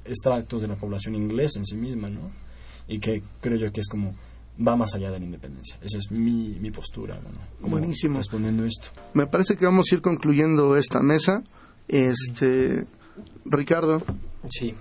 extractos 0.05 0.63
de 0.63 0.69
la 0.69 0.77
población 0.77 1.15
inglesa 1.15 1.59
en 1.59 1.67
sí 1.67 1.77
misma, 1.77 2.09
¿no? 2.09 2.31
Y 2.89 2.99
que 2.99 3.23
creo 3.41 3.57
yo 3.57 3.73
que 3.73 3.81
es 3.81 3.89
como 3.89 4.15
va 4.67 4.77
más 4.77 4.95
allá 4.95 5.11
de 5.11 5.19
la 5.19 5.25
independencia. 5.25 5.79
Esa 5.83 5.99
es 5.99 6.11
mi, 6.11 6.59
mi 6.61 6.71
postura, 6.71 7.19
bueno, 7.23 7.39
Buenísimo. 7.61 8.19
Respondiendo 8.19 8.65
esto. 8.65 8.89
Me 9.15 9.27
parece 9.27 9.57
que 9.57 9.65
vamos 9.65 9.87
a 9.91 9.95
ir 9.95 10.03
concluyendo 10.03 10.77
esta 10.77 11.01
mesa. 11.01 11.43
Este, 11.89 12.87
Ricardo. 13.45 14.03
Sí. 14.49 14.75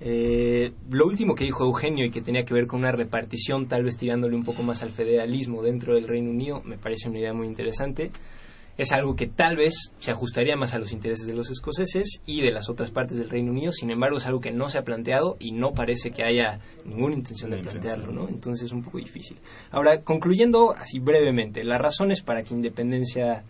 Eh, 0.00 0.72
lo 0.90 1.06
último 1.06 1.34
que 1.34 1.44
dijo 1.44 1.64
Eugenio 1.64 2.04
y 2.04 2.10
que 2.10 2.20
tenía 2.20 2.44
que 2.44 2.54
ver 2.54 2.66
con 2.66 2.80
una 2.80 2.92
repartición, 2.92 3.66
tal 3.66 3.82
vez 3.82 3.96
tirándole 3.96 4.36
un 4.36 4.44
poco 4.44 4.62
más 4.62 4.82
al 4.82 4.90
federalismo 4.90 5.62
dentro 5.62 5.94
del 5.94 6.06
Reino 6.06 6.30
Unido, 6.30 6.62
me 6.64 6.76
parece 6.76 7.08
una 7.08 7.18
idea 7.18 7.32
muy 7.32 7.46
interesante. 7.46 8.10
Es 8.76 8.92
algo 8.92 9.16
que 9.16 9.26
tal 9.26 9.56
vez 9.56 9.94
se 9.96 10.10
ajustaría 10.10 10.54
más 10.54 10.74
a 10.74 10.78
los 10.78 10.92
intereses 10.92 11.26
de 11.26 11.32
los 11.32 11.50
escoceses 11.50 12.20
y 12.26 12.42
de 12.42 12.50
las 12.52 12.68
otras 12.68 12.90
partes 12.90 13.16
del 13.16 13.30
Reino 13.30 13.50
Unido, 13.50 13.72
sin 13.72 13.90
embargo 13.90 14.18
es 14.18 14.26
algo 14.26 14.40
que 14.40 14.50
no 14.50 14.68
se 14.68 14.76
ha 14.76 14.82
planteado 14.82 15.36
y 15.40 15.52
no 15.52 15.72
parece 15.72 16.10
que 16.10 16.22
haya 16.22 16.60
ninguna 16.84 17.14
intención 17.14 17.50
de 17.50 17.56
plantearlo, 17.56 18.12
¿no? 18.12 18.28
Entonces 18.28 18.66
es 18.66 18.72
un 18.72 18.82
poco 18.82 18.98
difícil. 18.98 19.38
Ahora, 19.70 20.02
concluyendo 20.02 20.74
así 20.76 20.98
brevemente, 20.98 21.64
las 21.64 21.80
razones 21.80 22.20
para 22.20 22.42
que 22.42 22.52
independencia 22.52 23.44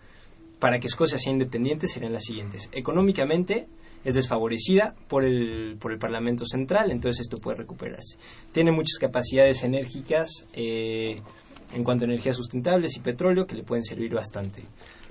para 0.59 0.79
que 0.79 0.87
Escocia 0.87 1.17
sea 1.17 1.31
independiente 1.31 1.87
serían 1.87 2.13
las 2.13 2.23
siguientes. 2.23 2.69
Económicamente 2.71 3.67
es 4.03 4.15
desfavorecida 4.15 4.95
por 5.07 5.25
el, 5.25 5.77
por 5.79 5.91
el 5.91 5.99
Parlamento 5.99 6.45
Central, 6.45 6.91
entonces 6.91 7.21
esto 7.21 7.37
puede 7.37 7.57
recuperarse. 7.57 8.17
Tiene 8.51 8.71
muchas 8.71 8.97
capacidades 8.99 9.63
enérgicas 9.63 10.47
eh, 10.53 11.21
en 11.73 11.83
cuanto 11.83 12.05
a 12.05 12.07
energías 12.07 12.35
sustentables 12.35 12.95
y 12.95 13.01
petróleo 13.01 13.45
que 13.45 13.55
le 13.55 13.63
pueden 13.63 13.83
servir 13.83 14.13
bastante. 14.13 14.63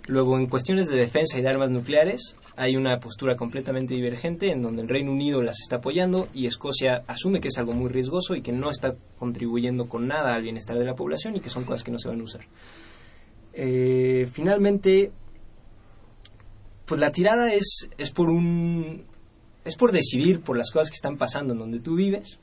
Luego, 0.09 0.38
en 0.38 0.47
cuestiones 0.47 0.88
de 0.88 0.97
defensa 0.97 1.38
y 1.38 1.42
de 1.42 1.49
armas 1.49 1.70
nucleares, 1.70 2.36
hay 2.57 2.76
una 2.76 2.99
postura 3.01 3.34
completamente 3.34 3.94
divergente 3.94 4.53
en 4.53 4.62
donde 4.62 4.82
el 4.82 4.88
Reino 4.88 5.11
Unido 5.11 5.42
las 5.42 5.61
está 5.61 5.76
apoyando 5.76 6.28
y 6.32 6.47
Escocia 6.47 7.03
asume 7.09 7.40
que 7.40 7.49
es 7.49 7.59
algo 7.59 7.72
muy 7.72 7.90
riesgoso 7.90 8.36
y 8.36 8.40
que 8.40 8.53
no 8.53 8.70
está 8.70 8.94
contribuyendo 9.18 9.88
con 9.88 10.07
nada 10.07 10.34
al 10.34 10.42
bienestar 10.42 10.78
de 10.78 10.84
la 10.84 10.94
población 10.94 11.34
y 11.36 11.40
que 11.40 11.49
son 11.49 11.64
cosas 11.64 11.82
que 11.82 11.90
no 11.90 11.99
se 11.99 12.09
van 12.09 12.20
a 12.20 12.24
usar. 12.24 12.42
Eh, 13.53 14.28
finalmente, 14.32 15.11
pues 16.87 17.01
la 17.01 17.11
tirada 17.11 17.53
es, 17.53 17.89
es 17.99 18.11
por 18.11 18.30
un 18.30 19.05
es 19.64 19.76
por 19.76 19.91
decidir 19.93 20.41
por 20.41 20.57
las 20.57 20.70
cosas 20.70 20.91
que 20.91 20.95
están 20.95 21.18
pasando 21.18 21.53
en 21.53 21.59
donde 21.59 21.80
tú 21.80 21.97
vives 21.97 22.39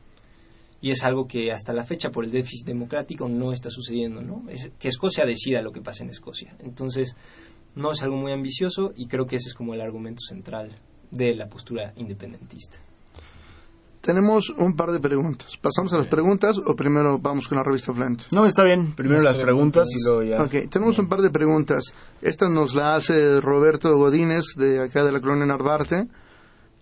y 0.82 0.91
es 0.91 1.04
algo 1.04 1.26
que 1.26 1.52
hasta 1.52 1.72
la 1.72 1.86
fecha 1.86 2.12
por 2.12 2.26
el 2.26 2.32
déficit 2.32 2.68
democrático 2.68 3.30
no 3.30 3.54
está 3.54 3.70
sucediendo, 3.70 4.22
¿no? 4.22 4.44
Es 4.50 4.74
que 4.78 4.89
Escocia 4.89 5.26
decida 5.26 5.62
lo 5.62 5.72
que 5.72 5.80
pasa 5.80 6.04
en 6.04 6.10
Escocia. 6.10 6.58
Entonces, 6.60 7.16
no 7.76 7.94
es 7.94 8.04
algo 8.04 8.18
muy 8.18 8.34
ambicioso 8.34 8.91
y 8.98 9.08
creo 9.08 9.26
que 9.26 9.38
ese 9.38 9.48
es 9.48 9.54
como 9.54 9.74
el 9.74 9.80
argumento 9.80 10.20
central 10.28 10.76
de 11.10 11.34
la 11.36 11.48
postura 11.48 11.94
independentista. 11.96 12.80
Tenemos 14.04 14.49
un 14.49 14.76
par 14.76 14.91
de 14.91 14.99
preguntas. 14.99 15.56
¿Pasamos 15.62 15.93
a 15.93 15.97
las 15.97 16.08
preguntas 16.08 16.58
o 16.58 16.76
primero 16.76 17.20
vamos 17.20 17.47
con 17.47 17.58
la 17.58 17.64
revista 17.64 17.93
Flint? 17.93 18.24
No, 18.34 18.43
está 18.45 18.62
bien. 18.66 18.93
Primero 18.93 19.22
las 19.24 19.38
preguntas 19.38 19.88
y 19.93 20.04
luego 20.04 20.24
ya. 20.24 20.43
Ok, 20.43 20.70
tenemos 20.70 20.99
un 20.99 21.08
par 21.08 21.22
de 21.22 21.30
preguntas. 21.30 21.86
Esta 22.22 22.49
nos 22.49 22.76
la 22.76 22.95
hace 22.95 23.39
Roberto 23.39 23.95
Godínez, 23.95 24.43
de 24.58 24.84
acá 24.84 25.06
de 25.06 25.14
la 25.14 25.22
colonia 25.22 25.45
Narvarte, 25.45 26.10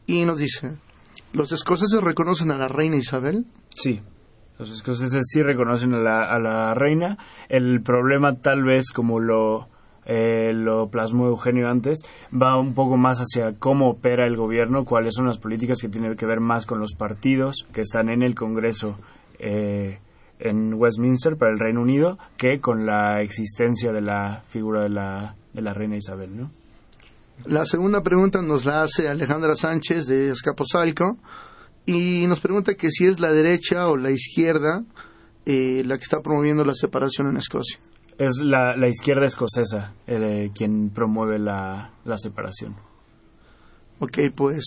y 0.07 0.25
nos 0.25 0.39
dice, 0.39 0.79
¿los 1.33 1.51
escoceses 1.51 2.01
reconocen 2.01 2.49
a 2.49 2.57
la 2.57 2.67
reina 2.67 2.95
Isabel? 2.95 3.45
Sí. 3.69 4.01
Los 4.57 4.71
escoceses 4.71 5.21
sí 5.31 5.43
reconocen 5.43 5.93
a 5.93 5.99
la, 5.99 6.23
a 6.23 6.39
la 6.39 6.73
reina. 6.73 7.19
El 7.49 7.83
problema 7.83 8.39
tal 8.41 8.63
vez 8.63 8.89
como 8.89 9.19
lo 9.19 9.69
eh, 10.05 10.51
lo 10.53 10.89
plasmó 10.89 11.27
Eugenio 11.27 11.69
antes, 11.69 12.01
va 12.33 12.59
un 12.59 12.73
poco 12.73 12.97
más 12.97 13.19
hacia 13.19 13.53
cómo 13.53 13.91
opera 13.91 14.25
el 14.25 14.35
gobierno, 14.35 14.85
cuáles 14.85 15.13
son 15.15 15.27
las 15.27 15.37
políticas 15.37 15.79
que 15.79 15.89
tienen 15.89 16.15
que 16.15 16.25
ver 16.25 16.39
más 16.39 16.65
con 16.65 16.79
los 16.79 16.93
partidos 16.93 17.67
que 17.71 17.81
están 17.81 18.09
en 18.09 18.23
el 18.23 18.35
Congreso 18.35 18.97
eh, 19.39 19.99
en 20.39 20.73
Westminster 20.73 21.37
para 21.37 21.51
el 21.51 21.59
Reino 21.59 21.81
Unido 21.81 22.17
que 22.37 22.59
con 22.59 22.85
la 22.85 23.21
existencia 23.21 23.91
de 23.91 24.01
la 24.01 24.43
figura 24.47 24.83
de 24.83 24.89
la, 24.89 25.35
de 25.53 25.61
la 25.61 25.73
reina 25.73 25.97
Isabel, 25.97 26.35
¿no? 26.35 26.51
La 27.45 27.65
segunda 27.65 28.03
pregunta 28.03 28.41
nos 28.41 28.65
la 28.65 28.83
hace 28.83 29.07
Alejandra 29.07 29.55
Sánchez 29.55 30.05
de 30.05 30.29
Escaposalco 30.29 31.17
y 31.87 32.25
nos 32.27 32.39
pregunta 32.39 32.75
que 32.75 32.91
si 32.91 33.05
es 33.05 33.19
la 33.19 33.31
derecha 33.31 33.87
o 33.87 33.97
la 33.97 34.11
izquierda 34.11 34.83
eh, 35.45 35.81
la 35.85 35.97
que 35.97 36.03
está 36.03 36.21
promoviendo 36.21 36.63
la 36.63 36.75
separación 36.75 37.27
en 37.29 37.37
Escocia 37.37 37.79
es 38.17 38.37
la, 38.37 38.75
la 38.75 38.87
izquierda 38.87 39.25
escocesa 39.25 39.93
eh, 40.07 40.51
quien 40.55 40.89
promueve 40.89 41.39
la, 41.39 41.91
la, 42.05 42.17
separación. 42.17 42.75
Ok, 43.99 44.19
pues, 44.35 44.63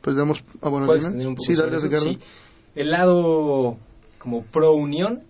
pues 0.00 0.16
damos... 0.16 0.44
Ah, 0.62 0.68
bueno, 0.68 0.86
¿Puedes 0.86 1.08
tener 1.08 1.26
un 1.26 1.34
poco 1.34 1.46
sí, 1.46 1.56
dale, 1.56 1.78
Ricardo. 1.78 2.04
Sí. 2.04 2.18
El 2.74 2.90
lado 2.90 3.76
como 4.18 4.42
pro-unión 4.44 5.24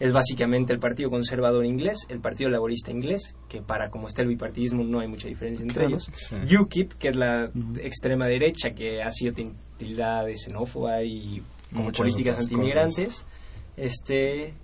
es 0.00 0.12
básicamente 0.12 0.72
el 0.72 0.78
Partido 0.78 1.10
Conservador 1.10 1.64
inglés, 1.66 2.06
el 2.08 2.20
Partido 2.20 2.48
Laborista 2.48 2.90
inglés, 2.90 3.36
que 3.48 3.60
para 3.60 3.90
como 3.90 4.06
está 4.06 4.22
el 4.22 4.28
bipartidismo 4.28 4.82
no 4.82 5.00
hay 5.00 5.08
mucha 5.08 5.28
diferencia 5.28 5.62
entre 5.62 5.86
claro, 5.86 5.88
ellos. 5.90 6.10
Sí. 6.14 6.56
UKIP, 6.56 6.94
que 6.94 7.08
es 7.08 7.16
la 7.16 7.50
uh 7.54 7.58
-huh. 7.58 7.80
extrema 7.84 8.26
derecha, 8.26 8.70
que 8.70 9.02
ha 9.02 9.10
sido 9.10 9.34
tildada 9.76 10.24
de 10.24 10.36
xenófoba 10.36 11.02
y 11.02 11.42
como 11.72 11.92
políticas 11.92 12.38
antimigrantes. 12.40 13.26
Este, 13.76 14.54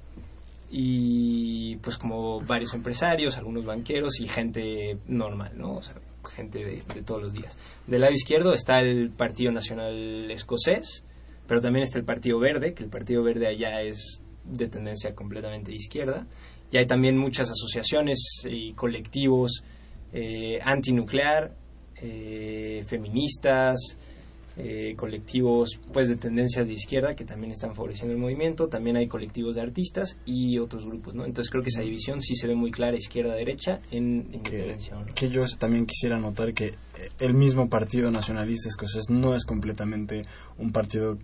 y 0.70 1.76
pues 1.76 1.96
como 1.96 2.40
varios 2.40 2.74
empresarios, 2.74 3.36
algunos 3.36 3.64
banqueros 3.64 4.20
y 4.20 4.28
gente 4.28 4.98
normal, 5.06 5.52
¿no? 5.56 5.76
O 5.76 5.82
sea, 5.82 5.94
gente 6.28 6.64
de, 6.64 7.02
todos 7.02 7.22
los 7.22 7.32
días. 7.32 7.56
Del 7.86 8.00
lado 8.00 8.12
izquierdo 8.12 8.52
está 8.52 8.80
el 8.80 9.10
Partido 9.10 9.52
Nacional 9.52 10.30
Escocés, 10.30 11.04
pero 11.46 11.60
también 11.60 11.84
está 11.84 11.98
el 11.98 12.04
Partido 12.04 12.40
Verde, 12.40 12.74
que 12.74 12.82
el 12.82 12.90
Partido 12.90 13.22
Verde 13.22 13.46
allá 13.46 13.82
es 13.82 14.22
de 14.44 14.68
tendencia 14.68 15.14
completamente 15.14 15.72
izquierda. 15.72 16.26
Y 16.72 16.78
hay 16.78 16.86
también 16.86 17.16
muchas 17.16 17.48
asociaciones 17.48 18.18
y 18.48 18.72
colectivos 18.72 19.62
eh, 20.12 20.58
antinuclear, 20.62 21.54
eh, 22.02 22.82
feministas, 22.86 23.76
eh, 24.59 24.94
colectivos 24.96 25.78
pues 25.92 26.09
de 26.09 26.16
tendencias 26.16 26.66
de 26.66 26.72
izquierda 26.72 27.14
que 27.14 27.24
también 27.24 27.52
están 27.52 27.74
favoreciendo 27.74 28.14
el 28.14 28.20
movimiento, 28.20 28.68
también 28.68 28.96
hay 28.96 29.07
colectivos 29.07 29.54
de 29.54 29.61
artistas 29.61 30.16
y 30.24 30.59
otros 30.59 30.86
grupos, 30.86 31.14
¿no? 31.14 31.26
Entonces 31.26 31.50
creo 31.50 31.62
que 31.62 31.68
esa 31.68 31.82
división 31.82 32.22
sí 32.22 32.34
se 32.34 32.46
ve 32.46 32.54
muy 32.54 32.70
clara 32.70 32.96
izquierda-derecha 32.96 33.80
en 33.90 34.28
independencia. 34.32 34.94
Que, 34.94 34.98
¿no? 34.98 35.14
que 35.14 35.28
yo 35.28 35.44
también 35.59 35.84
quisiera 35.84 36.18
notar 36.18 36.54
que 36.54 36.74
el 37.20 37.34
mismo 37.34 37.68
partido 37.68 38.11
nacionalista 38.11 38.70
escocés 38.70 39.11
no 39.11 39.34
es 39.34 39.44
completamente 39.44 40.22
un 40.59 40.72
partido 40.72 41.18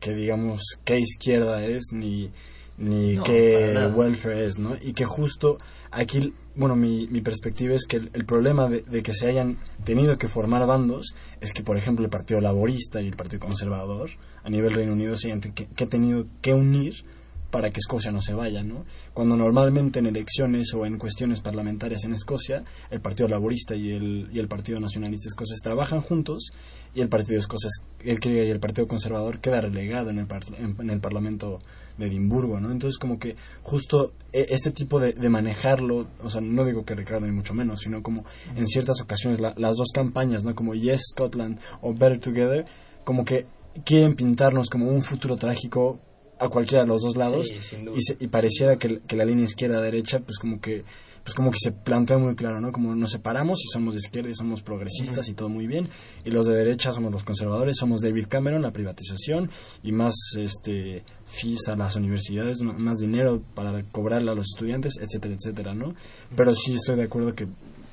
que 0.00 0.14
digamos 0.14 0.78
qué 0.84 1.00
izquierda 1.00 1.64
es 1.64 1.92
ni 1.92 2.30
ni 2.78 3.16
no, 3.16 3.24
qué 3.24 3.90
welfare 3.92 4.46
es, 4.46 4.58
¿no? 4.58 4.76
Y 4.80 4.92
que 4.92 5.04
justo 5.04 5.58
aquí, 5.90 6.34
bueno, 6.54 6.76
mi, 6.76 7.06
mi 7.08 7.20
perspectiva 7.20 7.74
es 7.74 7.86
que 7.86 7.96
el, 7.96 8.10
el 8.12 8.24
problema 8.24 8.68
de, 8.68 8.82
de, 8.82 9.02
que 9.02 9.14
se 9.14 9.28
hayan 9.28 9.58
tenido 9.84 10.18
que 10.18 10.28
formar 10.28 10.66
bandos 10.66 11.14
es 11.40 11.52
que, 11.52 11.62
por 11.62 11.76
ejemplo, 11.76 12.04
el 12.04 12.10
Partido 12.10 12.40
Laborista 12.40 13.00
y 13.00 13.08
el 13.08 13.16
Partido 13.16 13.40
Conservador 13.40 14.10
a 14.42 14.50
nivel 14.50 14.74
Reino 14.74 14.92
Unido 14.92 15.16
se 15.16 15.28
hayan 15.28 15.40
que, 15.40 15.66
que 15.66 15.86
tenido 15.86 16.26
que 16.42 16.54
unir 16.54 17.04
para 17.50 17.70
que 17.70 17.80
Escocia 17.80 18.12
no 18.12 18.20
se 18.20 18.34
vaya, 18.34 18.62
¿no? 18.62 18.84
Cuando 19.14 19.36
normalmente 19.36 19.98
en 19.98 20.06
elecciones 20.06 20.74
o 20.74 20.84
en 20.84 20.98
cuestiones 20.98 21.40
parlamentarias 21.40 22.04
en 22.04 22.14
Escocia, 22.14 22.62
el 22.90 23.00
Partido 23.00 23.28
Laborista 23.28 23.74
y 23.74 23.92
el, 23.92 24.28
y 24.32 24.38
el 24.38 24.48
Partido 24.48 24.80
Nacionalista 24.80 25.28
Escocés 25.28 25.60
trabajan 25.62 26.02
juntos 26.02 26.50
y 26.94 27.00
el 27.00 27.08
Partido 27.08 27.38
Escocés, 27.38 27.82
el, 28.00 28.20
que 28.20 28.50
el 28.50 28.60
Partido 28.60 28.86
Conservador 28.86 29.40
queda 29.40 29.60
relegado 29.60 30.10
en 30.10 30.18
el, 30.18 30.26
en, 30.58 30.90
el 30.90 31.00
Parlamento 31.00 31.60
de 31.96 32.06
Edimburgo, 32.06 32.60
¿no? 32.60 32.70
Entonces 32.70 32.98
como 32.98 33.18
que 33.18 33.36
justo 33.62 34.12
e, 34.32 34.46
este 34.50 34.70
tipo 34.70 35.00
de, 35.00 35.12
de, 35.12 35.28
manejarlo, 35.28 36.08
o 36.22 36.30
sea, 36.30 36.40
no 36.40 36.64
digo 36.64 36.84
que 36.84 36.94
Ricardo 36.94 37.26
ni 37.26 37.32
mucho 37.32 37.54
menos, 37.54 37.80
sino 37.80 38.02
como 38.02 38.24
en 38.56 38.66
ciertas 38.66 39.00
ocasiones 39.00 39.40
las 39.40 39.76
dos 39.76 39.88
campañas, 39.92 40.44
¿no? 40.44 40.54
Como 40.54 40.74
Yes 40.74 41.08
Scotland 41.12 41.58
o 41.80 41.94
Better 41.94 42.20
Together, 42.20 42.66
como 43.04 43.24
que 43.24 43.46
quieren 43.84 44.14
pintarnos 44.14 44.68
como 44.68 44.86
un 44.86 45.02
futuro 45.02 45.36
trágico 45.36 46.00
a 46.38 46.48
cualquiera 46.48 46.82
de 46.82 46.88
los 46.88 47.02
dos 47.02 47.16
lados 47.16 47.48
y, 47.50 48.24
y, 48.24 48.28
pareciera 48.28 48.76
que, 48.76 49.00
que, 49.00 49.16
la 49.16 49.24
línea 49.24 49.44
izquierda 49.44 49.80
derecha 49.80 50.20
pues 50.20 50.38
como 50.38 50.60
que 50.60 50.84
pues 51.22 51.34
como 51.34 51.50
que 51.50 51.58
se 51.60 51.72
plantea 51.72 52.16
muy 52.16 52.34
claro 52.36 52.60
no 52.60 52.72
como 52.72 52.94
nos 52.94 53.10
separamos 53.10 53.60
y 53.62 53.68
somos 53.68 53.94
de 53.94 53.98
izquierda 53.98 54.30
y 54.30 54.34
somos 54.34 54.62
progresistas 54.62 55.28
y 55.28 55.34
todo 55.34 55.48
muy 55.48 55.66
bien. 55.66 55.88
Y 56.24 56.30
los 56.30 56.46
de 56.46 56.54
derecha 56.54 56.92
somos 56.92 57.12
los 57.12 57.24
conservadores 57.24 57.76
somos 57.76 58.00
David 58.00 58.26
Cameron 58.28 58.62
la 58.62 58.72
privatización 58.72 59.50
y 59.82 59.92
más 59.92 60.14
este 60.38 61.04
fees 61.26 61.68
a 61.68 61.76
las 61.76 61.96
universidades 61.96 62.62
más 62.62 62.98
dinero 62.98 63.42
para 63.54 63.82
cobrarle 63.84 64.30
a 64.30 64.34
los 64.34 64.46
estudiantes 64.54 64.94
etcétera 65.00 65.34
etcétera 65.34 65.74
no 65.74 65.94
pero 66.34 66.54
sí 66.54 66.74
estoy 66.74 66.96
de 66.96 67.04
acuerdo 67.04 67.34
que 67.34 67.46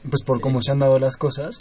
pues 0.09 0.23
por 0.23 0.39
cómo 0.39 0.61
se 0.61 0.71
han 0.71 0.79
dado 0.79 0.99
las 0.99 1.17
cosas 1.17 1.59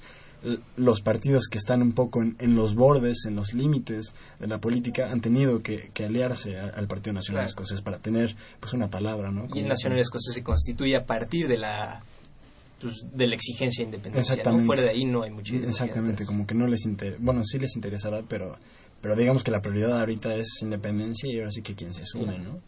los 0.77 1.01
partidos 1.01 1.49
que 1.51 1.59
están 1.59 1.83
un 1.83 1.93
poco 1.93 2.23
en, 2.23 2.55
los 2.55 2.75
bordes, 2.75 3.25
en 3.27 3.37
los 3.37 3.55
límites 3.55 4.15
de 4.39 4.47
la 4.47 4.59
política, 4.59 5.11
han 5.11 5.21
tenido 5.21 5.63
que, 5.63 5.91
aliarse 6.05 6.59
al 6.59 6.87
Partido 6.87 7.15
Nacional 7.15 7.47
Escocés 7.47 7.81
para 7.81 7.99
tener 7.99 8.37
pues 8.61 8.75
una 8.75 8.91
palabra, 8.91 9.31
¿no? 9.31 9.47
y 9.55 9.61
el 9.61 9.69
Nacional 9.69 9.99
Escocés 9.99 10.35
se 10.35 10.43
constituye 10.43 10.97
a 10.97 11.05
partir 11.05 11.49
de 11.49 11.59
la 11.59 12.03
pues, 12.81 13.07
de 13.13 13.27
la 13.27 13.35
exigencia 13.35 13.85
de 13.85 13.91
independencia, 13.91 14.43
¿no? 14.45 14.59
Fuera 14.67 14.83
de 14.83 14.91
ahí 14.91 15.05
no 15.05 15.23
hay 15.23 15.31
mucha 15.31 15.57
Exactamente, 15.57 16.27
como 16.27 16.47
que 16.47 16.55
no 16.55 16.67
les 16.67 16.85
interesa, 16.85 17.19
bueno, 17.21 17.43
sí 17.45 17.59
les 17.59 17.75
interesará, 17.77 18.23
pero 18.29 18.57
pero 19.01 19.17
digamos 19.17 19.45
que 19.45 19.51
la 19.51 19.61
prioridad 19.61 20.01
ahorita 20.01 20.35
es 20.35 20.63
independencia 20.63 21.31
y 21.31 21.39
ahora 21.39 21.51
sí 21.51 21.63
que 21.63 21.75
quien 21.75 21.93
se 21.93 22.05
sume, 22.05 22.39
¿no? 22.39 22.61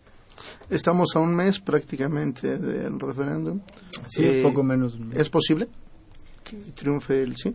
Estamos 0.69 1.09
a 1.15 1.21
un 1.21 1.35
mes 1.35 1.61
prácticamente 1.61 2.59
del 2.59 3.01
referéndum. 3.01 3.61
Sí, 4.07 4.23
es 4.23 4.43
poco 4.43 4.63
menos. 4.63 4.99
¿Es 5.15 5.31
posible 5.31 5.69
triunfe 6.75 7.23
el 7.23 7.37
sí? 7.37 7.55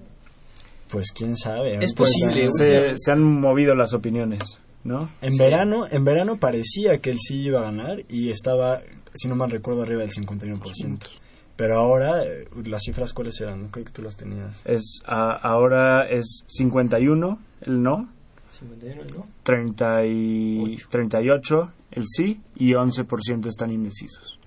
Pues 0.90 1.12
quién 1.12 1.38
sabe. 1.38 1.78
Es 1.82 1.94
posible. 1.94 2.48
Se, 2.50 3.12
han 3.12 3.24
movido 3.24 3.74
las 3.76 3.94
opiniones, 3.94 4.60
¿no? 4.84 5.10
En 5.22 5.38
verano, 5.38 5.88
en 5.90 6.04
verano 6.04 6.38
parecía 6.38 7.00
que 7.00 7.12
el 7.12 7.18
sí 7.20 7.44
iba 7.44 7.62
a 7.62 7.64
ganar 7.64 8.04
y 8.10 8.30
estaba, 8.30 8.82
si 9.14 9.30
no 9.30 9.36
mal 9.36 9.50
recuerdo, 9.50 9.84
arriba 9.84 10.02
del 10.02 10.12
51%. 10.12 11.08
Pero 11.56 11.76
ahora, 11.76 12.24
eh, 12.26 12.48
¿las 12.66 12.82
cifras 12.84 13.14
cuáles 13.14 13.40
eran? 13.40 13.70
Creo 13.70 13.86
que 13.86 13.92
tú 13.92 14.02
las 14.02 14.18
tenías. 14.18 14.64
Es, 14.66 15.00
ahora 15.06 16.10
es 16.10 16.44
51 16.48 17.40
el 17.62 17.82
no. 17.82 18.10
51 18.50 19.02
el 19.02 19.16
no. 19.16 19.28
30 19.44 20.06
y 20.08 20.76
38 20.90 21.72
el 21.92 22.04
sí 22.08 22.42
y 22.56 22.72
11% 22.72 23.48
están 23.48 23.72
indecisos. 23.72 24.40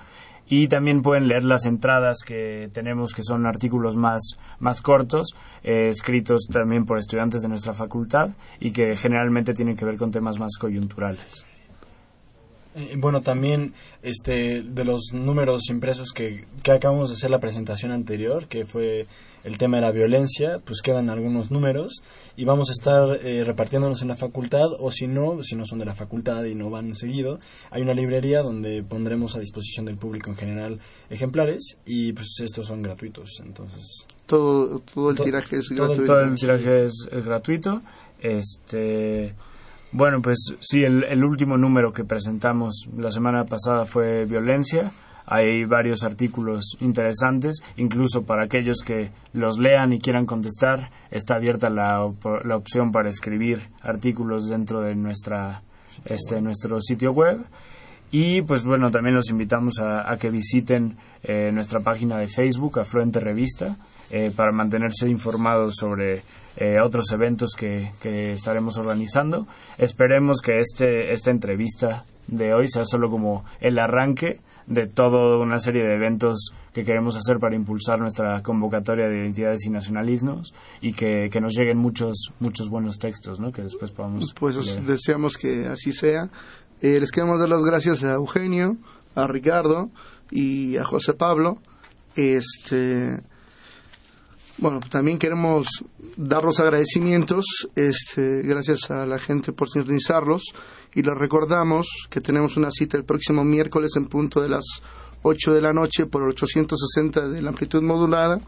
Y 0.50 0.68
también 0.68 1.04
pueden 1.04 1.28
leer 1.28 1.44
las 1.44 1.66
entradas 1.68 2.18
que 2.26 2.70
tenemos, 2.74 3.14
que 3.14 3.22
son 3.24 3.46
artículos 3.46 3.96
más, 3.96 4.34
más 4.60 4.82
cortos, 4.82 5.36
eh, 5.64 5.90
escritos 5.90 6.48
también 6.52 6.86
por 6.86 6.98
estudiantes 6.98 7.42
de 7.42 7.50
nuestra 7.50 7.74
facultad 7.74 8.32
y 8.60 8.72
que 8.72 8.96
generalmente 8.96 9.54
tienen 9.54 9.78
que 9.78 9.86
ver 9.86 9.98
con 9.98 10.10
temas 10.10 10.40
más 10.40 10.58
coyunturales. 10.58 11.46
Eh, 12.76 12.96
bueno, 12.98 13.22
también 13.22 13.74
este, 14.04 14.62
de 14.62 14.86
los 14.86 15.12
números 15.14 15.70
impresos 15.70 16.12
que, 16.14 16.46
que 16.62 16.72
acabamos 16.72 17.10
de 17.10 17.16
hacer 17.16 17.32
la 17.32 17.40
presentación 17.40 17.92
anterior, 17.92 18.48
que 18.48 18.66
fue 18.66 19.08
el 19.44 19.58
tema 19.58 19.78
de 19.78 19.82
la 19.82 19.92
violencia, 19.92 20.60
pues 20.64 20.82
quedan 20.82 21.10
algunos 21.10 21.52
números 21.52 22.04
y 22.36 22.46
vamos 22.46 22.70
a 22.70 22.74
estar 22.74 23.26
eh, 23.26 23.44
repartiéndonos 23.44 24.02
en 24.02 24.10
la 24.10 24.16
facultad 24.16 24.68
o 24.80 24.92
si 24.92 25.08
no, 25.08 25.42
si 25.44 25.56
no 25.56 25.66
son 25.66 25.80
de 25.80 25.86
la 25.86 25.96
facultad 25.96 26.44
y 26.44 26.56
no 26.56 26.70
van 26.70 26.94
seguido, 26.96 27.40
hay 27.72 27.82
una 27.82 27.94
librería 27.94 28.42
donde 28.42 28.84
pondremos 28.84 29.36
a 29.36 29.40
disposición 29.40 29.86
del 29.86 29.98
público 29.98 30.30
en 30.30 30.38
general 30.38 30.80
ejemplares 31.10 31.78
y 31.86 32.14
pues 32.14 32.28
estos 32.44 32.68
son 32.68 32.82
gratuitos, 32.82 33.42
entonces... 33.44 34.06
Todo, 34.26 34.80
todo 34.94 35.10
el 35.10 35.18
tiraje 35.18 35.58
es 35.58 35.70
gratuito. 35.70 36.06
Todo, 36.06 36.22
el 36.22 36.36
tiraje 36.36 36.84
es, 36.84 37.08
es 37.12 37.26
gratuito. 37.26 37.82
Este 38.22 39.34
bueno, 39.92 40.22
pues 40.22 40.56
sí, 40.60 40.84
el, 40.84 41.24
último 41.24 41.58
número 41.58 41.92
que 41.92 42.04
presentamos 42.04 42.88
la 42.96 43.10
semana 43.10 43.46
pasada 43.46 43.86
fue 43.86 44.26
violencia. 44.26 44.92
Hay 45.26 45.66
varios 45.66 46.04
artículos 46.04 46.76
interesantes, 46.80 47.62
incluso 47.78 48.24
para 48.24 48.46
aquellos 48.46 48.82
que 48.84 49.12
los 49.34 49.60
lean 49.60 49.94
y 49.94 50.00
quieran 50.00 50.26
contestar, 50.26 50.90
está 51.12 51.36
abierta 51.36 51.70
la, 51.70 52.08
la 52.46 52.56
opción 52.56 52.92
para 52.92 53.10
escribir 53.10 53.60
artículos 53.82 54.50
dentro 54.50 54.82
de 54.82 54.96
nuestra, 54.96 55.62
este, 56.06 56.42
nuestro 56.42 56.80
sitio 56.82 57.12
web. 57.12 57.46
Y 58.12 58.42
pues 58.42 58.64
bueno, 58.64 58.90
también 58.90 59.16
los 59.16 59.30
invitamos 59.30 59.80
a, 59.80 60.16
que 60.18 60.30
visiten 60.30 60.98
eh, 61.22 61.52
nuestra 61.52 61.80
página 61.80 62.18
de 62.18 62.28
Facebook, 62.28 62.80
Afluente 62.80 63.20
Revista, 63.20 63.78
eh, 64.12 64.32
para 64.36 64.52
mantenerse 64.52 65.08
informados 65.10 65.76
sobre 65.76 66.24
eh, 66.58 66.80
otros 66.84 67.12
eventos 67.14 67.54
que, 67.58 67.92
que, 68.02 68.32
estaremos 68.32 68.78
organizando. 68.78 69.48
Esperemos 69.78 70.42
que 70.42 70.58
este, 70.58 71.12
esta 71.12 71.32
entrevista 71.32 72.04
de 72.28 72.54
hoy 72.54 72.68
sea 72.68 72.86
solo 72.86 73.10
como 73.10 73.46
el 73.60 73.80
arranque 73.80 74.40
de 74.70 74.88
toda 74.88 75.38
una 75.38 75.58
serie 75.58 75.84
de 75.84 75.96
eventos 75.96 76.54
que 76.74 76.84
queremos 76.84 77.18
hacer 77.18 77.40
para 77.40 77.56
impulsar 77.56 78.00
nuestra 78.00 78.44
convocatoria 78.44 79.08
de 79.10 79.18
identidades 79.18 79.66
y 79.66 79.72
nacionalismos 79.72 80.54
y 80.80 80.94
que, 80.94 81.30
que 81.32 81.42
nos 81.42 81.56
lleguen 81.58 81.78
muchos 81.78 82.32
muchos 82.40 82.70
buenos 82.70 83.00
textos 83.00 83.40
¿no? 83.40 83.52
que 83.52 83.64
después 83.64 83.92
podamos 83.92 84.34
pues 84.40 84.86
deseamos 84.86 85.38
que 85.38 85.66
así 85.66 85.92
sea 85.92 86.30
eh, 86.82 87.00
les 87.00 87.12
queremos 87.12 87.40
dar 87.40 87.50
las 87.50 87.64
gracias 87.64 88.04
a 88.04 88.14
Eugenio 88.14 88.78
a 89.16 89.26
Ricardo 89.26 89.90
y 90.30 90.78
a 90.78 90.84
José 90.84 91.14
Pablo 91.14 91.58
este 92.16 93.24
bueno, 94.62 94.80
también 94.90 95.18
queremos 95.18 95.68
dar 96.18 96.44
los 96.44 96.60
agradecimientos, 96.60 97.46
este, 97.76 98.42
gracias 98.44 98.92
a 98.92 99.06
la 99.06 99.20
gente 99.20 99.54
por 99.54 99.70
sintonizarlos 99.70 100.44
y 100.94 101.02
les 101.02 101.16
recordamos 101.16 101.88
que 102.10 102.20
tenemos 102.20 102.58
una 102.58 102.72
cita 102.72 102.98
el 102.98 103.06
próximo 103.06 103.42
miércoles 103.44 103.92
en 103.96 104.06
punto 104.06 104.42
de 104.42 104.50
las 104.50 104.66
8 105.22 105.54
de 105.54 105.62
la 105.62 105.72
noche 105.72 106.08
por 106.08 106.24
860 106.24 107.30
de 107.30 107.42
la 107.42 107.50
amplitud 107.50 107.82
modulada 107.82 108.40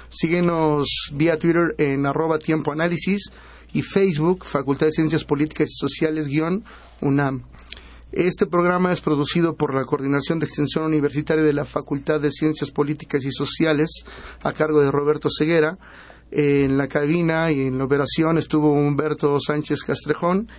Síguenos 0.10 1.12
vía 1.14 1.38
Twitter 1.38 1.76
en 1.78 2.05
arroba 2.05 2.39
tiempo 2.39 2.72
análisis 2.72 3.30
y 3.74 3.82
Facebook, 3.82 4.45
Facultad 4.45 4.88
de 4.88 4.93
Ciencias 4.93 5.24
Políticas 5.24 5.70
y 5.70 5.78
Sociales, 5.78 6.28
guion 6.28 6.63
UNAM. 7.01 7.43
Este 8.11 8.47
programa 8.47 8.91
es 8.91 9.01
producido 9.01 9.55
por 9.55 9.76
la 9.76 9.86
Coordinación 9.86 10.39
de 10.39 10.47
Extensión 10.47 10.86
Universitaria 10.86 11.43
de 11.43 11.53
la 11.53 11.65
Facultad 11.65 12.20
de 12.20 12.32
Ciencias 12.32 12.72
Políticas 12.72 13.24
y 13.24 13.32
Sociales, 13.32 14.03
a 14.41 14.51
cargo 14.51 14.82
de 14.82 14.89
Roberto 14.89 15.30
Ceguera. 15.30 15.78
En 16.32 16.78
la 16.78 16.88
cabina 16.88 17.51
y 17.51 17.61
en 17.61 17.78
la 17.78 17.86
operación 17.86 18.38
estuvo 18.39 18.72
Humberto 18.72 19.39
Sánchez 19.39 19.84
Castrejón. 19.84 20.49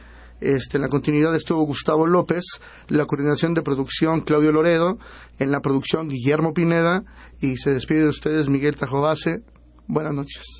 Este, 0.41 0.79
en 0.79 0.83
la 0.83 0.89
continuidad 0.89 1.35
estuvo 1.35 1.65
Gustavo 1.65 2.07
López, 2.07 2.45
la 2.89 3.07
coordinación 3.07 3.53
de 3.55 3.63
producción 3.63 4.21
Claudio 4.23 4.53
Loredo, 4.53 4.99
en 5.39 5.51
la 5.51 5.61
producción 5.61 6.09
Guillermo 6.09 6.55
Pineda 6.55 7.05
y 7.41 7.57
se 7.57 7.71
despide 7.71 8.05
de 8.05 8.09
ustedes 8.09 8.49
Miguel 8.49 8.77
Tajobase. 8.77 9.43
Buenas 9.87 10.15
noches. 10.15 10.60